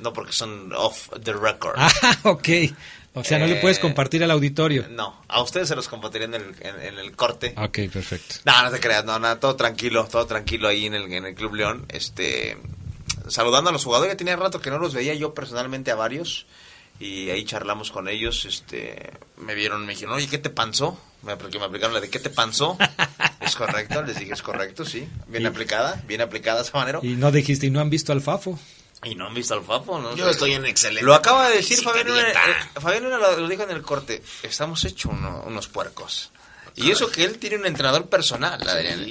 No, 0.00 0.12
porque 0.12 0.32
son 0.32 0.72
off 0.74 1.08
the 1.24 1.32
record. 1.32 1.74
Ah, 1.78 1.90
ok. 2.24 2.48
O 3.14 3.24
sea, 3.24 3.38
no 3.38 3.46
le 3.46 3.56
puedes 3.56 3.78
Eh, 3.78 3.80
compartir 3.80 4.22
al 4.22 4.30
auditorio. 4.30 4.86
No, 4.90 5.20
a 5.28 5.42
ustedes 5.42 5.66
se 5.68 5.74
los 5.74 5.88
compartiré 5.88 6.26
en 6.26 6.34
el, 6.34 6.42
en, 6.60 6.80
en 6.80 6.98
el 6.98 7.16
corte. 7.16 7.54
Ok, 7.56 7.78
perfecto. 7.92 8.36
No, 8.44 8.62
no 8.64 8.70
te 8.70 8.78
creas, 8.80 9.04
no, 9.04 9.18
no, 9.18 9.36
todo 9.38 9.56
tranquilo, 9.56 10.06
todo 10.10 10.26
tranquilo 10.26 10.68
ahí 10.68 10.86
en 10.86 10.94
el, 10.94 11.12
en 11.12 11.24
el 11.26 11.34
Club 11.34 11.54
León. 11.54 11.86
Este, 11.88 12.56
saludando 13.30 13.70
a 13.70 13.72
los 13.72 13.84
jugadores, 13.84 14.12
ya 14.12 14.16
tenía 14.16 14.36
rato 14.36 14.60
que 14.60 14.70
no 14.70 14.78
los 14.78 14.92
veía 14.94 15.14
yo 15.14 15.32
personalmente 15.34 15.90
a 15.90 15.94
varios. 15.94 16.46
Y 16.98 17.30
ahí 17.30 17.44
charlamos 17.46 17.90
con 17.90 18.08
ellos, 18.08 18.44
este, 18.44 19.10
me 19.38 19.54
vieron, 19.54 19.86
me 19.86 19.94
dijeron, 19.94 20.14
oye, 20.16 20.28
¿qué 20.28 20.36
te 20.36 20.50
panzó? 20.50 20.98
Me, 21.22 21.32
apl- 21.32 21.48
que 21.48 21.58
me 21.58 21.64
aplicaron 21.64 21.94
la 21.94 22.00
de 22.00 22.10
¿qué 22.10 22.18
te 22.18 22.28
panzó? 22.28 22.76
es 23.40 23.56
correcto, 23.56 24.02
les 24.02 24.18
dije, 24.18 24.34
es 24.34 24.42
correcto, 24.42 24.84
sí. 24.84 25.08
Bien 25.28 25.44
Y- 25.44 25.46
aplicada, 25.46 26.02
bien 26.06 26.20
aplicada 26.20 26.60
esa 26.60 26.76
manera. 26.76 27.00
Y 27.02 27.14
no 27.16 27.32
dijiste, 27.32 27.66
y 27.66 27.70
no 27.70 27.80
han 27.80 27.88
visto 27.88 28.12
al 28.12 28.20
Fafo. 28.20 28.58
Y 29.02 29.14
no 29.14 29.26
han 29.26 29.32
visto 29.34 29.54
al 29.54 29.62
Fafo, 29.64 29.98
¿no? 29.98 30.14
Yo 30.14 30.28
estoy 30.28 30.52
en 30.52 30.66
excelente. 30.66 31.02
Lo 31.02 31.14
acaba 31.14 31.48
de 31.48 31.56
decir 31.56 31.78
Fabián 31.82 32.06
eh, 32.08 32.34
Fabián 32.78 33.04
Luna 33.04 33.16
lo, 33.16 33.34
lo 33.40 33.48
dijo 33.48 33.62
en 33.62 33.70
el 33.70 33.80
corte. 33.80 34.22
Estamos 34.42 34.84
hechos 34.84 35.10
uno- 35.10 35.42
unos 35.46 35.68
puercos. 35.68 36.32
Y 36.76 36.90
eso 36.90 37.10
que 37.10 37.24
él 37.24 37.38
tiene 37.38 37.56
un 37.56 37.64
entrenador 37.66 38.08
personal, 38.10 38.60
Adrián. 38.68 39.02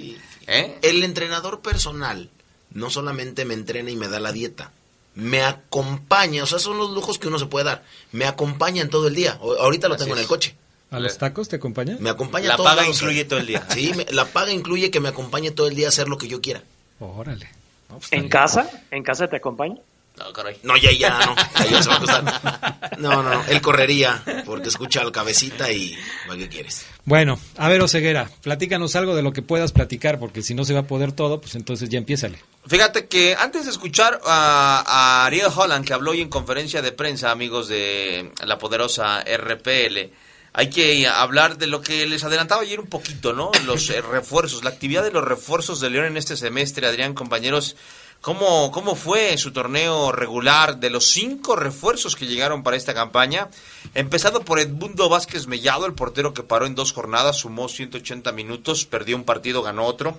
¿Eh? 0.46 0.78
El 0.84 1.04
entrenador 1.04 1.62
personal 1.62 2.30
no 2.72 2.90
solamente 2.90 3.46
me 3.46 3.54
entrena 3.54 3.90
y 3.92 3.96
me 3.96 4.08
da 4.08 4.20
la 4.20 4.32
dieta, 4.32 4.72
me 5.16 5.42
acompaña, 5.44 6.44
o 6.44 6.46
sea, 6.46 6.60
son 6.60 6.78
los 6.78 6.92
lujos 6.92 7.20
que 7.20 7.28
uno 7.28 7.40
se 7.40 7.46
puede 7.48 7.66
dar. 7.66 7.84
Me 8.12 8.26
acompaña 8.26 8.82
en 8.82 8.90
todo 8.90 9.08
el 9.08 9.16
día. 9.16 9.38
O- 9.42 9.54
ahorita 9.56 9.88
lo 9.88 9.96
Así 9.96 10.04
tengo 10.04 10.16
en 10.16 10.22
el 10.22 10.28
coche. 10.28 10.56
¿A 10.92 11.00
los 11.00 11.18
tacos 11.18 11.50
te 11.50 11.58
acompaña? 11.58 11.98
Me 12.00 12.10
acompaña 12.10 12.48
La 12.50 12.56
todos 12.56 12.70
paga 12.70 12.82
lados. 12.84 12.96
incluye 12.98 13.26
todo 13.26 13.40
el 13.40 13.46
día. 13.48 13.66
Sí, 13.70 13.92
me- 13.96 14.06
la 14.12 14.26
paga 14.26 14.52
incluye 14.52 14.90
que 14.92 15.00
me 15.00 15.10
acompañe 15.10 15.52
todo 15.52 15.68
el 15.68 15.76
día 15.76 15.88
a 15.88 15.90
hacer 15.90 16.08
lo 16.10 16.18
que 16.18 16.28
yo 16.28 16.42
quiera. 16.42 16.64
Órale. 17.00 17.48
No, 17.90 17.98
pues, 18.00 18.12
¿En 18.14 18.22
bien. 18.22 18.30
casa? 18.30 18.70
¿En 18.92 19.04
casa 19.04 19.28
te 19.28 19.36
acompaña? 19.38 19.76
No, 20.20 20.34
caray. 20.34 20.58
No, 20.64 20.76
ya, 20.78 20.92
ya, 20.92 21.26
no. 21.26 21.36
Ya, 21.70 21.82
se 21.82 21.90
va 21.90 21.96
a 21.96 21.98
acostar. 21.98 23.00
No, 23.00 23.24
no, 23.24 23.36
no. 23.36 23.44
Él 23.48 23.62
correría 23.62 24.22
porque 24.46 24.70
escucha 24.70 25.02
al 25.02 25.12
cabecita 25.12 25.72
y 25.72 25.98
¿para 26.28 26.38
qué 26.38 26.50
quieres? 26.50 26.86
Bueno, 27.06 27.40
a 27.58 27.70
ver, 27.70 27.82
Oseguera, 27.82 28.30
platícanos 28.42 28.96
algo 28.96 29.16
de 29.16 29.22
lo 29.22 29.32
que 29.32 29.42
puedas 29.42 29.72
platicar, 29.72 30.20
porque 30.20 30.42
si 30.42 30.54
no 30.54 30.66
se 30.66 30.74
va 30.74 30.82
a 30.82 30.88
poder 30.88 31.12
todo, 31.14 31.40
pues 31.40 31.56
entonces 31.56 31.90
ya 31.90 31.98
empiézale. 31.98 32.40
Fíjate 32.68 33.08
que 33.08 33.36
antes 33.36 33.66
de 33.66 33.72
escuchar 33.72 34.20
a, 34.26 34.84
a 34.86 35.26
Ariel 35.26 35.48
Holland, 35.56 35.86
que 35.86 35.94
habló 35.94 36.12
hoy 36.12 36.22
en 36.22 36.30
conferencia 36.30 36.82
de 36.82 36.92
prensa, 36.92 37.32
amigos 37.32 37.68
de 37.68 38.32
la 38.46 38.58
poderosa 38.58 39.22
RPL, 39.24 40.12
hay 40.54 40.70
que 40.70 41.08
hablar 41.08 41.58
de 41.58 41.68
lo 41.68 41.82
que 41.82 42.06
les 42.08 42.24
adelantaba 42.24 42.64
ayer 42.64 42.80
un 42.80 42.88
poquito, 42.88 43.34
¿no? 43.34 43.52
Los 43.66 43.90
eh, 43.90 44.02
refuerzos, 44.02 44.64
la 44.64 44.72
actividad 44.72 45.04
de 45.04 45.12
los 45.12 45.24
refuerzos 45.24 45.80
de 45.80 45.90
León 45.90 46.06
en 46.06 46.18
este 46.18 46.36
semestre, 46.36 46.88
Adrián, 46.88 47.14
compañeros. 47.14 47.76
¿Cómo, 48.22 48.70
¿Cómo 48.72 48.96
fue 48.96 49.38
su 49.38 49.52
torneo 49.54 50.12
regular 50.12 50.78
de 50.78 50.90
los 50.90 51.06
cinco 51.08 51.56
refuerzos 51.56 52.18
que 52.18 52.28
llegaron 52.28 52.64
para 52.64 52.76
esta 52.76 52.94
campaña? 52.94 53.48
Empezado 53.96 54.42
por 54.42 54.60
Edmundo 54.60 55.08
Vázquez 55.08 55.48
Mellado, 55.48 55.86
el 55.86 55.94
portero 55.94 56.34
que 56.34 56.44
paró 56.44 56.66
en 56.66 56.76
dos 56.76 56.92
jornadas, 56.92 57.38
sumó 57.38 57.70
180 57.70 58.32
minutos, 58.34 58.86
perdió 58.86 59.16
un 59.16 59.24
partido, 59.24 59.62
ganó 59.62 59.86
otro. 59.86 60.18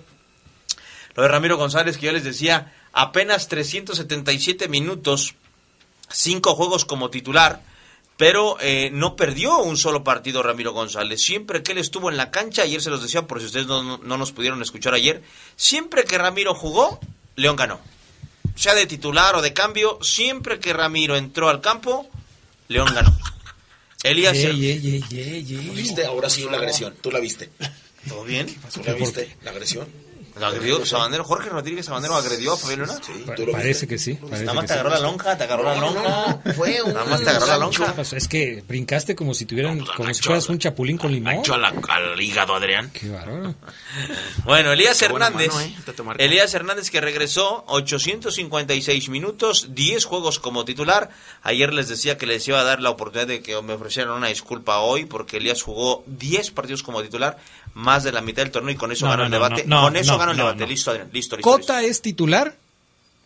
Lo 1.15 1.23
de 1.25 1.29
Ramiro 1.29 1.59
González, 1.59 1.99
que 1.99 2.07
yo 2.07 2.13
les 2.13 2.25
decía, 2.25 2.73
apenas 2.95 3.49
377 3.49 4.69
minutos, 4.69 5.35
cinco 6.09 6.55
juegos 6.55 6.87
como 6.87 7.11
titular, 7.11 7.61
pero 8.17 8.57
eh, 8.61 8.89
no 8.95 9.15
perdió 9.15 9.59
un 9.59 9.77
solo 9.77 10.05
partido 10.05 10.43
Ramiro 10.43 10.73
González. 10.73 11.21
Siempre 11.21 11.63
que 11.63 11.73
él 11.73 11.79
estuvo 11.79 12.11
en 12.11 12.17
la 12.17 12.31
cancha, 12.31 12.63
ayer 12.63 12.81
se 12.81 12.89
los 12.91 13.03
decía 13.03 13.27
por 13.27 13.41
si 13.41 13.47
ustedes 13.47 13.67
no, 13.67 13.83
no- 13.83 13.99
no 13.99 14.17
nos 14.17 14.33
pudieron 14.33 14.63
escuchar 14.63 14.95
ayer, 14.95 15.23
siempre 15.57 16.05
que 16.05 16.17
Ramiro 16.17 16.55
jugó, 16.55 16.99
León 17.41 17.57
ganó. 17.57 17.81
Sea 18.55 18.75
de 18.75 18.87
titular 18.87 19.35
o 19.35 19.43
de 19.43 19.53
cambio, 19.53 19.99
siempre 20.03 20.61
que 20.61 20.73
Ramiro 20.73 21.17
entró 21.17 21.49
al 21.49 21.61
campo, 21.61 22.09
León 22.69 22.89
ganó. 22.95 23.17
Elías, 24.03 24.37
ey, 24.37 24.67
ey, 24.67 25.05
ey. 25.11 25.43
¿Viste? 25.75 26.05
Ahora 26.05 26.29
sí 26.31 26.47
la 26.51 26.59
agresión. 26.59 26.95
¿Tú 27.01 27.11
la 27.11 27.19
viste? 27.19 27.51
¿todo 28.09 28.25
bien? 28.25 28.47
¿Tú 28.73 28.83
la 28.85 28.95
viste? 28.95 29.37
¿La 29.43 29.51
agresión? 29.51 29.89
¿Lo 30.39 30.47
agredió 30.47 30.85
Sabanero? 30.87 31.25
¿Jorge 31.25 31.49
Rodríguez 31.51 31.87
Sabanero 31.87 32.15
agredió 32.15 32.53
a 32.53 32.57
Fabián 32.57 32.81
Luna? 32.81 32.95
Sí, 33.05 33.25
tú 33.37 33.47
lo 33.47 33.53
Parece 33.53 33.69
viste. 33.69 33.87
que 33.89 33.99
sí. 33.99 34.15
parece 34.15 34.45
Nada 34.45 34.55
más 34.55 34.67
te 34.67 34.73
sí. 34.73 34.79
agarró 34.79 34.91
la 34.91 35.01
lonja, 35.01 35.37
te 35.39 35.45
agarró 35.45 35.63
la 35.65 35.75
No, 35.75 35.81
no, 35.91 35.95
lonja. 36.03 36.41
no. 36.45 36.53
Fue 36.55 36.83
un 36.83 36.93
Nada 36.95 37.05
más 37.07 37.23
te 37.23 37.31
agarró 37.31 37.47
la 37.47 37.57
lonja. 37.59 37.93
Pues 37.95 38.13
es 38.13 38.29
que 38.29 38.63
brincaste 38.67 39.15
como 39.17 39.35
si 39.35 39.45
tuvieran, 39.47 39.79
No, 39.79 39.85
pues, 39.85 39.97
como 39.97 40.15
si 40.15 40.23
fueras 40.23 40.49
un 40.49 40.59
chapulín 40.59 40.97
con 40.99 41.13
limón. 41.13 41.43
La- 41.61 41.75
al 41.89 42.21
hígado, 42.21 42.55
Adrián. 42.55 42.91
Qué 42.93 43.09
bárbaro. 43.09 43.55
Bueno, 44.45 44.73
Elías 44.73 44.99
Qué 44.99 45.07
Hernández. 45.07 45.49
mano, 45.53 45.61
¿eh? 46.19 46.25
Elías 46.25 46.53
Hernández 46.55 46.91
que 46.91 47.01
regresó 47.01 47.65
856 47.67 49.09
minutos, 49.09 49.69
10 49.75 50.05
juegos 50.05 50.39
como 50.39 50.65
titular. 50.65 51.11
Ayer 51.43 51.73
les 51.75 51.89
decía 51.89 52.17
que 52.19 52.27
les 52.27 52.47
iba 52.49 52.61
a 52.61 52.65
dar 52.65 52.81
la 52.81 52.91
oportunidad 52.91 53.27
de 53.27 53.43
que 53.43 53.61
me 53.63 53.75
ofrecieran 53.75 54.13
una 54.15 54.29
disculpa 54.29 54.79
hoy 54.81 55.05
porque 55.07 55.39
Elías 55.39 55.63
jugó 55.63 56.05
10 56.07 56.51
partidos 56.53 56.83
como 56.83 57.03
titular, 57.03 57.39
más 57.75 58.03
de 58.05 58.13
la 58.13 58.21
mitad 58.21 58.43
del 58.43 58.51
torneo 58.51 58.75
y 58.75 58.77
con 58.77 58.93
eso 58.93 59.05
No, 59.07 59.11
ganó 59.13 59.23
no, 59.23 59.27
el 59.27 59.33
debate. 59.33 59.65
no, 59.67 59.83
con 59.83 59.97
eso 59.97 60.13
no, 60.13 60.19
ganó 60.19 60.31
el 60.33 60.37
debate. 60.39 60.61
no. 60.61 60.67
Listo, 60.67 60.91
Adrián. 60.91 61.11
Listo, 61.13 61.37
listo. 61.37 61.49
listo. 61.51 61.67
Cota 61.67 61.83
es 61.83 62.03
titular, 62.03 62.57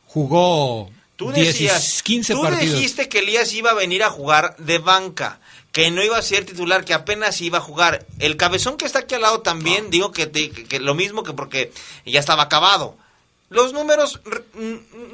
jugó 0.07 0.91
Tú 1.17 1.31
10 1.33 1.47
decías, 1.47 2.03
15 2.03 2.35
tú 2.35 2.43
partidos. 2.43 2.75
dijiste 2.75 3.09
que 3.09 3.21
Elías 3.21 3.53
iba 3.53 3.71
a 3.71 3.75
venir 3.75 4.03
a 4.03 4.11
jugar 4.11 4.57
de 4.59 4.79
banca, 4.79 5.39
que 5.73 5.91
no 5.91 6.03
iba 6.03 6.19
a 6.19 6.23
ser 6.23 6.45
titular, 6.45 6.85
que 6.85 6.93
apenas 6.95 7.41
iba 7.41 7.59
a 7.59 7.61
jugar. 7.61 8.05
El 8.19 8.37
cabezón 8.37 8.77
que 8.77 8.85
está 8.85 9.01
aquí 9.01 9.15
al 9.15 9.23
lado 9.23 9.41
también, 9.41 9.91
digo 9.91 10.11
que, 10.13 10.27
te- 10.27 10.51
que- 10.51 10.65
que 10.65 10.81
lo 10.81 10.95
mismo 10.95 11.23
que 11.23 11.33
porque 11.33 11.73
ya 12.05 12.21
estaba 12.21 12.43
acabado. 12.45 12.97
Los 13.49 13.73
números, 13.73 14.21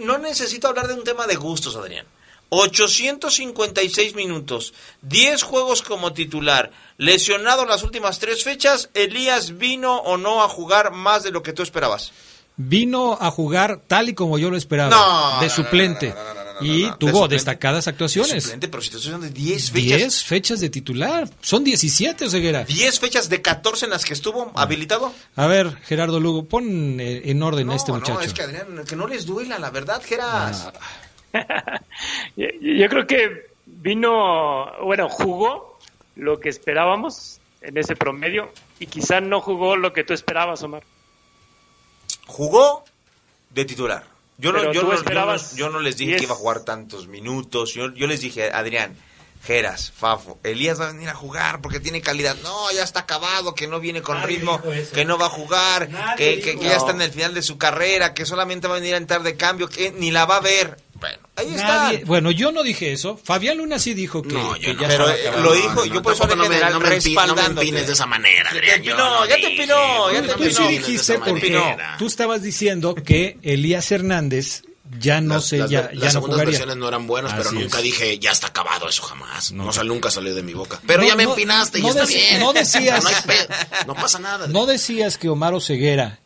no 0.00 0.16
necesito 0.18 0.68
hablar 0.68 0.88
de 0.88 0.94
un 0.94 1.04
tema 1.04 1.26
de 1.26 1.36
gustos, 1.36 1.76
Adrián. 1.76 2.06
856 2.48 4.14
minutos, 4.14 4.72
10 5.02 5.42
juegos 5.42 5.82
como 5.82 6.12
titular, 6.12 6.72
lesionado 7.00 7.64
las 7.64 7.82
últimas 7.82 8.18
tres 8.18 8.44
fechas, 8.44 8.90
Elías 8.92 9.56
vino 9.56 9.96
o 9.96 10.18
no 10.18 10.42
a 10.44 10.48
jugar 10.48 10.92
más 10.92 11.22
de 11.22 11.30
lo 11.30 11.42
que 11.42 11.54
tú 11.54 11.62
esperabas. 11.62 12.12
Vino 12.58 13.16
a 13.18 13.30
jugar 13.30 13.80
tal 13.86 14.10
y 14.10 14.14
como 14.14 14.38
yo 14.38 14.50
lo 14.50 14.56
esperaba, 14.58 14.90
No, 14.90 15.40
de 15.40 15.46
no, 15.46 15.52
suplente. 15.52 16.14
y 16.60 16.90
tuvo 16.98 17.26
destacadas 17.26 17.88
actuaciones. 17.88 18.42
Suplente, 18.42 18.68
pero 18.68 18.82
si 18.82 18.90
te 18.90 18.98
estoy 18.98 19.18
de 19.18 19.30
10 19.30 19.70
fechas. 19.70 19.98
10 19.98 20.24
fechas 20.24 20.60
de 20.60 20.68
titular. 20.68 21.26
Son 21.40 21.64
17, 21.64 22.28
Ceguera. 22.28 22.64
10 22.64 23.00
fechas 23.00 23.30
de 23.30 23.40
14 23.40 23.86
en 23.86 23.92
las 23.92 24.04
que 24.04 24.12
estuvo 24.12 24.52
habilitado. 24.54 25.10
A 25.36 25.46
ver, 25.46 25.74
Gerardo 25.86 26.20
Lugo, 26.20 26.44
pon 26.44 27.00
eh, 27.00 27.22
en 27.30 27.42
orden 27.42 27.70
a 27.70 27.76
este 27.76 27.92
muchacho. 27.92 28.12
No, 28.12 28.20
es 28.20 28.34
que 28.34 28.42
Adrián, 28.42 28.84
que 28.86 28.94
no 28.94 29.06
les 29.06 29.24
duela, 29.24 29.58
la 29.58 29.70
verdad, 29.70 30.02
Geras. 30.04 30.68
Yo, 32.36 32.46
yo 32.60 32.88
creo 32.88 33.06
que 33.06 33.52
vino, 33.64 34.66
bueno, 34.84 35.08
jugó 35.08 35.69
lo 36.20 36.38
que 36.38 36.48
esperábamos 36.48 37.40
en 37.62 37.76
ese 37.76 37.96
promedio 37.96 38.50
y 38.78 38.86
quizá 38.86 39.20
no 39.20 39.40
jugó 39.40 39.76
lo 39.76 39.92
que 39.92 40.04
tú 40.04 40.12
esperabas, 40.12 40.62
Omar. 40.62 40.82
Jugó 42.26 42.84
de 43.50 43.64
titular. 43.64 44.04
Yo 44.38 44.52
no, 44.52 44.58
yo, 44.58 44.64
no, 44.66 44.72
yo, 44.72 44.82
no, 44.84 44.92
esperabas 44.94 45.56
yo 45.56 45.68
no 45.68 45.80
les 45.80 45.96
dije 45.96 46.12
10. 46.12 46.20
que 46.20 46.24
iba 46.24 46.34
a 46.34 46.38
jugar 46.38 46.60
tantos 46.64 47.08
minutos. 47.08 47.74
Yo 47.74 47.88
les 47.88 48.20
dije, 48.20 48.50
Adrián, 48.52 48.96
Geras, 49.42 49.90
Fafo, 49.96 50.38
Elías 50.44 50.78
va 50.78 50.88
a 50.88 50.92
venir 50.92 51.08
a 51.08 51.14
jugar 51.14 51.60
porque 51.62 51.80
tiene 51.80 52.02
calidad. 52.02 52.36
No, 52.42 52.70
ya 52.72 52.82
está 52.84 53.00
acabado, 53.00 53.54
que 53.54 53.66
no 53.66 53.80
viene 53.80 54.02
con 54.02 54.18
Nadie 54.18 54.36
ritmo, 54.36 54.60
que 54.92 55.04
no 55.06 55.16
va 55.16 55.26
a 55.26 55.30
jugar, 55.30 55.88
que, 56.16 56.40
que- 56.40 56.58
ya 56.58 56.76
está 56.76 56.90
en 56.90 57.00
el 57.00 57.10
final 57.10 57.32
de 57.32 57.42
su 57.42 57.56
carrera, 57.56 58.12
que 58.12 58.26
solamente 58.26 58.68
va 58.68 58.76
a 58.76 58.78
venir 58.80 58.94
a 58.94 58.98
entrar 58.98 59.22
de 59.22 59.36
cambio, 59.36 59.68
que 59.68 59.92
ni 59.92 60.10
la 60.10 60.26
va 60.26 60.36
a 60.36 60.40
ver. 60.40 60.76
Bueno, 60.92 61.16
ahí 61.36 61.46
Nadie- 61.56 61.94
está. 61.96 62.06
bueno, 62.06 62.30
yo 62.30 62.52
no 62.52 62.62
dije 62.62 62.92
eso. 62.92 63.16
Fabián 63.16 63.56
Luna 63.56 63.78
sí 63.78 63.94
dijo 63.94 64.20
que, 64.20 64.28
que 64.60 64.76
ya 64.76 64.86
Pero 64.88 65.08
eh, 65.08 65.20
acabado. 65.28 65.42
lo 65.44 65.52
dijo, 65.54 65.84
yo 65.86 66.02
por 66.02 66.12
eso 66.12 66.26
no 66.26 66.36
me- 66.36 66.42
general 66.44 66.72
no 66.74 66.80
me 66.80 66.88
no 66.90 66.94
empines 67.46 67.86
de 67.86 67.92
esa 67.94 68.04
manera, 68.06 68.50
Ya 68.52 68.60
te 68.60 68.66
yo 68.66 68.72
empinó, 68.74 68.96
no 69.20 69.26
ya 69.26 69.36
te 69.36 69.46
empinó, 69.46 70.12
ya 70.12 70.20
te 70.20 70.28
no 70.28 70.36
me 70.36 70.46
Tú 70.48 70.54
sí 70.54 70.68
dijiste 70.68 71.18
porque 71.18 71.76
tú 71.98 72.06
estabas 72.06 72.42
diciendo 72.42 72.94
que 72.94 73.38
Elías 73.42 73.90
Hernández 73.90 74.64
ya 74.98 75.20
no 75.20 75.34
las, 75.34 75.44
sé, 75.46 75.58
las 75.58 75.70
ya, 75.70 75.90
las 75.92 76.14
no 76.14 76.20
segundas 76.20 76.38
versiones 76.46 76.76
no 76.76 76.88
eran 76.88 77.06
buenas, 77.06 77.32
pero 77.34 77.52
nunca 77.52 77.78
es. 77.78 77.84
dije 77.84 78.18
ya 78.18 78.30
está 78.30 78.46
acabado 78.48 78.88
eso 78.88 79.02
jamás. 79.02 79.52
No, 79.52 79.66
o 79.66 79.72
sea, 79.72 79.84
nunca 79.84 80.10
salió 80.10 80.34
de 80.34 80.42
mi 80.42 80.54
boca. 80.54 80.80
Pero 80.86 81.02
No, 81.02 81.08
ya 81.08 81.16
me 81.16 81.24
empinaste 81.24 81.80
y 81.80 81.86
está 81.86 82.04
bien. 82.06 82.40
no 82.40 82.52
decías- 82.54 83.04
no 83.86 83.94
pasa 83.94 84.18
nada. 84.18 84.46
¿No 84.46 84.66
decías 84.66 85.18
que 85.18 85.28
Omar 85.28 85.60
Ceguera 85.60 86.19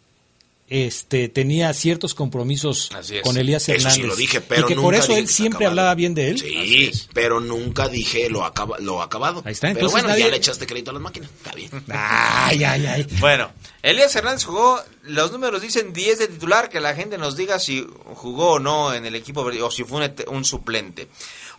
este, 0.74 1.28
tenía 1.28 1.72
ciertos 1.72 2.14
compromisos 2.14 2.90
con 3.22 3.36
Elías 3.36 3.62
Eso 3.68 3.72
Hernández? 3.74 3.94
sí 3.94 4.02
lo 4.02 4.16
dije, 4.16 4.40
pero 4.40 4.66
y 4.66 4.74
que 4.74 4.80
por 4.80 4.94
eso 4.96 5.14
él 5.16 5.28
siempre 5.28 5.66
acabado. 5.66 5.70
hablaba 5.70 5.94
bien 5.94 6.14
de 6.14 6.30
él. 6.30 6.38
Sí, 6.40 6.90
pero 7.12 7.38
nunca 7.40 7.88
dije 7.88 8.28
lo, 8.28 8.44
acaba, 8.44 8.78
lo 8.80 9.00
acabado. 9.02 9.42
Ahí 9.44 9.52
está, 9.52 9.68
Pero 9.68 9.78
entonces 9.80 9.92
bueno, 9.92 10.08
nadie- 10.08 10.24
ya 10.24 10.30
le 10.30 10.36
echaste 10.36 10.66
crédito 10.66 10.90
a 10.90 10.94
las 10.94 11.02
máquinas. 11.02 11.30
Está 11.30 11.52
bien. 11.52 11.70
Ay, 11.90 12.64
ay, 12.64 12.86
ay. 12.86 13.06
Bueno, 13.20 13.52
Elías 13.82 14.14
Hernández 14.16 14.44
jugó, 14.44 14.80
los 15.04 15.30
números 15.30 15.62
dicen 15.62 15.92
10 15.92 16.18
de 16.18 16.26
titular, 16.28 16.68
que 16.68 16.80
la 16.80 16.94
gente 16.94 17.18
nos 17.18 17.36
diga 17.36 17.58
si 17.58 17.86
jugó 18.14 18.52
o 18.54 18.58
no 18.58 18.92
en 18.94 19.06
el 19.06 19.14
equipo 19.14 19.42
o 19.42 19.70
si 19.70 19.84
fue 19.84 20.12
un, 20.28 20.44
suplente. 20.44 21.08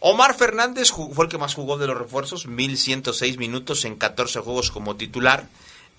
Omar 0.01 0.36
Fernández 0.38 0.89
jugó- 0.89 1.13
fue 1.13 1.26
el 1.26 1.32
que 1.32 1.38
más 1.38 1.53
jugó 1.53 1.78
de 1.78 1.88
los 1.88 1.97
refuerzos, 1.97 2.47
1106 2.47 3.38
minutos 3.38 3.86
en 3.86 3.95
14 3.95 4.39
juegos 4.41 4.72
como 4.72 4.95
titular. 4.97 5.47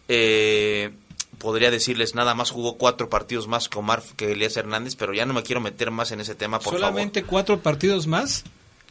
Eh, 0.08 0.90
podría 1.38 1.70
decirles 1.70 2.14
nada 2.14 2.34
más 2.34 2.50
jugó 2.50 2.76
cuatro 2.76 3.08
partidos 3.08 3.46
más 3.46 3.68
que 3.68 3.78
Omar 3.78 4.02
que 4.16 4.32
Elías 4.32 4.56
Hernández, 4.56 4.96
pero 4.96 5.14
ya 5.14 5.26
no 5.26 5.34
me 5.34 5.42
quiero 5.42 5.60
meter 5.60 5.90
más 5.90 6.12
en 6.12 6.20
ese 6.20 6.34
tema, 6.34 6.58
por 6.58 6.74
Solamente 6.74 7.22
cuatro 7.22 7.60
partidos 7.60 8.06
más. 8.06 8.44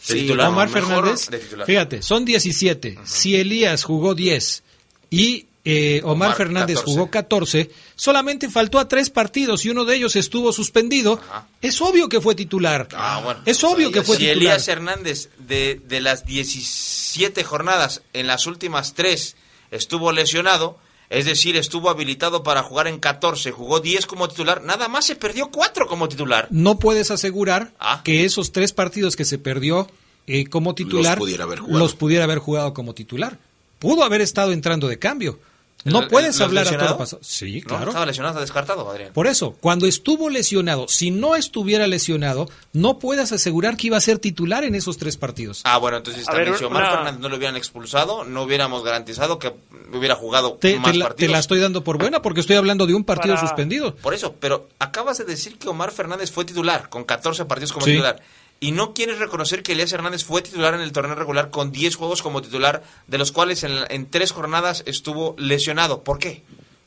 De 0.07 0.15
titular. 0.15 0.49
Omar 0.49 0.69
Fernández. 0.69 1.29
Fíjate, 1.65 2.01
son 2.03 2.25
17. 2.25 2.99
Si 3.05 3.35
Elías 3.35 3.83
jugó 3.83 4.13
10 4.13 4.63
y 5.09 5.47
eh, 5.63 6.01
Omar, 6.03 6.27
Omar, 6.27 6.37
Fernández 6.37 6.75
14. 6.77 6.85
jugó 6.85 7.09
14, 7.09 7.71
solamente 7.95 8.49
faltó 8.49 8.77
a 8.77 8.87
tres 8.87 9.09
partidos 9.09 9.65
y 9.65 9.71
uno 9.71 9.83
de 9.83 9.95
ellos 9.95 10.15
estuvo 10.15 10.53
suspendido. 10.53 11.19
Es 11.61 11.81
obvio 11.81 12.07
que 12.07 12.21
fue 12.21 12.35
titular. 12.35 12.87
Ah, 12.93 13.21
bueno. 13.23 13.41
Es 13.45 13.63
obvio 13.63 13.91
que 13.91 14.03
fue 14.03 14.17
si 14.17 14.25
titular. 14.25 14.37
Elías 14.37 14.67
Hernández 14.67 15.29
de, 15.39 15.81
de 15.83 16.01
las 16.01 16.25
17 16.25 17.43
jornadas, 17.43 18.03
en 18.13 18.27
las 18.27 18.45
últimas 18.45 18.93
tres 18.93 19.35
estuvo 19.71 20.11
lesionado, 20.11 20.77
es 21.09 21.25
decir, 21.25 21.55
estuvo 21.57 21.89
habilitado 21.89 22.43
para 22.43 22.63
jugar 22.63 22.87
en 22.87 22.99
14, 22.99 23.51
jugó 23.51 23.79
10 23.79 24.05
como 24.05 24.27
titular, 24.27 24.61
nada 24.63 24.87
más 24.87 25.05
se 25.05 25.15
perdió 25.15 25.49
4 25.51 25.87
como 25.87 26.07
titular. 26.09 26.47
no 26.49 26.79
puedes 26.79 27.11
asegurar 27.11 27.71
Ah. 27.79 28.01
que 28.03 28.25
esos 28.25 28.51
tres 28.51 28.73
partidos 28.73 29.15
que 29.15 29.25
se 29.25 29.37
perdió 29.37 29.87
eh, 30.27 30.45
como 30.47 30.73
titular 30.75 31.17
pudiera 31.17 31.43
haber 31.43 31.59
jugado. 31.59 31.79
los 31.79 31.93
pudiera 31.93 32.23
haber 32.23 32.39
jugado 32.39 32.73
como 32.73 32.93
titular. 32.95 33.37
Pudo 33.77 34.03
haber 34.03 34.21
estado 34.21 34.51
entrando 34.53 34.87
de 34.87 34.97
cambio. 34.97 35.37
No 35.85 36.01
¿El- 36.01 36.07
puedes 36.09 36.35
el- 36.37 36.43
hablar 36.43 36.67
a 36.67 36.77
todo 36.77 36.97
pasado. 36.97 37.21
Sí, 37.23 37.61
No, 37.61 37.67
claro. 37.67 37.87
estaba 37.91 38.05
lesionado, 38.05 38.33
está 38.33 38.41
descartado, 38.41 38.89
Adrián. 38.89 39.13
Por 39.13 39.27
eso, 39.27 39.55
cuando 39.61 39.85
estuvo 39.85 40.29
lesionado, 40.29 40.87
si 40.87 41.11
no 41.11 41.35
estuviera 41.35 41.87
lesionado, 41.87 42.49
no 42.73 42.99
puedes 42.99 43.31
asegurar 43.31 43.77
que 43.77 43.87
iba 43.87 43.97
a 43.97 44.01
ser 44.01 44.17
titular 44.19 44.63
en 44.63 44.75
esos 44.75 44.97
tres 44.97 45.15
partidos. 45.15 45.61
Ah, 45.63 45.77
bueno, 45.77 45.97
entonces 45.97 46.25
también 46.25 46.49
ver, 46.49 46.57
si 46.59 46.65
Omar 46.65 46.81
una- 46.83 46.91
Fernández 46.91 47.19
no 47.21 47.29
lo 47.29 47.37
hubieran 47.37 47.55
expulsado, 47.55 48.23
no 48.25 48.41
hubiéramos 48.43 48.83
garantizado 48.83 49.37
que 49.39 49.53
hubiera 49.93 50.15
jugado 50.15 50.53
Te, 50.59 50.77
más 50.79 50.91
te 50.91 50.97
la, 50.97 51.05
te 51.05 51.09
partidos. 51.09 51.31
la 51.31 51.39
estoy 51.39 51.59
dando 51.59 51.83
por 51.83 51.97
buena 51.99 52.21
porque 52.21 52.39
estoy 52.41 52.55
hablando 52.55 52.87
de 52.87 52.95
un 52.95 53.03
partido 53.03 53.35
Para- 53.35 53.47
suspendido. 53.47 53.95
Por 53.95 54.13
eso, 54.15 54.33
pero 54.39 54.67
acabas 54.79 55.19
de 55.19 55.25
decir 55.25 55.57
que 55.59 55.69
Omar 55.69 55.91
Fernández 55.91 56.31
fue 56.31 56.45
titular 56.45 56.89
con 56.89 57.03
14 57.03 57.45
partidos 57.45 57.71
como 57.71 57.85
Sí. 57.85 57.91
titular. 57.91 58.21
Y 58.65 58.71
no 58.71 58.95
quieres 58.95 59.19
reconocer 59.19 59.61
que 59.61 59.73
Elías 59.73 59.93
Hernández 59.93 60.23
fue 60.23 60.41
titular 60.41 60.73
en 60.73 60.81
el 60.81 60.91
torneo 60.91 61.13
regular 61.13 61.51
con 61.51 61.71
10 61.71 61.95
juegos 61.95 62.23
como 62.23 62.41
titular, 62.41 62.81
de 63.05 63.19
los 63.19 63.31
cuales 63.31 63.63
en, 63.63 63.73
en 63.89 64.09
tres 64.09 64.31
jornadas 64.31 64.81
estuvo 64.87 65.35
lesionado. 65.37 66.03
¿Por 66.03 66.17
qué? 66.17 66.41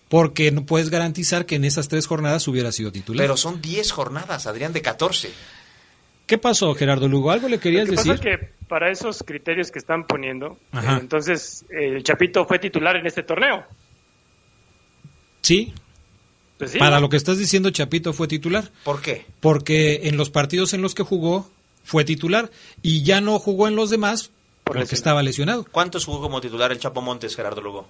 Porque 0.09 0.51
no 0.51 0.66
puedes 0.66 0.91
garantizar 0.91 1.47
que 1.47 1.55
en 1.55 1.64
esas 1.64 1.87
tres 1.87 2.09
jornadas 2.09 2.49
hubiera 2.49 2.72
sido 2.72 2.91
titular. 2.91 3.22
Pero 3.22 3.37
son 3.37 3.62
10 3.62 3.93
jornadas, 3.93 4.49
Adrián, 4.49 4.72
de 4.72 4.83
14. 4.83 5.31
¿Qué 6.26 6.37
pasó, 6.37 6.74
Gerardo 6.74 7.07
Lugo? 7.07 7.31
¿Algo 7.31 7.49
le 7.49 7.61
querías 7.61 7.87
Lo 7.87 7.93
que 7.93 7.97
pasa 7.97 8.12
decir? 8.14 8.29
es 8.29 8.39
que 8.41 8.53
para 8.66 8.91
esos 8.91 9.22
criterios 9.22 9.70
que 9.70 9.79
están 9.79 10.05
poniendo, 10.05 10.59
eh, 10.72 10.79
entonces 11.01 11.64
eh, 11.70 11.95
el 11.95 12.03
Chapito 12.03 12.45
fue 12.45 12.59
titular 12.59 12.97
en 12.97 13.07
este 13.07 13.22
torneo. 13.22 13.64
Sí. 15.43 15.72
Pues 16.59 16.72
sí, 16.72 16.79
Para 16.81 16.97
¿no? 16.97 17.03
lo 17.03 17.09
que 17.09 17.16
estás 17.16 17.39
diciendo, 17.39 17.70
Chapito 17.70 18.12
fue 18.12 18.26
titular. 18.26 18.72
¿Por 18.83 19.01
qué? 19.01 19.26
Porque 19.39 20.09
en 20.09 20.16
los 20.16 20.31
partidos 20.31 20.74
en 20.74 20.83
los 20.83 20.97
que 20.97 21.05
jugó 21.05 21.49
fue 21.89 22.05
titular 22.05 22.51
y 22.82 23.03
ya 23.03 23.22
no 23.22 23.39
jugó 23.39 23.66
en 23.66 23.74
los 23.74 23.89
demás 23.89 24.30
porque 24.62 24.82
estaba 24.95 25.22
lesionado. 25.22 25.64
¿Cuántos 25.72 26.05
jugó 26.05 26.20
como 26.20 26.41
titular 26.43 26.70
el 26.70 26.78
Chapo 26.78 27.01
Montes, 27.01 27.34
Gerardo 27.34 27.62
Lugo? 27.62 27.89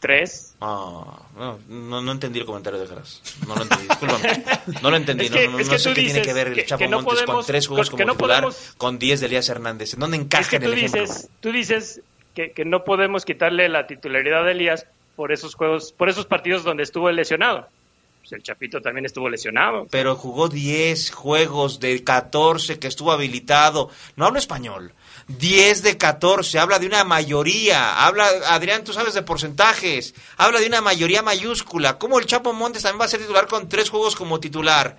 Tres. 0.00 0.54
Ah, 0.60 1.22
no, 1.36 1.58
no, 1.68 2.00
no 2.00 2.12
entendí 2.12 2.38
el 2.38 2.44
comentario 2.46 2.78
de 2.78 2.86
Geras. 2.86 3.20
No 3.48 3.56
lo 3.56 3.62
entendí, 3.62 3.88
discúlpame. 3.88 4.44
No 4.80 4.90
lo 4.92 4.96
entendí. 4.96 5.24
Es 5.24 5.30
que- 5.32 5.46
no 5.46 5.52
no, 5.54 5.58
es 5.58 5.66
no 5.66 5.72
que 5.72 5.78
sé 5.80 5.88
tú 5.88 5.94
qué 5.96 6.02
tiene 6.04 6.22
que 6.22 6.32
ver 6.32 6.46
el 6.48 6.66
Chapo 6.66 6.78
que 6.78 6.88
Montes 6.88 7.22
con 7.24 7.44
tres 7.44 7.66
juegos 7.66 7.90
como 7.90 8.04
no 8.04 8.12
titular, 8.12 8.42
podemos- 8.44 8.74
con 8.76 8.98
10 9.00 9.18
de 9.18 9.26
Elías 9.26 9.48
Hernández. 9.48 9.94
¿En 9.94 10.00
dónde 10.00 10.16
Es 10.18 10.22
encaja 10.22 10.50
que 10.50 10.56
en 10.56 10.62
tú 10.62 10.68
el 10.68 10.74
ejemplo? 10.78 11.00
dices, 11.02 11.28
tú 11.40 11.50
dices 11.50 12.00
que, 12.36 12.52
que 12.52 12.64
no 12.64 12.84
podemos 12.84 13.24
quitarle 13.24 13.68
la 13.68 13.88
titularidad 13.88 14.44
de 14.44 14.52
Elías 14.52 14.86
por 15.16 15.32
esos 15.32 15.56
juegos, 15.56 15.90
por 15.90 16.08
esos 16.08 16.26
partidos 16.26 16.62
donde 16.62 16.84
estuvo 16.84 17.10
lesionado. 17.10 17.66
Pues 18.28 18.40
el 18.40 18.42
Chapito 18.42 18.82
también 18.82 19.06
estuvo 19.06 19.30
lesionado. 19.30 19.86
Pero 19.90 20.14
jugó 20.14 20.50
10 20.50 21.12
juegos 21.12 21.80
de 21.80 22.04
14 22.04 22.78
que 22.78 22.86
estuvo 22.86 23.10
habilitado. 23.10 23.88
No 24.16 24.26
hablo 24.26 24.38
español. 24.38 24.92
10 25.28 25.82
de 25.82 25.96
14. 25.96 26.58
Habla 26.58 26.78
de 26.78 26.86
una 26.86 27.04
mayoría. 27.04 28.04
Habla, 28.04 28.28
Adrián, 28.48 28.84
tú 28.84 28.92
sabes 28.92 29.14
de 29.14 29.22
porcentajes. 29.22 30.14
Habla 30.36 30.60
de 30.60 30.66
una 30.66 30.82
mayoría 30.82 31.22
mayúscula. 31.22 31.98
¿Cómo 31.98 32.18
el 32.18 32.26
Chapo 32.26 32.52
Montes 32.52 32.82
también 32.82 33.00
va 33.00 33.06
a 33.06 33.08
ser 33.08 33.20
titular 33.20 33.46
con 33.46 33.66
tres 33.66 33.88
juegos 33.88 34.14
como 34.14 34.38
titular? 34.38 34.98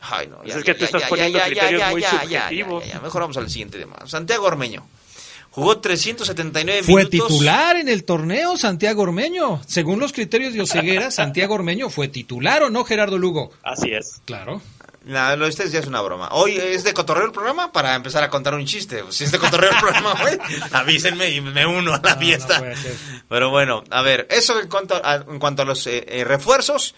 Ay, 0.00 0.26
no. 0.26 0.38
Pues 0.38 0.56
es 0.56 0.64
que 0.64 0.74
tú 0.74 0.84
estás 0.84 1.04
poniendo 1.04 1.38
criterios 1.40 1.90
muy 1.92 2.02
subjetivos. 2.02 2.84
ya, 2.84 2.92
ya. 2.94 3.00
Mejor 3.00 3.20
vamos 3.20 3.36
al 3.36 3.48
siguiente 3.48 3.78
tema. 3.78 3.96
Santiago 4.06 4.46
Ormeño. 4.46 4.84
Jugó 5.56 5.78
379 5.78 6.82
Fue 6.82 7.04
minutos. 7.06 7.28
titular 7.28 7.76
en 7.76 7.88
el 7.88 8.04
torneo 8.04 8.58
Santiago 8.58 9.02
Ormeño. 9.02 9.62
Según 9.66 9.98
los 10.00 10.12
criterios 10.12 10.52
de 10.52 10.60
Oceguera, 10.60 11.10
Santiago 11.10 11.54
Ormeño 11.54 11.88
fue 11.88 12.08
titular 12.08 12.62
o 12.62 12.68
no, 12.70 12.84
Gerardo 12.84 13.16
Lugo. 13.16 13.50
Así 13.62 13.90
es. 13.90 14.20
Claro. 14.26 14.60
La- 15.06 15.34
lo 15.34 15.44
de 15.44 15.50
ustedes 15.50 15.72
ya 15.72 15.78
es 15.78 15.86
una 15.86 16.02
broma. 16.02 16.28
Hoy 16.32 16.56
es 16.58 16.84
de 16.84 16.92
cotorreo 16.92 17.24
el 17.24 17.32
programa 17.32 17.72
para 17.72 17.94
empezar 17.94 18.22
a 18.22 18.28
contar 18.28 18.52
un 18.54 18.66
chiste. 18.66 19.02
Si 19.08 19.24
es 19.24 19.32
de 19.32 19.38
cotorreo 19.38 19.70
el 19.70 19.78
programa, 19.80 20.14
güey, 20.20 20.36
avísenme 20.72 21.30
y 21.30 21.40
me 21.40 21.64
uno 21.64 21.94
a 21.94 22.00
la 22.04 22.16
fiesta. 22.16 22.62
Pero 23.28 23.48
bueno, 23.48 23.82
a 23.90 24.02
ver, 24.02 24.26
eso 24.30 24.60
en 24.60 24.68
cuanto 24.68 25.00
a, 25.02 25.14
en 25.26 25.38
cuanto 25.38 25.62
a 25.62 25.64
los 25.64 25.86
eh, 25.86 26.04
eh, 26.06 26.24
refuerzos. 26.24 26.94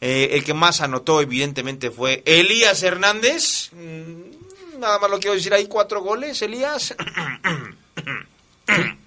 Eh, 0.00 0.30
el 0.32 0.42
que 0.44 0.54
más 0.54 0.80
anotó, 0.80 1.20
evidentemente, 1.20 1.90
fue 1.92 2.22
Elías 2.26 2.82
Hernández. 2.82 3.70
Mm, 3.72 4.78
Nada 4.80 4.98
más 4.98 5.10
lo 5.10 5.18
quiero 5.20 5.34
decir 5.36 5.52
ahí, 5.52 5.66
cuatro 5.66 6.00
goles, 6.02 6.40
Elías. 6.42 6.94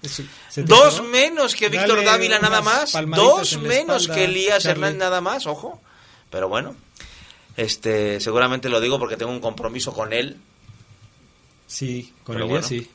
¿Se 0.01 0.23
te 0.55 0.63
Dos 0.63 0.95
quedó? 0.95 1.03
menos 1.03 1.55
que 1.55 1.69
Víctor 1.69 1.97
Dale 1.97 2.05
Dávila 2.05 2.39
nada 2.39 2.61
más. 2.61 2.91
Dos 3.15 3.57
menos 3.59 4.03
espalda, 4.03 4.15
que 4.15 4.23
Elías. 4.25 4.65
Hernández 4.65 4.99
nada 4.99 5.21
más, 5.21 5.45
ojo. 5.47 5.81
Pero 6.29 6.49
bueno. 6.49 6.75
Este, 7.55 8.19
seguramente 8.19 8.67
lo 8.69 8.81
digo 8.81 8.97
porque 8.99 9.17
tengo 9.17 9.31
un 9.31 9.39
compromiso 9.39 9.93
con 9.93 10.11
él. 10.13 10.37
Sí, 11.67 12.13
con 12.23 12.35
Pero 12.35 12.45
el 12.45 12.49
día 12.49 12.59
bueno. 12.61 12.67
sí. 12.67 12.89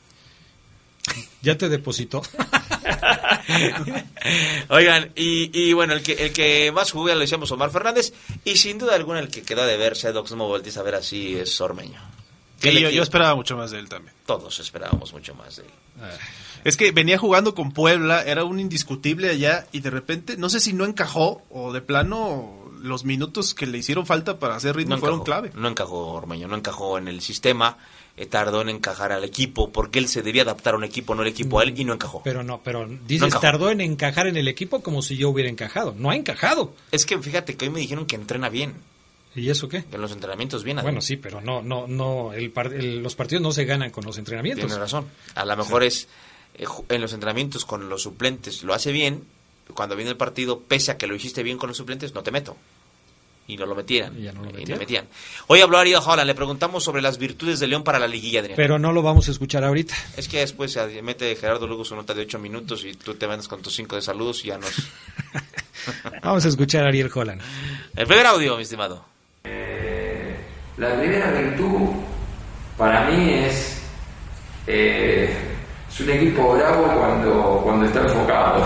Ya 1.41 1.57
te 1.57 1.69
depositó. 1.69 2.21
Oigan, 4.69 5.11
y, 5.15 5.49
y 5.59 5.73
bueno, 5.73 5.93
el 5.93 6.03
que, 6.03 6.13
el 6.13 6.33
que 6.33 6.71
más 6.71 6.91
jugó, 6.91 7.07
ya 7.09 7.15
lo 7.15 7.21
decíamos, 7.21 7.51
Omar 7.51 7.71
Fernández, 7.71 8.13
y 8.45 8.57
sin 8.57 8.77
duda 8.77 8.95
alguna 8.95 9.19
el 9.19 9.29
que 9.29 9.41
quedó 9.41 9.65
de 9.65 9.77
ver, 9.77 9.95
Sedox, 9.97 10.31
no 10.31 10.37
me 10.37 10.43
voltees 10.43 10.77
a 10.77 10.83
ver 10.83 10.95
así, 10.95 11.35
es 11.37 11.59
Ormeño. 11.61 11.99
¿Qué 12.59 12.69
Sí, 12.69 12.75
le 12.75 12.81
yo, 12.81 12.89
yo 12.89 13.03
esperaba 13.03 13.35
mucho 13.35 13.57
más 13.57 13.71
de 13.71 13.79
él 13.79 13.89
también. 13.89 14.13
Todos 14.25 14.59
esperábamos 14.59 15.11
mucho 15.13 15.33
más 15.33 15.55
de 15.55 15.63
él. 15.63 15.69
Es 16.63 16.77
que 16.77 16.91
venía 16.91 17.17
jugando 17.17 17.55
con 17.55 17.71
Puebla, 17.71 18.23
era 18.23 18.43
un 18.43 18.59
indiscutible 18.59 19.29
allá 19.29 19.67
y 19.71 19.79
de 19.81 19.89
repente, 19.89 20.37
no 20.37 20.49
sé 20.49 20.59
si 20.59 20.73
no 20.73 20.85
encajó 20.85 21.43
o 21.49 21.71
de 21.73 21.81
plano 21.81 22.55
los 22.81 23.03
minutos 23.03 23.53
que 23.53 23.65
le 23.67 23.77
hicieron 23.77 24.05
falta 24.05 24.39
para 24.39 24.55
hacer 24.55 24.75
ritmo 24.75 24.95
No 24.95 24.99
fueron 25.01 25.19
encajó, 25.19 25.25
clave. 25.25 25.51
no 25.55 25.67
encajó 25.67 26.07
Ormeño, 26.13 26.47
no 26.47 26.55
encajó 26.55 26.97
en 26.97 27.09
el 27.09 27.19
sistema, 27.21 27.77
eh, 28.15 28.25
tardó 28.25 28.61
en 28.61 28.69
encajar 28.69 29.11
al 29.11 29.25
equipo, 29.25 29.69
porque 29.71 29.99
él 29.99 30.07
se 30.07 30.21
debía 30.21 30.43
adaptar 30.43 30.73
a 30.75 30.77
un 30.77 30.85
equipo, 30.85 31.13
no 31.13 31.21
el 31.23 31.27
equipo 31.27 31.59
a 31.59 31.63
él, 31.63 31.73
y 31.77 31.83
no 31.83 31.93
encajó. 31.93 32.21
Pero 32.23 32.41
no, 32.41 32.61
pero 32.63 32.87
dices, 33.05 33.37
tardó 33.41 33.69
en 33.69 33.81
encajar 33.81 34.27
en 34.27 34.37
el 34.37 34.47
equipo 34.47 34.81
como 34.81 35.01
si 35.01 35.17
yo 35.17 35.29
hubiera 35.29 35.49
encajado. 35.49 35.93
No 35.97 36.09
ha 36.09 36.15
encajado. 36.15 36.73
Es 36.91 37.05
que 37.05 37.17
fíjate 37.19 37.57
que 37.57 37.65
hoy 37.65 37.71
me 37.71 37.81
dijeron 37.81 38.05
que 38.05 38.15
entrena 38.15 38.47
bien, 38.47 38.75
¿Y 39.35 39.49
eso 39.49 39.67
qué? 39.67 39.83
en 39.91 40.01
los 40.01 40.11
entrenamientos 40.13 40.63
bien. 40.63 40.79
Bueno, 40.81 41.01
sí, 41.01 41.17
pero 41.17 41.41
no, 41.41 41.61
no, 41.61 41.85
no, 41.85 42.31
el 42.33 42.49
par- 42.51 42.73
el- 42.73 43.03
los 43.03 43.13
partidos 43.15 43.41
no 43.43 43.51
se 43.51 43.65
ganan 43.65 43.89
con 43.91 44.05
los 44.05 44.17
entrenamientos. 44.17 44.65
Tiene 44.65 44.79
razón. 44.79 45.05
A 45.35 45.43
lo 45.45 45.55
mejor 45.57 45.83
es 45.83 46.07
en 46.55 47.01
los 47.01 47.13
entrenamientos 47.13 47.65
con 47.65 47.89
los 47.89 48.03
suplentes 48.03 48.63
lo 48.63 48.73
hace 48.73 48.91
bien. 48.91 49.23
Cuando 49.73 49.95
viene 49.95 50.11
el 50.11 50.17
partido, 50.17 50.59
pese 50.59 50.91
a 50.91 50.97
que 50.97 51.07
lo 51.07 51.15
hiciste 51.15 51.43
bien 51.43 51.57
con 51.57 51.67
los 51.67 51.77
suplentes, 51.77 52.13
no 52.13 52.23
te 52.23 52.31
meto. 52.31 52.57
Y 53.47 53.57
no 53.57 53.65
lo 53.65 53.75
metieran. 53.75 54.17
Y 54.17 54.23
ya 54.23 54.31
no 54.31 54.43
lo 54.43 54.59
Y 54.59 54.65
metían. 54.65 55.07
Hoy 55.47 55.61
habló 55.61 55.79
Ariel 55.79 55.99
Holland. 56.05 56.27
Le 56.27 56.35
preguntamos 56.35 56.83
sobre 56.83 57.01
las 57.01 57.17
virtudes 57.17 57.59
de 57.59 57.65
León 57.67 57.83
para 57.83 57.97
la 57.97 58.07
liguilla, 58.07 58.41
Adrián. 58.41 58.55
Pero 58.55 58.77
no 58.77 58.91
lo 58.91 59.01
vamos 59.01 59.27
a 59.27 59.31
escuchar 59.31 59.63
ahorita. 59.63 59.95
Es 60.17 60.27
que 60.27 60.39
después 60.39 60.71
se 60.71 61.01
mete 61.01 61.35
Gerardo 61.35 61.65
Lugo 61.65 61.83
su 61.83 61.95
nota 61.95 62.13
de 62.13 62.21
8 62.21 62.37
minutos 62.37 62.85
y 62.85 62.93
tú 62.93 63.15
te 63.15 63.27
mandas 63.27 63.47
con 63.47 63.61
tus 63.61 63.73
5 63.75 63.95
de 63.95 64.01
saludos 64.03 64.43
y 64.45 64.49
ya 64.49 64.57
nos... 64.59 64.71
Vamos 66.23 66.45
a 66.45 66.47
escuchar 66.47 66.83
a 66.83 66.89
Ariel 66.89 67.09
Holland. 67.13 67.41
El 67.95 68.05
primer 68.05 68.27
audio, 68.27 68.55
mi 68.55 68.63
estimado. 68.63 69.03
La 70.77 70.95
primera 70.97 71.31
virtud 71.31 71.89
para 72.77 73.09
mí 73.09 73.33
es, 73.33 73.81
eh, 74.67 75.35
es 75.99 76.07
un 76.07 76.09
equipo 76.11 76.53
bravo 76.53 76.83
cuando, 76.97 77.61
cuando 77.63 77.85
está 77.85 77.99
enfocado, 77.99 78.63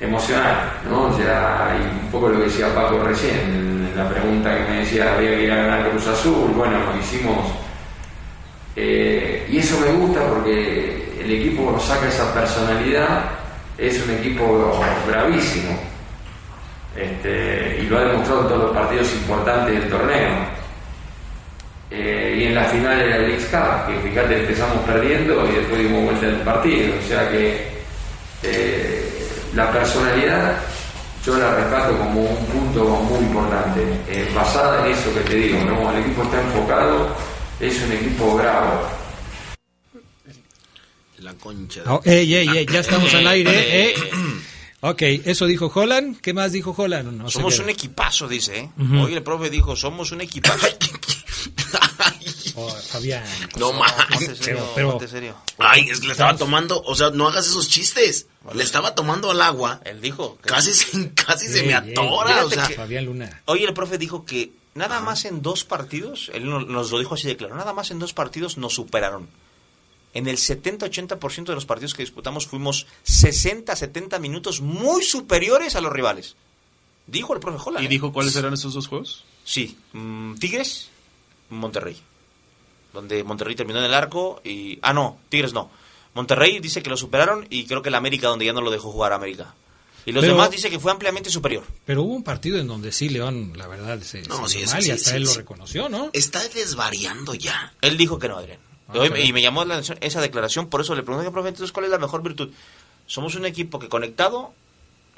emocional, 0.00 0.72
¿no? 0.88 1.04
O 1.04 1.16
sea, 1.16 1.76
y 1.78 2.04
un 2.04 2.10
poco 2.10 2.28
lo 2.28 2.38
que 2.38 2.44
decía 2.44 2.74
Paco 2.74 3.02
recién, 3.02 3.40
en 3.40 3.92
la 3.96 4.08
pregunta 4.08 4.54
que 4.54 4.70
me 4.70 4.78
decía, 4.80 5.14
había 5.14 5.30
que 5.30 5.44
ir 5.44 5.52
a 5.52 5.56
ganar 5.56 5.90
Cruz 5.90 6.06
Azul, 6.08 6.52
bueno, 6.54 6.78
lo 6.78 7.00
hicimos. 7.00 7.38
eh, 8.76 9.46
y 9.50 9.58
eso 9.58 9.80
me 9.80 9.92
gusta 9.92 10.20
porque 10.28 11.18
el 11.20 11.30
equipo 11.30 11.70
nos 11.72 11.84
saca 11.84 12.08
esa 12.08 12.32
personalidad, 12.34 13.24
es 13.78 14.04
un 14.06 14.14
equipo 14.14 14.78
bravísimo. 15.08 15.78
Este, 16.96 17.78
y 17.80 17.86
lo 17.86 17.98
ha 17.98 18.02
demostrado 18.02 18.42
en 18.42 18.48
todos 18.48 18.62
los 18.64 18.76
partidos 18.76 19.12
importantes 19.14 19.80
del 19.80 19.88
torneo. 19.88 20.59
Eh, 21.90 22.36
y 22.38 22.44
en 22.44 22.54
la 22.54 22.64
final 22.64 22.98
de 22.98 23.06
la 23.08 23.18
League 23.18 23.46
Cup, 23.50 23.86
que 23.88 24.08
fíjate, 24.08 24.40
empezamos 24.40 24.84
perdiendo 24.84 25.48
y 25.48 25.56
después 25.56 25.82
dimos 25.82 26.04
vuelta 26.04 26.26
el 26.26 26.36
partido. 26.36 26.94
O 27.04 27.08
sea 27.08 27.28
que 27.30 27.68
eh, 28.44 29.28
la 29.54 29.72
personalidad 29.72 30.56
yo 31.24 31.36
la 31.36 31.54
rescato 31.54 31.98
como 31.98 32.22
un 32.22 32.46
punto 32.46 32.84
muy 32.84 33.18
importante, 33.18 33.82
eh, 34.08 34.26
basada 34.34 34.86
en 34.86 34.92
eso 34.92 35.12
que 35.12 35.20
te 35.20 35.34
digo, 35.34 35.58
¿no? 35.64 35.90
El 35.90 36.02
equipo 36.02 36.22
está 36.22 36.40
enfocado, 36.40 37.14
es 37.60 37.82
un 37.82 37.92
equipo 37.92 38.36
bravo. 38.36 38.88
La 41.18 41.34
concha. 41.34 41.82
Oh, 41.86 42.00
ey, 42.04 42.34
ey, 42.34 42.48
ey, 42.48 42.66
ya 42.66 42.80
estamos 42.80 43.12
al 43.12 43.26
aire. 43.26 43.94
Ok, 44.82 45.02
eso 45.02 45.46
dijo 45.46 45.70
Holland. 45.74 46.20
¿Qué 46.20 46.32
más 46.32 46.52
dijo 46.52 46.74
Holland? 46.76 47.12
No 47.12 47.30
somos 47.30 47.58
un 47.58 47.68
equipazo, 47.68 48.26
dice. 48.28 48.58
¿eh? 48.60 48.70
Hoy 48.78 49.12
el 49.14 49.22
profe 49.22 49.50
dijo, 49.50 49.76
somos 49.76 50.10
un 50.12 50.20
equipazo. 50.22 50.66
Oh, 52.56 52.68
Fabián. 52.68 53.22
No 53.58 53.70
Ponte 53.70 53.78
mames. 54.10 54.40
pero- 54.74 55.00
serio. 55.08 55.34
Ay, 55.58 55.88
es 55.88 56.00
que 56.00 56.06
le 56.08 56.12
estaba 56.12 56.36
tomando, 56.36 56.82
o 56.82 56.94
sea, 56.94 57.10
no 57.10 57.28
hagas 57.28 57.46
esos 57.46 57.68
chistes. 57.68 58.26
Le 58.52 58.62
estaba 58.64 58.94
tomando 58.94 59.30
al 59.30 59.40
agua. 59.40 59.80
Él 59.84 60.00
dijo. 60.00 60.36
que- 60.42 60.48
Casi, 60.48 60.74
se- 60.74 61.14
casi 61.14 61.46
se 61.48 61.62
me 61.62 61.74
atora, 61.74 62.44
o 62.44 62.50
sea. 62.50 62.66
que- 62.66 62.74
Fabián 62.74 63.06
Luna. 63.06 63.42
Hoy 63.46 63.64
el 63.64 63.72
profe 63.72 63.96
dijo 63.98 64.24
que 64.26 64.52
nada 64.74 65.00
más 65.00 65.24
en 65.24 65.40
dos 65.42 65.64
partidos, 65.64 66.30
él 66.34 66.50
no- 66.50 66.60
nos 66.60 66.90
lo 66.90 66.98
dijo 66.98 67.14
así 67.14 67.28
de 67.28 67.36
claro, 67.36 67.54
nada 67.54 67.72
más 67.72 67.90
en 67.92 67.98
dos 67.98 68.12
partidos 68.12 68.58
nos 68.58 68.74
superaron. 68.74 69.28
En 70.12 70.26
el 70.26 70.36
70-80% 70.38 71.44
de 71.44 71.54
los 71.54 71.66
partidos 71.66 71.94
que 71.94 72.02
disputamos 72.02 72.46
fuimos 72.46 72.86
60-70 73.06 74.18
minutos 74.18 74.60
muy 74.60 75.02
superiores 75.04 75.76
a 75.76 75.80
los 75.80 75.92
rivales. 75.92 76.36
Dijo 77.06 77.32
el 77.34 77.40
profe 77.40 77.62
Holland. 77.64 77.82
¿Y 77.84 77.86
¿eh? 77.86 77.88
dijo 77.88 78.12
cuáles 78.12 78.34
eran 78.36 78.54
esos 78.54 78.74
dos 78.74 78.88
juegos? 78.88 79.24
Sí, 79.44 79.76
mm, 79.92 80.34
Tigres, 80.34 80.88
Monterrey. 81.48 81.96
Donde 82.92 83.22
Monterrey 83.22 83.54
terminó 83.54 83.78
en 83.78 83.84
el 83.86 83.94
arco 83.94 84.40
y... 84.44 84.78
Ah, 84.82 84.92
no, 84.92 85.18
Tigres 85.28 85.52
no. 85.52 85.70
Monterrey 86.14 86.58
dice 86.58 86.82
que 86.82 86.90
lo 86.90 86.96
superaron 86.96 87.46
y 87.50 87.64
creo 87.66 87.82
que 87.82 87.88
el 87.88 87.94
América 87.94 88.28
donde 88.28 88.44
ya 88.44 88.52
no 88.52 88.60
lo 88.60 88.70
dejó 88.70 88.90
jugar 88.90 89.12
a 89.12 89.16
América. 89.16 89.54
Y 90.06 90.12
los 90.12 90.22
Pero- 90.22 90.34
demás 90.34 90.50
dice 90.50 90.70
que 90.70 90.80
fue 90.80 90.90
ampliamente 90.90 91.30
superior. 91.30 91.64
Pero 91.84 92.02
hubo 92.02 92.14
un 92.14 92.24
partido 92.24 92.58
en 92.58 92.66
donde 92.66 92.90
sí, 92.90 93.08
León, 93.10 93.52
la 93.56 93.68
verdad, 93.68 94.00
se, 94.00 94.22
No, 94.22 94.48
se 94.48 94.60
sí, 94.60 94.66
mal 94.66 94.80
y 94.80 94.84
sí, 94.84 94.90
hasta 94.90 95.10
sí, 95.10 95.16
él 95.16 95.22
lo 95.24 95.34
reconoció, 95.34 95.88
¿no? 95.88 96.10
Está 96.12 96.46
desvariando 96.48 97.34
ya. 97.34 97.74
Él 97.80 97.96
dijo 97.96 98.18
que 98.18 98.28
no, 98.28 98.38
Adrián. 98.38 98.58
Ah, 98.92 98.98
Hoy- 98.98 99.12
y 99.24 99.32
me 99.32 99.40
llamó 99.42 99.64
la 99.64 99.74
atención 99.74 99.98
esa 100.00 100.20
declaración, 100.20 100.68
por 100.68 100.80
eso 100.80 100.94
le 100.94 101.02
pregunté, 101.02 101.30
profe, 101.30 101.48
entonces, 101.48 101.72
¿cuál 101.72 101.84
es 101.86 101.90
la 101.90 101.98
mejor 101.98 102.22
virtud? 102.22 102.50
Somos 103.06 103.34
un 103.34 103.46
equipo 103.46 103.78
que 103.78 103.88
conectado 103.88 104.52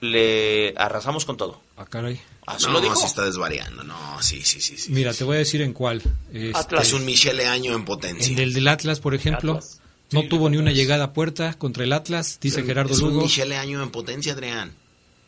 le 0.00 0.74
arrasamos 0.76 1.24
con 1.24 1.36
todo. 1.36 1.60
Ah, 1.76 1.86
caray. 1.86 2.20
Así 2.46 2.66
no, 2.66 2.72
lo 2.72 2.80
dijo. 2.80 2.96
sí 2.96 3.06
está 3.06 3.24
desvariando. 3.24 3.84
No, 3.84 4.20
sí, 4.20 4.42
sí, 4.42 4.60
sí. 4.60 4.76
sí. 4.76 4.90
Mira, 4.92 5.14
te 5.14 5.22
voy 5.24 5.36
a 5.36 5.38
decir 5.38 5.62
en 5.62 5.72
cuál. 5.72 6.02
Este, 6.32 6.76
Es 6.76 6.92
un 6.92 7.04
Michele 7.04 7.46
Año 7.46 7.72
en 7.74 7.84
potencia. 7.84 8.26
En 8.32 8.38
el 8.38 8.52
del 8.52 8.66
Atlas, 8.66 8.98
por 8.98 9.14
ejemplo, 9.14 9.52
Atlas. 9.52 9.80
no 10.10 10.26
tuvo 10.26 10.50
ni 10.50 10.56
una 10.56 10.72
llegada 10.72 11.04
a 11.04 11.12
puerta 11.12 11.54
contra 11.54 11.84
el 11.84 11.92
Atlas, 11.92 12.38
dice 12.40 12.64
Gerardo 12.64 12.92
es 12.94 13.00
un 13.00 13.10
Lugo. 13.10 13.22
Michele 13.22 13.56
Año 13.56 13.80
en 13.82 13.90
potencia, 13.90 14.32
Adrián. 14.32 14.72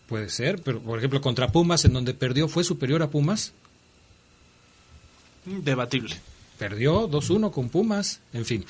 Puede 0.08 0.28
ser, 0.28 0.60
pero 0.62 0.80
por 0.80 0.98
ejemplo 0.98 1.20
contra 1.20 1.48
Pumas, 1.52 1.84
en 1.84 1.92
donde 1.92 2.12
perdió, 2.12 2.48
fue 2.48 2.64
superior 2.64 3.00
a 3.02 3.10
Pumas. 3.10 3.52
Debatible. 5.44 6.16
Perdió 6.58 7.08
2-1 7.08 7.50
con 7.50 7.68
Pumas, 7.68 8.20
en 8.32 8.44
fin. 8.44 8.64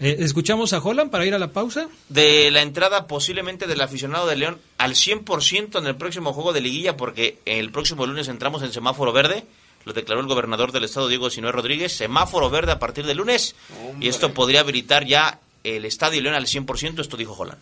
Eh, 0.00 0.16
¿Escuchamos 0.20 0.72
a 0.72 0.78
Holland 0.78 1.10
para 1.10 1.26
ir 1.26 1.34
a 1.34 1.38
la 1.38 1.52
pausa? 1.52 1.88
De 2.08 2.50
la 2.50 2.62
entrada 2.62 3.06
posiblemente 3.06 3.66
del 3.66 3.80
aficionado 3.80 4.26
de 4.28 4.36
León 4.36 4.58
al 4.76 4.94
100% 4.94 5.78
en 5.78 5.86
el 5.86 5.96
próximo 5.96 6.32
juego 6.32 6.52
de 6.52 6.60
liguilla, 6.60 6.96
porque 6.96 7.38
el 7.44 7.70
próximo 7.72 8.06
lunes 8.06 8.28
entramos 8.28 8.62
en 8.62 8.72
semáforo 8.72 9.12
verde. 9.12 9.44
Lo 9.84 9.92
declaró 9.92 10.20
el 10.20 10.26
gobernador 10.26 10.70
del 10.72 10.84
estado, 10.84 11.08
Diego 11.08 11.30
Sinue 11.30 11.50
Rodríguez. 11.50 11.92
Semáforo 11.92 12.50
verde 12.50 12.72
a 12.72 12.78
partir 12.78 13.06
del 13.06 13.16
lunes. 13.16 13.54
Y 14.00 14.08
esto 14.08 14.34
podría 14.34 14.60
habilitar 14.60 15.06
ya 15.06 15.40
el 15.64 15.84
estadio 15.84 16.20
León 16.20 16.34
al 16.34 16.46
100%. 16.46 17.00
Esto 17.00 17.16
dijo 17.16 17.32
Holland. 17.32 17.60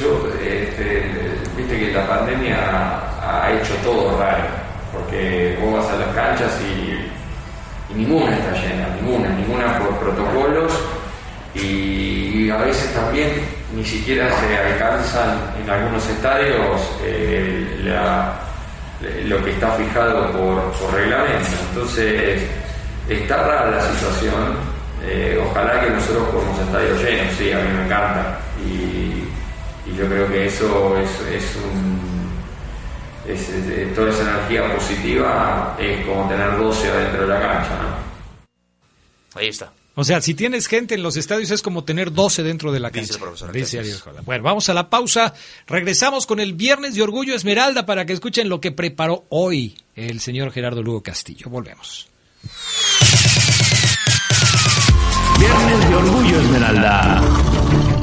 Yo, 0.00 0.28
este, 0.42 1.04
viste 1.56 1.78
que 1.78 1.92
la 1.92 2.08
pandemia 2.08 2.56
ha 3.20 3.52
hecho 3.52 3.74
todo 3.84 4.18
raro, 4.18 4.48
porque 4.92 5.58
vos 5.60 5.74
vas 5.74 5.86
a 5.92 5.96
las 5.98 6.14
canchas 6.14 6.60
y, 6.62 6.81
ninguna 7.94 8.36
está 8.36 8.52
llena, 8.52 8.88
ninguna, 9.00 9.28
ninguna 9.30 9.78
por 9.78 9.98
protocolos 9.98 10.72
y 11.54 12.48
a 12.50 12.56
veces 12.56 12.92
también 12.94 13.30
ni 13.74 13.84
siquiera 13.84 14.28
se 14.38 14.56
alcanzan 14.56 15.38
en 15.62 15.70
algunos 15.70 16.06
estadios 16.08 16.80
eh, 17.02 17.62
lo 19.24 19.42
que 19.42 19.50
está 19.50 19.72
fijado 19.72 20.30
por, 20.32 20.72
por 20.72 20.94
reglamento. 20.94 21.48
Entonces, 21.70 22.42
está 23.08 23.36
rara 23.36 23.70
la 23.70 23.80
situación. 23.80 24.56
Eh, 25.04 25.42
ojalá 25.50 25.80
que 25.80 25.90
nosotros 25.90 26.28
podamos 26.28 26.58
estadios 26.60 27.02
llenos, 27.02 27.34
sí, 27.36 27.52
a 27.52 27.58
mí 27.58 27.68
me 27.76 27.84
encanta. 27.84 28.38
Y, 28.64 29.90
y 29.90 29.96
yo 29.96 30.06
creo 30.06 30.28
que 30.28 30.46
eso 30.46 30.96
es, 30.98 31.34
es 31.34 31.56
un. 31.56 32.01
Es- 33.28 33.48
es- 33.48 33.94
toda 33.94 34.10
esa 34.10 34.22
energía 34.22 34.74
positiva 34.74 35.76
es 35.80 36.06
como 36.06 36.28
tener 36.28 36.56
12 36.58 36.88
adentro 36.88 37.22
de 37.22 37.28
la 37.28 37.40
cancha, 37.40 37.70
¿no? 37.82 39.40
Ahí 39.40 39.48
está. 39.48 39.72
O 39.94 40.04
sea, 40.04 40.22
si 40.22 40.32
tienes 40.32 40.68
gente 40.68 40.94
en 40.94 41.02
los 41.02 41.16
estadios 41.18 41.50
es 41.50 41.60
como 41.60 41.84
tener 41.84 42.12
12 42.12 42.42
dentro 42.42 42.72
de 42.72 42.80
la 42.80 42.88
Dice 42.88 43.00
cancha. 43.00 43.14
el 43.14 43.20
profesor, 43.20 43.52
Dice. 43.52 43.78
Ariel 43.78 43.98
Holland. 44.04 44.24
Bueno, 44.24 44.42
vamos 44.44 44.68
a 44.70 44.74
la 44.74 44.88
pausa. 44.88 45.34
Regresamos 45.66 46.24
con 46.26 46.40
el 46.40 46.54
Viernes 46.54 46.94
de 46.94 47.02
Orgullo 47.02 47.34
Esmeralda 47.34 47.84
para 47.84 48.06
que 48.06 48.14
escuchen 48.14 48.48
lo 48.48 48.58
que 48.60 48.72
preparó 48.72 49.26
hoy 49.28 49.74
el 49.94 50.20
señor 50.20 50.50
Gerardo 50.50 50.82
Lugo 50.82 51.02
Castillo. 51.02 51.50
Volvemos. 51.50 52.08
Viernes 55.38 55.88
de 55.88 55.94
Orgullo 55.94 56.40
Esmeralda. 56.40 57.20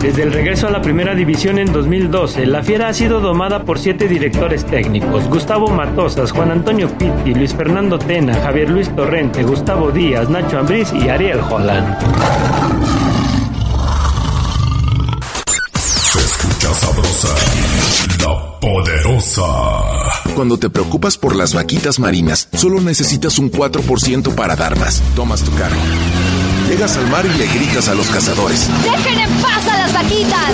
Desde 0.01 0.23
el 0.23 0.31
regreso 0.31 0.67
a 0.67 0.71
la 0.71 0.81
primera 0.81 1.13
división 1.13 1.59
en 1.59 1.73
2012, 1.73 2.45
la 2.45 2.63
Fiera 2.63 2.87
ha 2.87 2.93
sido 2.93 3.19
domada 3.19 3.65
por 3.65 3.77
siete 3.77 4.07
directores 4.07 4.65
técnicos: 4.65 5.27
Gustavo 5.27 5.67
Matosas, 5.67 6.31
Juan 6.31 6.51
Antonio 6.51 6.87
Pitti, 6.97 7.33
Luis 7.33 7.53
Fernando 7.53 7.99
Tena, 7.99 8.33
Javier 8.33 8.69
Luis 8.69 8.95
Torrente, 8.95 9.43
Gustavo 9.43 9.91
Díaz, 9.91 10.29
Nacho 10.29 10.57
Ambriz 10.57 10.93
y 10.93 11.09
Ariel 11.09 11.41
Holland. 11.41 11.97
Se 15.75 16.19
escucha 16.19 16.73
sabrosa, 16.73 17.35
la 18.19 18.59
poderosa. 18.61 19.43
Cuando 20.33 20.57
te 20.57 20.69
preocupas 20.69 21.17
por 21.17 21.35
las 21.35 21.53
vaquitas 21.53 21.99
marinas, 21.99 22.47
solo 22.53 22.79
necesitas 22.79 23.37
un 23.37 23.51
4% 23.51 24.33
para 24.33 24.55
dar 24.55 24.79
más. 24.79 25.03
Tomas 25.13 25.43
tu 25.43 25.51
carro. 25.55 25.75
Llegas 26.69 26.97
al 26.97 27.07
mar 27.09 27.25
y 27.25 27.35
le 27.35 27.47
gritas 27.47 27.89
a 27.89 27.95
los 27.95 28.07
cazadores. 28.11 28.69
¡Dejen 28.83 29.19
en 29.19 29.29
paz 29.41 29.67
a 29.67 29.77
las 29.79 29.91
vaquitas! 29.91 30.51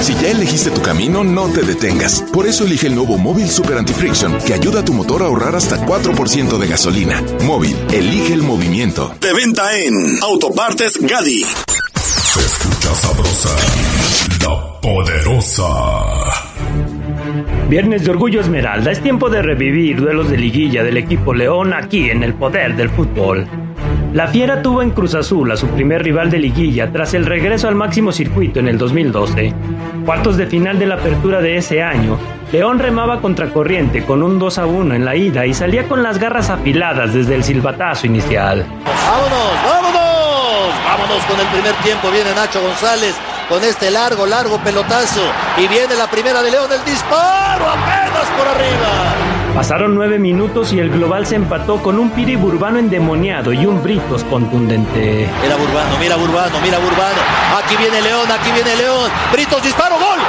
Si 0.00 0.14
ya 0.14 0.30
elegiste 0.30 0.70
tu 0.70 0.80
camino, 0.80 1.22
no 1.22 1.46
te 1.48 1.60
detengas. 1.60 2.22
Por 2.32 2.46
eso 2.46 2.64
elige 2.64 2.86
el 2.86 2.94
nuevo 2.94 3.18
Móvil 3.18 3.50
Super 3.50 3.76
Anti-Friction, 3.76 4.38
que 4.46 4.54
ayuda 4.54 4.80
a 4.80 4.84
tu 4.84 4.94
motor 4.94 5.22
a 5.22 5.26
ahorrar 5.26 5.54
hasta 5.54 5.76
4% 5.84 6.56
de 6.56 6.66
gasolina. 6.66 7.22
Móvil, 7.44 7.76
elige 7.92 8.32
el 8.32 8.42
movimiento. 8.42 9.14
De 9.20 9.34
venta 9.34 9.76
en 9.76 10.18
Autopartes 10.22 10.98
Gadi. 11.02 11.44
Se 11.44 12.40
escucha 12.40 12.94
sabrosa, 12.94 13.50
la 14.40 14.80
poderosa. 14.80 15.64
Viernes 17.68 18.04
de 18.06 18.10
Orgullo 18.10 18.40
Esmeralda, 18.40 18.90
es 18.90 19.02
tiempo 19.02 19.28
de 19.28 19.42
revivir 19.42 20.00
duelos 20.00 20.30
de 20.30 20.38
liguilla 20.38 20.82
del 20.82 20.96
equipo 20.96 21.34
León 21.34 21.74
aquí 21.74 22.08
en 22.08 22.22
el 22.22 22.32
poder 22.32 22.74
del 22.74 22.88
fútbol. 22.88 23.46
La 24.12 24.26
Fiera 24.26 24.62
tuvo 24.62 24.80
en 24.80 24.90
Cruz 24.90 25.14
Azul 25.14 25.52
a 25.52 25.56
su 25.56 25.66
primer 25.68 26.02
rival 26.02 26.30
de 26.30 26.38
liguilla 26.38 26.90
tras 26.90 27.12
el 27.12 27.26
regreso 27.26 27.68
al 27.68 27.74
máximo 27.74 28.10
circuito 28.10 28.58
en 28.58 28.68
el 28.68 28.78
2012. 28.78 29.52
Cuartos 30.06 30.38
de 30.38 30.46
final 30.46 30.78
de 30.78 30.86
la 30.86 30.94
apertura 30.94 31.42
de 31.42 31.58
ese 31.58 31.82
año, 31.82 32.18
León 32.50 32.78
remaba 32.78 33.20
contra 33.20 33.50
corriente 33.50 34.04
con 34.04 34.22
un 34.22 34.38
2 34.38 34.58
a 34.58 34.66
1 34.66 34.94
en 34.94 35.04
la 35.04 35.14
ida 35.14 35.44
y 35.44 35.52
salía 35.52 35.86
con 35.86 36.02
las 36.02 36.18
garras 36.18 36.48
afiladas 36.48 37.12
desde 37.12 37.34
el 37.34 37.44
silbatazo 37.44 38.06
inicial. 38.06 38.64
¡Vámonos, 38.86 39.52
vámonos! 39.64 40.08
Vámonos 40.86 41.24
con 41.24 41.38
el 41.38 41.46
primer 41.48 41.74
tiempo. 41.82 42.10
Viene 42.10 42.34
Nacho 42.34 42.62
González 42.62 43.14
con 43.46 43.62
este 43.62 43.90
largo, 43.90 44.24
largo 44.26 44.56
pelotazo. 44.58 45.20
Y 45.58 45.68
viene 45.68 45.94
la 45.96 46.10
primera 46.10 46.42
de 46.42 46.50
León, 46.50 46.70
el 46.72 46.84
disparo 46.84 47.66
apenas 47.66 48.26
por 48.38 48.48
arriba. 48.48 49.27
Pasaron 49.58 49.96
nueve 49.96 50.20
minutos 50.20 50.72
y 50.72 50.78
el 50.78 50.88
global 50.88 51.26
se 51.26 51.34
empató 51.34 51.82
con 51.82 51.98
un 51.98 52.10
Piri 52.10 52.36
Burbano 52.36 52.78
endemoniado 52.78 53.52
y 53.52 53.66
un 53.66 53.82
Britos 53.82 54.22
contundente. 54.22 55.28
Mira 55.42 55.56
Burbano, 55.56 55.98
mira 55.98 56.14
Burbano, 56.14 56.60
mira 56.62 56.78
Burbano. 56.78 57.18
Aquí 57.58 57.74
viene 57.76 58.00
León, 58.00 58.30
aquí 58.30 58.52
viene 58.52 58.76
León. 58.76 59.10
Britos, 59.32 59.60
disparo, 59.60 59.96
gol. 59.96 60.20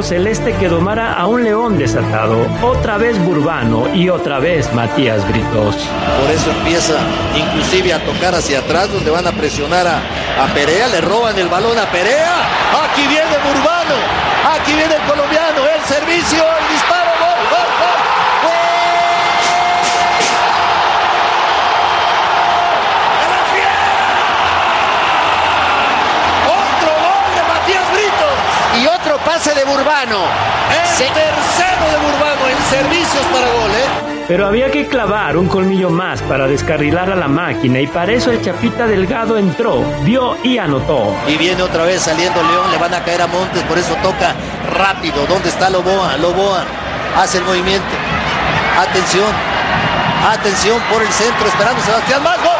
Celeste 0.00 0.54
que 0.54 0.68
domara 0.68 1.14
a 1.14 1.26
un 1.26 1.42
león 1.42 1.76
desatado. 1.76 2.46
Otra 2.62 2.98
vez 2.98 3.18
Burbano 3.24 3.92
y 3.92 4.08
otra 4.08 4.38
vez 4.38 4.72
Matías 4.72 5.26
Britos. 5.28 5.74
Por 6.20 6.30
eso 6.30 6.50
empieza 6.52 6.94
inclusive 7.36 7.92
a 7.92 7.98
tocar 8.04 8.32
hacia 8.34 8.60
atrás 8.60 8.92
donde 8.92 9.10
van 9.10 9.26
a 9.26 9.32
presionar 9.32 9.86
a, 9.88 9.98
a 9.98 10.46
Perea, 10.54 10.86
le 10.86 11.00
roban 11.00 11.36
el 11.36 11.48
balón 11.48 11.76
a 11.76 11.90
Perea. 11.90 12.36
Aquí 12.84 13.02
viene 13.08 13.36
Burbano, 13.44 13.96
aquí 14.54 14.72
viene 14.72 14.94
el 14.94 15.02
colombiano, 15.02 15.60
el 15.66 15.82
servicio, 15.82 16.42
el 16.42 16.72
disparo, 16.72 17.01
pase 29.42 29.58
de 29.58 29.64
Burbano. 29.64 30.20
El 30.70 31.12
tercero 31.12 31.84
de 31.90 31.96
Burbano 31.96 32.48
en 32.48 32.62
servicios 32.70 33.24
para 33.32 33.46
gol, 33.46 33.70
¿eh? 33.70 34.24
Pero 34.28 34.46
había 34.46 34.70
que 34.70 34.86
clavar 34.86 35.36
un 35.36 35.48
colmillo 35.48 35.90
más 35.90 36.22
para 36.22 36.46
descarrilar 36.46 37.10
a 37.10 37.16
la 37.16 37.26
máquina 37.26 37.80
y 37.80 37.88
para 37.88 38.12
eso 38.12 38.30
el 38.30 38.40
Chapita 38.40 38.86
Delgado 38.86 39.36
entró, 39.36 39.82
vio 40.04 40.36
y 40.44 40.58
anotó. 40.58 41.12
Y 41.26 41.36
viene 41.36 41.60
otra 41.60 41.84
vez 41.84 42.02
saliendo 42.02 42.40
León, 42.40 42.70
le 42.70 42.78
van 42.78 42.94
a 42.94 43.02
caer 43.02 43.22
a 43.22 43.26
Montes, 43.26 43.62
por 43.64 43.78
eso 43.78 43.94
toca 43.96 44.32
rápido. 44.78 45.26
¿Dónde 45.26 45.48
está 45.48 45.70
Loboa? 45.70 46.16
Loboa 46.18 46.64
hace 47.16 47.38
el 47.38 47.44
movimiento. 47.44 47.84
Atención, 48.78 49.28
atención 50.30 50.80
por 50.92 51.02
el 51.02 51.08
centro, 51.08 51.48
esperando 51.48 51.82
Sebastián 51.82 52.22
más. 52.22 52.51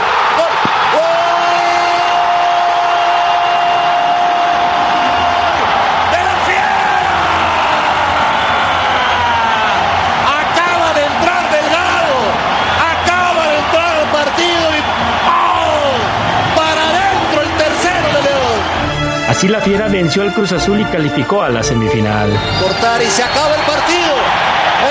Así 19.42 19.48
la 19.50 19.60
Fiera 19.60 19.88
venció 19.88 20.22
al 20.22 20.32
Cruz 20.32 20.52
Azul 20.52 20.80
y 20.80 20.84
calificó 20.84 21.42
a 21.42 21.48
la 21.48 21.64
semifinal. 21.64 22.30
cortar 22.60 23.02
y 23.02 23.06
se 23.06 23.24
acaba 23.24 23.52
el 23.56 23.62
partido. 23.62 24.14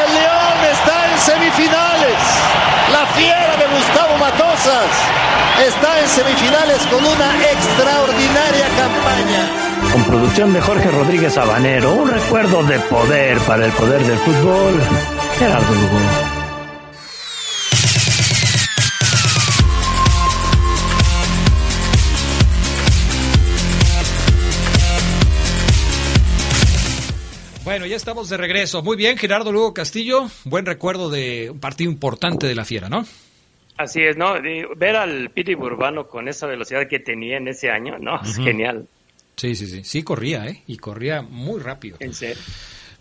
El 0.03 0.13
León 0.13 0.73
está 0.73 1.09
en 1.09 1.17
semifinales. 1.19 2.19
La 2.91 3.05
fiera 3.15 3.55
de 3.55 3.65
Gustavo 3.73 4.17
Matosas 4.17 4.91
está 5.65 6.01
en 6.01 6.07
semifinales 6.09 6.85
con 6.87 6.99
una 6.99 7.33
extraordinaria 7.49 8.67
campaña. 8.75 9.93
Con 9.93 10.03
producción 10.03 10.51
de 10.51 10.59
Jorge 10.59 10.91
Rodríguez 10.91 11.37
Habanero, 11.37 11.93
un 11.93 12.09
recuerdo 12.09 12.61
de 12.63 12.77
poder 12.81 13.37
para 13.47 13.67
el 13.67 13.71
poder 13.71 14.03
del 14.03 14.17
fútbol. 14.17 14.81
Gerardo 15.39 15.73
Lugo. 15.73 16.40
Bueno, 27.72 27.86
ya 27.86 27.95
estamos 27.95 28.28
de 28.28 28.36
regreso. 28.36 28.84
Muy 28.84 28.97
bien, 28.97 29.17
Gerardo 29.17 29.53
Lugo 29.53 29.74
Castillo. 29.74 30.30
Buen 30.43 30.65
recuerdo 30.65 31.09
de 31.09 31.51
un 31.51 31.61
partido 31.61 31.89
importante 31.89 32.45
de 32.45 32.53
la 32.53 32.65
Fiera, 32.65 32.89
¿no? 32.89 33.05
Así 33.78 34.01
es, 34.01 34.17
¿no? 34.17 34.34
Ver 34.76 34.97
al 34.97 35.30
Piri 35.30 35.55
Urbano 35.55 36.09
con 36.09 36.28
esa 36.28 36.47
velocidad 36.47 36.89
que 36.89 36.99
tenía 36.99 37.38
en 37.38 37.47
ese 37.47 37.69
año, 37.69 37.97
¿no? 37.97 38.22
Es 38.22 38.36
genial. 38.36 38.89
Sí, 39.38 39.55
sí, 39.55 39.67
sí. 39.67 39.86
Sí 39.86 40.03
corría, 40.03 40.47
¿eh? 40.47 40.63
Y 40.67 40.76
corría 40.80 41.22
muy 41.22 41.61
rápido. 41.61 41.95
En 42.01 42.13
serio. 42.13 42.43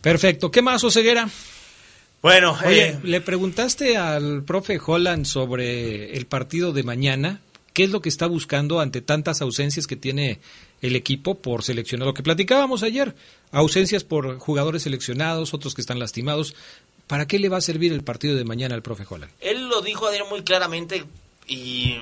Perfecto. 0.01 0.53
¿Qué 0.53 0.63
más, 0.63 0.85
Oseguera? 0.85 1.29
Bueno, 2.23 2.57
Oye, 2.65 2.91
eh, 2.91 2.99
le 3.03 3.21
preguntaste 3.21 3.97
al 3.97 4.45
profe 4.45 4.79
Holland 4.87 5.25
sobre 5.25 6.17
el 6.17 6.27
partido 6.27 6.73
de 6.73 6.85
mañana. 6.85 7.41
¿Qué 7.73 7.83
es 7.83 7.91
lo 7.91 8.01
que 8.01 8.09
está 8.09 8.29
buscando 8.29 8.79
ante 8.79 9.01
tantas 9.01 9.43
ausencias 9.43 9.89
que 9.89 9.97
tiene 9.97 10.39
el 10.81 10.97
equipo 10.97 11.37
por 11.37 11.63
seleccionar? 11.63 12.07
Lo 12.07 12.15
que 12.15 12.23
platicábamos 12.23 12.83
ayer, 12.83 13.15
ausencias 13.53 14.05
por 14.05 14.39
jugadores 14.39 14.83
seleccionados, 14.83 15.55
otros 15.55 15.75
que 15.75 15.81
están 15.81 15.99
lastimados. 15.99 16.55
¿Para 17.07 17.27
qué 17.27 17.39
le 17.39 17.49
va 17.49 17.57
a 17.59 17.61
servir 17.61 17.93
el 17.93 18.05
partido 18.05 18.37
de 18.37 18.45
mañana 18.45 18.75
al 18.77 18.83
profe 18.83 19.05
Holland? 19.09 19.33
Él 19.41 19.69
lo 19.69 19.81
dijo 19.83 20.07
ayer 20.07 20.23
muy 20.31 20.43
claramente 20.43 21.05
y 21.49 21.97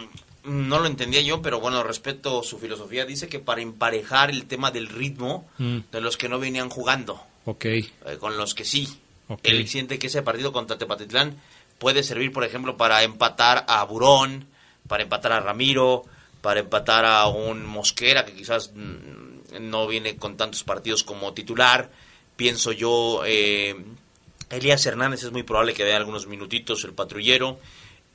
no 0.44 0.78
lo 0.78 0.86
entendía 0.86 1.22
yo, 1.22 1.40
pero 1.42 1.60
bueno, 1.60 1.82
respeto 1.82 2.42
su 2.42 2.58
filosofía. 2.58 3.06
Dice 3.06 3.26
que 3.28 3.38
para 3.38 3.62
emparejar 3.62 4.30
el 4.30 4.44
tema 4.46 4.70
del 4.70 4.88
ritmo 4.88 5.48
Mm, 5.58 5.78
de 5.90 6.00
los 6.00 6.16
que 6.18 6.28
no 6.28 6.38
venían 6.38 6.68
jugando, 6.68 7.20
ok. 7.46 7.64
eh, 7.64 7.88
con 8.20 8.36
los 8.36 8.54
que 8.54 8.64
sí. 8.64 8.88
Ok. 9.28 9.40
Él 9.44 9.66
siente 9.68 9.98
que 9.98 10.06
ese 10.08 10.22
partido 10.22 10.52
contra 10.52 10.78
Tepatitlán 10.78 11.36
puede 11.78 12.02
servir, 12.02 12.32
por 12.32 12.44
ejemplo, 12.44 12.76
para 12.76 13.02
empatar 13.02 13.64
a 13.68 13.82
Burón, 13.84 14.46
para 14.86 15.02
empatar 15.02 15.32
a 15.32 15.40
Ramiro, 15.40 16.04
para 16.48 16.60
empatar 16.60 17.04
a 17.04 17.26
un 17.26 17.66
Mosquera 17.66 18.24
que 18.24 18.32
quizás 18.32 18.72
mm, 18.74 19.68
no 19.68 19.86
viene 19.86 20.16
con 20.16 20.38
tantos 20.38 20.64
partidos 20.64 21.04
como 21.04 21.34
titular. 21.34 21.90
Pienso 22.36 22.72
yo, 22.72 23.20
eh, 23.26 23.76
Elías 24.48 24.86
Hernández 24.86 25.24
es 25.24 25.30
muy 25.30 25.42
probable 25.42 25.74
que 25.74 25.84
vea 25.84 25.98
algunos 25.98 26.26
minutitos 26.26 26.84
el 26.84 26.94
patrullero. 26.94 27.60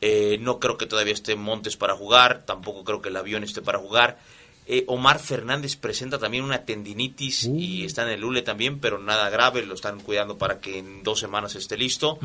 Eh, 0.01 0.39
no 0.41 0.57
creo 0.57 0.79
que 0.79 0.88
todavía 0.88 1.13
esté 1.13 1.36
Montes 1.36 1.77
para 1.77 1.95
jugar, 1.95 2.43
tampoco 2.43 2.84
creo 2.84 3.03
que 3.03 3.09
el 3.09 3.17
avión 3.17 3.43
esté 3.43 3.61
para 3.61 3.77
jugar. 3.77 4.17
Eh, 4.65 4.84
Omar 4.88 5.19
Fernández 5.19 5.75
presenta 5.75 6.17
también 6.17 6.43
una 6.43 6.65
tendinitis 6.65 7.43
y 7.59 7.86
está 7.86 8.01
en 8.03 8.09
el 8.13 8.23
ULE 8.25 8.41
también, 8.41 8.79
pero 8.79 8.97
nada 8.97 9.29
grave, 9.29 9.63
lo 9.63 9.75
están 9.75 9.99
cuidando 9.99 10.39
para 10.39 10.59
que 10.59 10.79
en 10.79 11.03
dos 11.03 11.19
semanas 11.19 11.53
esté 11.53 11.77
listo. 11.77 12.17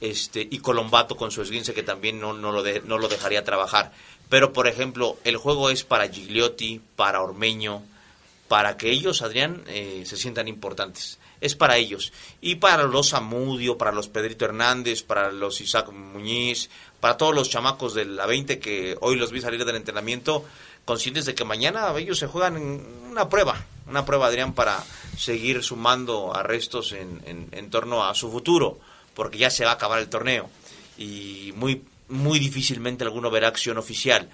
este 0.00 0.48
Y 0.50 0.60
Colombato 0.60 1.14
con 1.16 1.30
su 1.30 1.42
esguince 1.42 1.74
que 1.74 1.82
también 1.82 2.18
no, 2.20 2.32
no, 2.32 2.52
lo 2.52 2.62
de- 2.62 2.80
no 2.86 2.96
lo 2.96 3.08
dejaría 3.08 3.44
trabajar. 3.44 3.92
Pero, 4.32 4.54
por 4.54 4.66
ejemplo, 4.66 5.18
el 5.24 5.36
juego 5.36 5.68
es 5.68 5.84
para 5.84 6.08
Gigliotti, 6.08 6.80
para 6.96 7.20
Ormeño, 7.20 7.82
para 8.48 8.78
que 8.78 8.90
ellos, 8.90 9.20
Adrián, 9.20 9.62
eh, 9.66 10.04
se 10.06 10.16
sientan 10.16 10.48
importantes. 10.48 11.18
Es 11.42 11.54
para 11.54 11.76
ellos. 11.76 12.14
Y 12.40 12.54
para 12.54 12.84
los 12.84 13.10
Zamudio, 13.10 13.76
para 13.76 13.92
los 13.92 14.08
Pedrito 14.08 14.46
Hernández, 14.46 15.02
para 15.02 15.30
los 15.32 15.60
Isaac 15.60 15.92
Muñiz, 15.92 16.70
para 16.98 17.18
todos 17.18 17.34
los 17.34 17.50
chamacos 17.50 17.92
de 17.92 18.06
la 18.06 18.24
20 18.24 18.58
que 18.58 18.96
hoy 19.02 19.16
los 19.16 19.32
vi 19.32 19.42
salir 19.42 19.66
del 19.66 19.76
entrenamiento, 19.76 20.46
conscientes 20.86 21.26
de 21.26 21.34
que 21.34 21.44
mañana 21.44 21.92
ellos 21.98 22.18
se 22.18 22.26
juegan 22.26 22.56
en 22.56 22.86
una 23.10 23.28
prueba, 23.28 23.62
una 23.86 24.06
prueba, 24.06 24.28
Adrián, 24.28 24.54
para 24.54 24.82
seguir 25.18 25.62
sumando 25.62 26.34
arrestos 26.34 26.92
en, 26.92 27.20
en, 27.26 27.48
en 27.52 27.68
torno 27.68 28.02
a 28.02 28.14
su 28.14 28.32
futuro, 28.32 28.78
porque 29.12 29.36
ya 29.36 29.50
se 29.50 29.66
va 29.66 29.72
a 29.72 29.74
acabar 29.74 29.98
el 29.98 30.08
torneo 30.08 30.48
y 30.96 31.52
muy, 31.56 31.82
muy 32.12 32.38
difícilmente 32.38 33.04
alguno 33.04 33.30
verá 33.30 33.48
acción 33.48 33.78
oficial. 33.78 34.28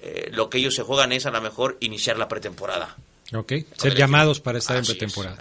Eh, 0.00 0.30
lo 0.32 0.48
que 0.48 0.58
ellos 0.58 0.74
se 0.74 0.82
juegan 0.82 1.12
es 1.12 1.26
a 1.26 1.30
lo 1.30 1.40
mejor 1.40 1.76
iniciar 1.80 2.18
la 2.18 2.28
pretemporada. 2.28 2.96
Ok, 3.32 3.52
ser 3.76 3.96
llamados 3.96 4.38
para 4.38 4.58
estar 4.58 4.76
en 4.76 4.84
pretemporada. 4.84 5.38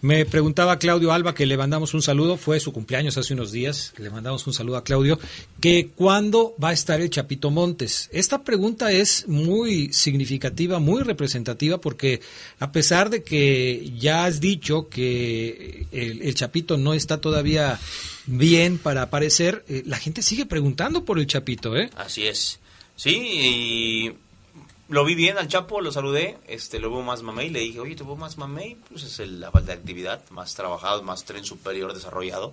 Me 0.00 0.24
preguntaba 0.24 0.78
Claudio 0.78 1.12
Alba, 1.12 1.34
que 1.34 1.46
le 1.46 1.56
mandamos 1.56 1.92
un 1.92 2.00
saludo, 2.00 2.36
fue 2.36 2.60
su 2.60 2.72
cumpleaños 2.72 3.18
hace 3.18 3.34
unos 3.34 3.50
días, 3.50 3.92
le 3.98 4.08
mandamos 4.08 4.46
un 4.46 4.54
saludo 4.54 4.76
a 4.76 4.84
Claudio, 4.84 5.18
que 5.60 5.90
cuándo 5.96 6.54
va 6.62 6.68
a 6.68 6.72
estar 6.72 7.00
el 7.00 7.10
Chapito 7.10 7.50
Montes. 7.50 8.08
Esta 8.12 8.44
pregunta 8.44 8.92
es 8.92 9.26
muy 9.26 9.92
significativa, 9.92 10.78
muy 10.78 11.02
representativa, 11.02 11.78
porque 11.78 12.20
a 12.60 12.70
pesar 12.70 13.10
de 13.10 13.24
que 13.24 13.92
ya 13.98 14.26
has 14.26 14.40
dicho 14.40 14.88
que 14.88 15.86
el, 15.90 16.22
el 16.22 16.34
Chapito 16.36 16.76
no 16.76 16.94
está 16.94 17.20
todavía 17.20 17.80
bien 18.26 18.78
para 18.78 19.02
aparecer, 19.02 19.64
eh, 19.68 19.82
la 19.86 19.98
gente 19.98 20.22
sigue 20.22 20.46
preguntando 20.46 21.04
por 21.04 21.18
el 21.18 21.26
Chapito, 21.26 21.76
¿eh? 21.76 21.90
Así 21.96 22.26
es. 22.26 22.60
Sí, 22.96 23.10
y 23.10 24.12
lo 24.88 25.04
vi 25.04 25.14
bien 25.14 25.38
al 25.38 25.48
Chapo, 25.48 25.80
lo 25.80 25.92
saludé, 25.92 26.36
este, 26.46 26.78
lo 26.78 26.90
veo 26.90 27.02
más 27.02 27.22
mamey, 27.22 27.50
le 27.50 27.60
dije, 27.60 27.80
oye, 27.80 27.96
te 27.96 28.04
veo 28.04 28.16
más 28.16 28.36
mamey, 28.36 28.76
pues 28.88 29.04
es 29.04 29.18
el, 29.18 29.40
la 29.40 29.50
falta 29.50 29.72
de 29.72 29.78
actividad, 29.78 30.22
más 30.30 30.54
trabajado, 30.54 31.02
más 31.02 31.24
tren 31.24 31.44
superior 31.44 31.94
desarrollado, 31.94 32.52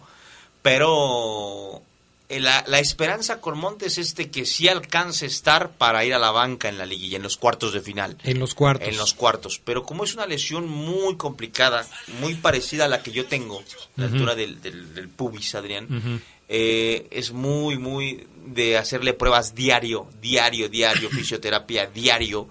pero 0.61 1.81
eh, 2.29 2.39
la, 2.39 2.63
la 2.67 2.79
esperanza 2.79 3.41
con 3.41 3.57
Montes 3.57 3.97
es 3.97 4.15
de 4.15 4.31
que 4.31 4.45
sí 4.45 4.69
alcance 4.69 5.25
estar 5.25 5.71
para 5.71 6.05
ir 6.05 6.13
a 6.13 6.19
la 6.19 6.31
banca 6.31 6.69
en 6.69 6.77
la 6.77 6.85
liguilla, 6.85 7.17
en 7.17 7.23
los 7.23 7.35
cuartos 7.35 7.73
de 7.73 7.81
final. 7.81 8.17
En 8.23 8.39
los 8.39 8.55
cuartos. 8.55 8.87
En 8.87 8.97
los 8.97 9.13
cuartos, 9.13 9.59
pero 9.63 9.83
como 9.83 10.05
es 10.05 10.13
una 10.13 10.25
lesión 10.25 10.69
muy 10.69 11.17
complicada, 11.17 11.85
muy 12.21 12.35
parecida 12.35 12.85
a 12.85 12.87
la 12.87 13.03
que 13.03 13.11
yo 13.11 13.25
tengo, 13.25 13.61
la 13.97 14.05
altura 14.05 14.35
del, 14.35 14.61
del, 14.61 14.93
del 14.93 15.09
pubis, 15.09 15.55
Adrián. 15.55 16.21
Eh, 16.53 17.07
es 17.11 17.31
muy, 17.31 17.77
muy 17.77 18.27
de 18.45 18.77
hacerle 18.77 19.13
pruebas 19.13 19.55
diario, 19.55 20.07
diario, 20.21 20.67
diario, 20.67 21.09
fisioterapia 21.17 21.85
diario, 21.85 22.49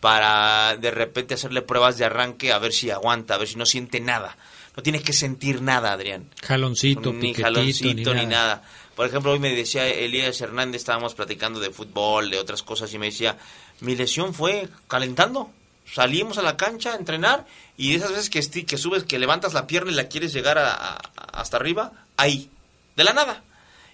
para 0.00 0.76
de 0.76 0.90
repente 0.90 1.34
hacerle 1.34 1.62
pruebas 1.62 1.98
de 1.98 2.04
arranque 2.06 2.50
a 2.52 2.58
ver 2.58 2.72
si 2.72 2.90
aguanta, 2.90 3.34
a 3.34 3.38
ver 3.38 3.48
si 3.48 3.56
no 3.56 3.66
siente 3.66 4.00
nada. 4.00 4.36
No 4.76 4.82
tiene 4.82 5.02
que 5.02 5.12
sentir 5.12 5.60
nada, 5.60 5.92
Adrián. 5.92 6.30
Jaloncito, 6.42 7.12
Ni 7.12 7.34
jaloncito, 7.34 8.14
ni 8.14 8.20
ni 8.20 8.26
nada. 8.26 8.26
nada. 8.26 8.62
Por 8.96 9.06
ejemplo, 9.06 9.32
hoy 9.32 9.38
me 9.38 9.54
decía 9.54 9.86
Elías 9.86 10.40
Hernández, 10.40 10.80
estábamos 10.80 11.14
platicando 11.14 11.60
de 11.60 11.70
fútbol, 11.70 12.30
de 12.30 12.38
otras 12.38 12.62
cosas, 12.62 12.92
y 12.94 12.98
me 12.98 13.06
decía, 13.06 13.36
mi 13.80 13.94
lesión 13.96 14.32
fue 14.34 14.68
calentando. 14.88 15.50
Salimos 15.84 16.38
a 16.38 16.42
la 16.42 16.56
cancha 16.56 16.92
a 16.92 16.96
entrenar 16.96 17.46
y 17.76 17.94
esas 17.94 18.10
veces 18.10 18.30
que, 18.30 18.64
que 18.64 18.78
subes, 18.78 19.04
que 19.04 19.18
levantas 19.18 19.52
la 19.52 19.66
pierna 19.66 19.92
y 19.92 19.94
la 19.94 20.08
quieres 20.08 20.32
llegar 20.32 20.56
a- 20.56 20.72
a- 20.72 20.96
hasta 21.32 21.58
arriba, 21.58 21.92
ahí, 22.16 22.48
de 22.96 23.04
la 23.04 23.12
nada. 23.12 23.44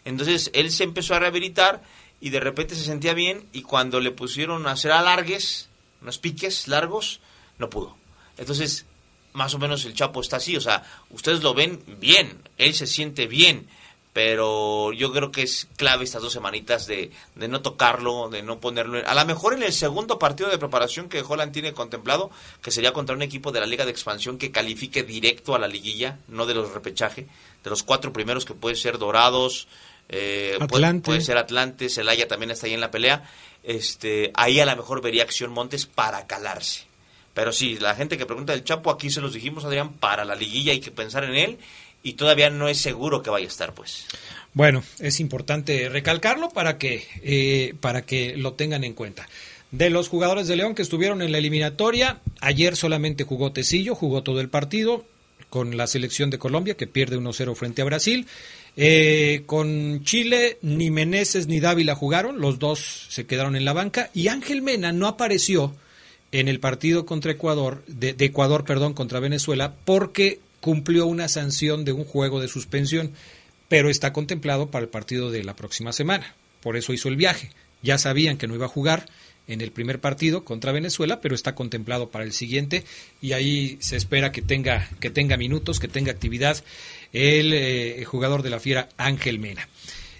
Entonces 0.05 0.51
él 0.55 0.71
se 0.71 0.85
empezó 0.85 1.15
a 1.15 1.19
rehabilitar 1.19 1.83
y 2.21 2.31
de 2.31 2.41
repente 2.41 2.75
se 2.75 2.85
sentía 2.85 3.15
bien 3.15 3.49
y 3.53 3.63
cuando 3.63 4.01
le 4.01 4.11
pusieron 4.11 4.67
a 4.67 4.73
hacer 4.73 4.93
alargues, 4.93 5.69
unos 6.01 6.19
piques 6.19 6.69
largos, 6.69 7.21
no 7.59 7.71
pudo. 7.71 7.97
Entonces, 8.37 8.87
más 9.33 9.55
o 9.55 9.59
menos 9.59 9.85
el 9.85 9.95
Chapo 9.95 10.21
está 10.21 10.37
así, 10.37 10.57
o 10.57 10.61
sea, 10.61 10.85
ustedes 11.11 11.43
lo 11.43 11.55
ven 11.55 11.83
bien, 12.01 12.43
él 12.57 12.75
se 12.75 12.87
siente 12.87 13.27
bien, 13.27 13.69
pero 14.19 14.93
yo 14.93 15.13
creo 15.13 15.31
que 15.31 15.43
es 15.43 15.69
clave 15.77 16.03
estas 16.03 16.23
dos 16.23 16.33
semanitas 16.33 16.89
de, 16.89 17.13
de 17.37 17.47
no 17.47 17.63
tocarlo, 17.63 18.29
de 18.29 18.43
no 18.43 18.59
ponerlo... 18.59 18.99
en- 18.99 19.07
A 19.07 19.15
lo 19.15 19.25
mejor 19.25 19.55
en 19.55 19.63
el 19.63 19.73
segundo 19.73 20.19
partido 20.19 20.51
de 20.51 20.59
preparación 20.59 21.09
que 21.09 21.23
Holland 21.23 21.53
tiene 21.53 21.73
contemplado, 21.73 22.29
que 22.61 22.73
sería 22.73 22.93
contra 22.93 23.15
un 23.15 23.23
equipo 23.23 23.53
de 23.53 23.61
la 23.61 23.67
Liga 23.67 23.85
de 23.85 23.93
Expansión 23.93 24.37
que 24.37 24.51
califique 24.51 25.05
directo 25.05 25.55
a 25.55 25.61
la 25.61 25.69
liguilla, 25.69 26.19
no 26.27 26.47
de 26.47 26.55
los 26.55 26.73
repechaje, 26.73 27.29
de 27.63 27.71
los 27.71 27.85
cuatro 27.85 28.13
primeros 28.13 28.45
que 28.45 28.55
puede 28.55 28.75
ser 28.75 28.99
Dorados, 28.99 29.69
eh, 30.09 30.57
puede- 31.13 31.21
ser 31.21 31.39
Atlante, 31.39 31.89
Celaya 31.89 32.27
también 32.27 32.51
está 32.51 32.67
ahí 32.67 32.75
en 32.75 32.81
la 32.81 32.91
pelea, 32.91 33.23
este, 33.63 34.33
ahí 34.35 34.59
a 34.59 34.67
lo 34.67 34.75
mejor 34.75 35.01
vería 35.01 35.23
acción 35.23 35.53
Montes 35.53 35.87
para 35.87 36.27
calarse. 36.27 36.89
Pero 37.35 37.53
sí, 37.53 37.79
la 37.79 37.95
gente 37.95 38.19
que 38.19 38.27
pregunta 38.27 38.53
del 38.53 38.65
Chapo, 38.65 38.91
aquí 38.91 39.11
se 39.11 39.21
los 39.21 39.33
dijimos, 39.33 39.65
Adrián, 39.65 39.93
para 39.93 40.25
la 40.25 40.35
liguilla 40.35 40.73
hay 40.73 40.81
que 40.81 40.91
pensar 40.91 41.23
en 41.23 41.37
él 41.37 41.59
y 42.03 42.15
todavía 42.15 42.51
no 42.51 42.69
es 42.69 42.79
seguro 42.79 43.23
que 43.23 43.31
vaya 43.31 43.47
a 43.47 43.49
estar, 43.49 43.75
pues. 43.75 44.07
Bueno, 44.55 44.83
es 44.99 45.21
importante 45.21 45.89
recalcarlo 45.89 46.51
para 46.51 46.79
que, 46.79 47.07
eh, 47.23 47.75
para 47.81 48.03
que 48.03 48.37
lo 48.37 48.55
tengan 48.55 48.85
en 48.85 48.95
cuenta. 48.95 49.29
De 49.71 49.91
los 49.91 50.09
jugadores 50.09 50.49
de 50.49 50.57
León 50.57 50.75
que 50.75 50.83
estuvieron 50.83 51.21
en 51.21 51.33
la 51.33 51.39
eliminatoria, 51.39 52.21
ayer 52.41 52.75
solamente 52.75 53.25
jugó 53.25 53.53
Tecillo, 53.53 53.95
jugó 53.95 54.23
todo 54.23 54.41
el 54.41 54.49
partido 54.49 55.05
con 55.51 55.77
la 55.77 55.87
selección 55.87 56.31
de 56.31 56.39
Colombia 56.39 56.75
que 56.75 56.87
pierde 56.87 57.19
1-0 57.19 57.55
frente 57.55 57.83
a 57.83 57.85
Brasil. 57.85 58.27
Eh, 58.77 59.43
con 59.47 60.03
Chile 60.05 60.59
ni 60.63 60.91
Meneses 60.91 61.49
ni 61.49 61.61
Dávila 61.61 61.95
jugaron, 61.95 62.41
los 62.41 62.59
dos 62.59 63.07
se 63.09 63.27
quedaron 63.27 63.57
en 63.57 63.65
la 63.65 63.73
banca 63.73 64.11
y 64.15 64.29
Ángel 64.29 64.63
Mena 64.63 64.93
no 64.93 65.07
apareció 65.07 65.75
en 66.33 66.49
el 66.49 66.61
partido 66.61 67.05
contra 67.05 67.33
Ecuador, 67.33 67.83
de, 67.87 68.13
de 68.13 68.27
Ecuador, 68.27 68.65
perdón, 68.65 68.95
contra 68.95 69.21
Venezuela, 69.21 69.75
porque 69.85 70.41
cumplió 70.61 71.07
una 71.07 71.29
sanción 71.29 71.85
de 71.85 71.93
un 71.93 72.05
juego 72.05 72.41
de 72.41 72.49
suspensión, 72.49 73.13
pero 73.69 73.91
está 73.91 74.13
contemplado 74.13 74.71
para 74.71 74.85
el 74.85 74.91
partido 74.91 75.31
de 75.31 75.45
la 75.45 75.57
próxima 75.57 75.93
semana. 75.93 76.35
Por 76.61 76.77
eso 76.77 76.93
hizo 76.93 77.09
el 77.09 77.17
viaje. 77.17 77.51
Ya 77.83 77.99
sabían 77.99 78.39
que 78.39 78.49
no 78.49 78.55
iba 78.55 78.67
a 78.67 78.71
jugar 78.71 79.07
en 79.47 79.61
el 79.61 79.73
primer 79.73 80.01
partido 80.01 80.45
contra 80.45 80.73
Venezuela, 80.73 81.21
pero 81.21 81.35
está 81.35 81.55
contemplado 81.55 82.11
para 82.11 82.25
el 82.25 82.33
siguiente 82.33 82.85
y 83.21 83.33
ahí 83.33 83.79
se 83.81 83.97
espera 83.97 84.31
que 84.31 84.43
tenga 84.43 84.89
que 85.01 85.11
tenga 85.11 85.37
minutos, 85.37 85.81
que 85.81 85.89
tenga 85.89 86.13
actividad 86.13 86.63
el 87.13 87.53
eh, 87.55 88.05
jugador 88.05 88.43
de 88.43 88.51
la 88.51 88.61
Fiera 88.61 88.91
Ángel 88.99 89.39
Mena. 89.39 89.69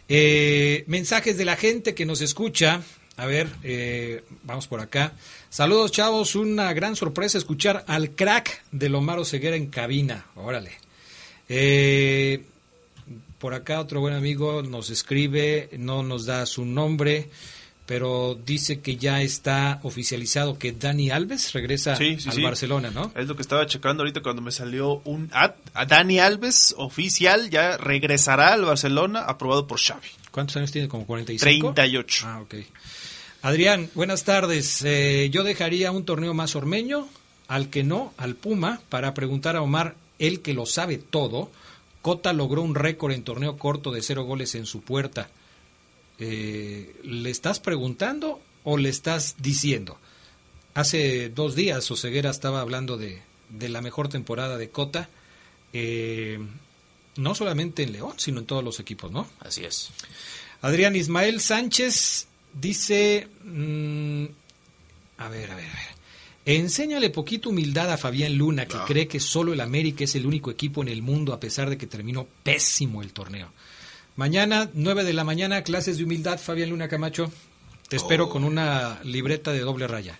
Eh, 0.09 0.85
mensajes 0.87 1.37
de 1.37 1.45
la 1.45 1.57
gente 1.57 1.95
que 1.95 2.07
nos 2.07 2.23
escucha. 2.23 2.83
A 3.19 3.27
ver, 3.27 3.49
eh, 3.65 4.25
vamos 4.45 4.69
por 4.69 4.81
acá. 4.81 5.13
Saludos, 5.51 5.91
chavos. 5.91 6.37
Una 6.37 6.73
gran 6.73 6.95
sorpresa 6.95 7.37
escuchar 7.37 7.85
al 7.89 8.11
crack 8.13 8.63
de 8.71 8.89
Lomaro 8.89 9.25
Ceguera 9.25 9.57
en 9.57 9.67
cabina. 9.67 10.27
Órale. 10.37 10.71
Eh, 11.49 12.45
por 13.39 13.55
acá 13.55 13.81
otro 13.81 14.01
buen 14.01 14.15
amigo 14.15 14.63
nos 14.63 14.91
escribe, 14.91 15.69
no 15.79 16.05
nos 16.05 16.27
da 16.27 16.47
su 16.47 16.65
nombre, 16.65 17.29
pero 17.87 18.39
dice 18.45 18.81
que 18.81 18.97
ya 18.97 19.21
está 19.23 19.81
oficializado 19.83 20.57
que 20.59 20.73
Dani 20.73 21.11
Alves 21.11 21.53
regresa 21.55 21.97
Sí, 21.97 22.21
sí, 22.21 22.29
al 22.29 22.35
sí. 22.37 22.43
Barcelona, 22.43 22.91
¿no? 22.91 23.11
Es 23.17 23.27
lo 23.27 23.35
que 23.35 23.43
estaba 23.43 23.67
checando 23.67 24.03
ahorita 24.03 24.21
cuando 24.23 24.43
me 24.43 24.53
salió 24.53 25.01
un 25.05 25.29
ad. 25.33 25.53
A 25.75 25.87
Dani 25.87 26.21
Alves, 26.21 26.73
oficial, 26.79 27.51
ya 27.51 27.77
regresará 27.79 28.53
al 28.53 28.65
Barcelona, 28.65 29.23
aprobado 29.23 29.67
por 29.67 29.81
Xavi. 29.81 30.07
¿Cuántos 30.31 30.57
años 30.57 30.71
tiene? 30.71 30.87
¿Como 30.87 31.07
45? 31.07 31.73
38. 31.75 32.25
Ah, 32.29 32.41
ok. 32.43 32.55
Adrián, 33.41 33.89
buenas 33.95 34.25
tardes. 34.25 34.83
Eh, 34.85 35.31
yo 35.31 35.45
dejaría 35.45 35.93
un 35.93 36.05
torneo 36.05 36.35
más 36.35 36.57
ormeño, 36.57 37.09
al 37.47 37.71
que 37.71 37.85
no, 37.85 38.13
al 38.17 38.35
Puma, 38.35 38.81
para 38.89 39.15
preguntar 39.15 39.55
a 39.57 39.63
Omar, 39.63 39.95
el 40.19 40.43
que 40.43 40.55
lo 40.55 40.67
sabe 40.67 40.99
todo. 40.99 41.51
Cota 42.03 42.33
logró 42.33 42.63
un 42.63 42.75
récord 42.75 43.13
en 43.13 43.23
torneo 43.23 43.57
corto 43.57 43.93
de 43.93 44.03
cero 44.03 44.25
goles 44.25 44.57
en 44.57 44.67
su 44.67 44.81
puerta. 44.81 45.31
Eh, 46.19 46.97
¿Le 47.05 47.31
estás 47.31 47.61
preguntando 47.61 48.41
o 48.65 48.77
le 48.77 48.89
estás 48.89 49.37
diciendo? 49.39 49.99
Hace 50.75 51.29
dos 51.29 51.55
días 51.55 51.89
Oseguera 51.93 52.31
estaba 52.31 52.61
hablando 52.61 52.97
de, 52.97 53.23
de 53.51 53.69
la 53.69 53.81
mejor 53.81 54.09
temporada 54.09 54.59
de 54.59 54.71
Cota, 54.71 55.09
eh, 55.73 56.41
no 57.17 57.37
solamente 57.37 57.85
en 57.85 57.93
León, 57.93 58.15
sino 58.17 58.41
en 58.41 58.47
todos 58.47 58.65
los 58.65 58.81
equipos, 58.81 59.13
¿no? 59.13 59.29
Así 59.41 59.65
es. 59.65 59.91
Adrián 60.61 60.97
Ismael 60.97 61.41
Sánchez 61.41 62.28
dice, 62.53 63.29
mm, 63.45 64.25
a 65.19 65.29
ver, 65.29 65.51
a 65.51 65.57
ver, 65.57 65.67
a 65.67 65.75
ver. 65.75 65.99
Enséñale 66.45 67.11
poquito 67.11 67.51
humildad 67.51 67.93
a 67.93 67.99
Fabián 67.99 68.35
Luna, 68.35 68.67
que 68.67 68.79
cree 68.87 69.07
que 69.07 69.21
solo 69.21 69.53
el 69.53 69.61
América 69.61 70.05
es 70.05 70.15
el 70.15 70.25
único 70.25 70.51
equipo 70.51 70.81
en 70.81 70.89
el 70.89 71.03
mundo 71.03 71.35
a 71.35 71.41
pesar 71.41 71.69
de 71.69 71.77
que 71.77 71.87
terminó 71.87 72.27
pésimo 72.43 73.03
el 73.03 73.13
torneo. 73.13 73.53
Mañana, 74.17 74.71
9 74.73 75.05
de 75.05 75.13
la 75.13 75.25
mañana, 75.25 75.63
clases 75.63 75.99
de 75.99 76.05
humildad, 76.05 76.41
Fabián 76.41 76.71
Luna 76.71 76.89
Camacho. 76.89 77.31
Te 77.89 77.97
espero 77.97 78.29
con 78.29 78.45
una 78.45 78.99
libreta 79.05 79.53
de 79.53 79.61
doble 79.61 79.87
raya. 79.87 80.19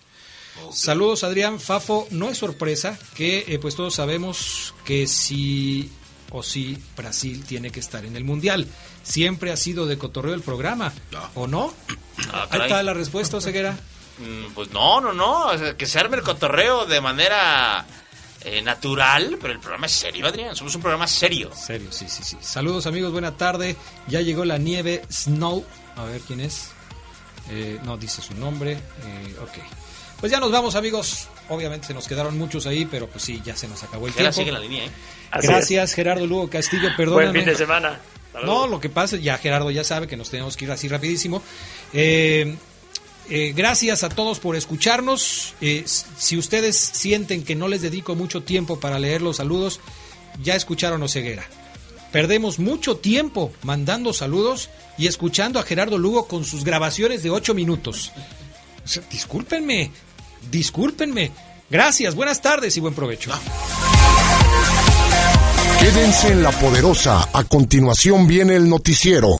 Saludos 0.71 1.23
Adrián 1.23 1.59
Fafo, 1.59 2.07
no 2.11 2.29
es 2.29 2.37
sorpresa 2.37 2.97
que 3.15 3.45
eh, 3.47 3.59
pues 3.59 3.75
todos 3.75 3.95
sabemos 3.95 4.73
que 4.85 5.07
sí 5.07 5.89
o 6.31 6.43
sí 6.43 6.77
Brasil 6.95 7.43
tiene 7.45 7.71
que 7.71 7.79
estar 7.79 8.05
en 8.05 8.15
el 8.15 8.23
Mundial. 8.23 8.67
Siempre 9.03 9.51
ha 9.51 9.57
sido 9.57 9.85
de 9.85 9.97
cotorreo 9.97 10.33
el 10.33 10.41
programa, 10.41 10.93
¿o 11.35 11.47
no? 11.47 11.73
Ah, 12.31 12.47
Ahí 12.51 12.61
está 12.61 12.83
la 12.83 12.93
respuesta, 12.93 13.39
Ceguera. 13.41 13.77
Mm, 14.19 14.53
Pues 14.53 14.71
no, 14.71 14.99
no, 15.01 15.13
no. 15.13 15.47
o 15.47 15.57
sea, 15.57 15.75
que 15.77 15.85
se 15.85 15.99
arme 15.99 16.17
el 16.17 16.23
cotorreo 16.23 16.85
de 16.85 16.99
manera 17.01 17.85
eh, 18.41 18.61
natural, 18.61 19.37
pero 19.41 19.53
el 19.53 19.59
programa 19.59 19.85
es 19.87 19.93
serio, 19.93 20.27
Adrián. 20.27 20.55
Somos 20.55 20.75
un 20.75 20.81
programa 20.81 21.07
serio. 21.07 21.51
Serio, 21.55 21.91
sí, 21.91 22.05
sí, 22.09 22.23
sí. 22.23 22.37
Saludos 22.41 22.85
amigos, 22.85 23.11
buena 23.11 23.35
tarde. 23.37 23.75
Ya 24.07 24.21
llegó 24.21 24.45
la 24.45 24.57
nieve 24.57 25.03
Snow. 25.11 25.65
A 25.95 26.03
ver 26.05 26.21
quién 26.21 26.39
es. 26.41 26.71
Eh, 27.49 27.79
no 27.83 27.97
dice 27.97 28.21
su 28.21 28.33
nombre. 28.35 28.73
Eh, 28.73 29.35
ok. 29.41 29.57
Pues 30.19 30.31
ya 30.31 30.39
nos 30.39 30.51
vamos 30.51 30.75
amigos. 30.75 31.27
Obviamente 31.47 31.87
se 31.87 31.93
nos 31.93 32.07
quedaron 32.07 32.37
muchos 32.37 32.65
ahí, 32.65 32.85
pero 32.85 33.07
pues 33.07 33.23
sí, 33.23 33.41
ya 33.43 33.55
se 33.55 33.67
nos 33.67 33.81
acabó 33.83 34.07
el 34.07 34.13
Gera 34.13 34.31
tiempo. 34.31 34.39
sigue 34.39 34.51
la 34.51 34.59
línea, 34.59 34.85
¿eh? 34.85 34.91
Así 35.31 35.47
Gracias 35.47 35.93
Gerardo 35.93 36.25
Lugo 36.25 36.49
Castillo, 36.49 36.89
perdóname. 36.97 37.31
Buen 37.31 37.43
fin 37.43 37.45
de 37.45 37.55
semana. 37.55 37.99
No, 38.45 38.67
lo 38.67 38.79
que 38.79 38.89
pasa, 38.89 39.17
ya 39.17 39.37
Gerardo 39.37 39.71
ya 39.71 39.83
sabe 39.83 40.07
que 40.07 40.15
nos 40.15 40.29
tenemos 40.29 40.55
que 40.55 40.65
ir 40.65 40.71
así 40.71 40.87
rapidísimo. 40.87 41.41
Eh, 41.93 42.55
eh, 43.29 43.53
gracias 43.55 44.03
a 44.03 44.09
todos 44.09 44.39
por 44.39 44.55
escucharnos. 44.55 45.55
Eh, 45.61 45.83
si 45.85 46.37
ustedes 46.37 46.75
sienten 46.77 47.43
que 47.43 47.55
no 47.55 47.67
les 47.67 47.81
dedico 47.81 48.15
mucho 48.15 48.41
tiempo 48.41 48.79
para 48.79 48.99
leer 48.99 49.21
los 49.21 49.37
saludos, 49.37 49.79
ya 50.41 50.55
escucharon 50.55 51.03
Oceguera. 51.03 51.45
Perdemos 52.11 52.57
mucho 52.59 52.97
tiempo 52.97 53.51
mandando 53.63 54.13
saludos 54.13 54.69
y 54.97 55.07
escuchando 55.07 55.59
a 55.59 55.63
Gerardo 55.63 55.97
Lugo 55.97 56.27
con 56.27 56.43
sus 56.43 56.63
grabaciones 56.63 57.21
de 57.21 57.29
ocho 57.29 57.53
minutos. 57.53 58.11
O 58.83 58.87
sea, 58.87 59.03
discúlpenme, 59.11 59.91
discúlpenme. 60.51 61.31
Gracias, 61.69 62.15
buenas 62.15 62.41
tardes 62.41 62.75
y 62.77 62.79
buen 62.79 62.93
provecho. 62.93 63.31
Quédense 65.79 66.31
en 66.33 66.43
la 66.43 66.51
poderosa. 66.51 67.29
A 67.31 67.43
continuación 67.45 68.27
viene 68.27 68.55
el 68.55 68.67
noticiero. 68.67 69.29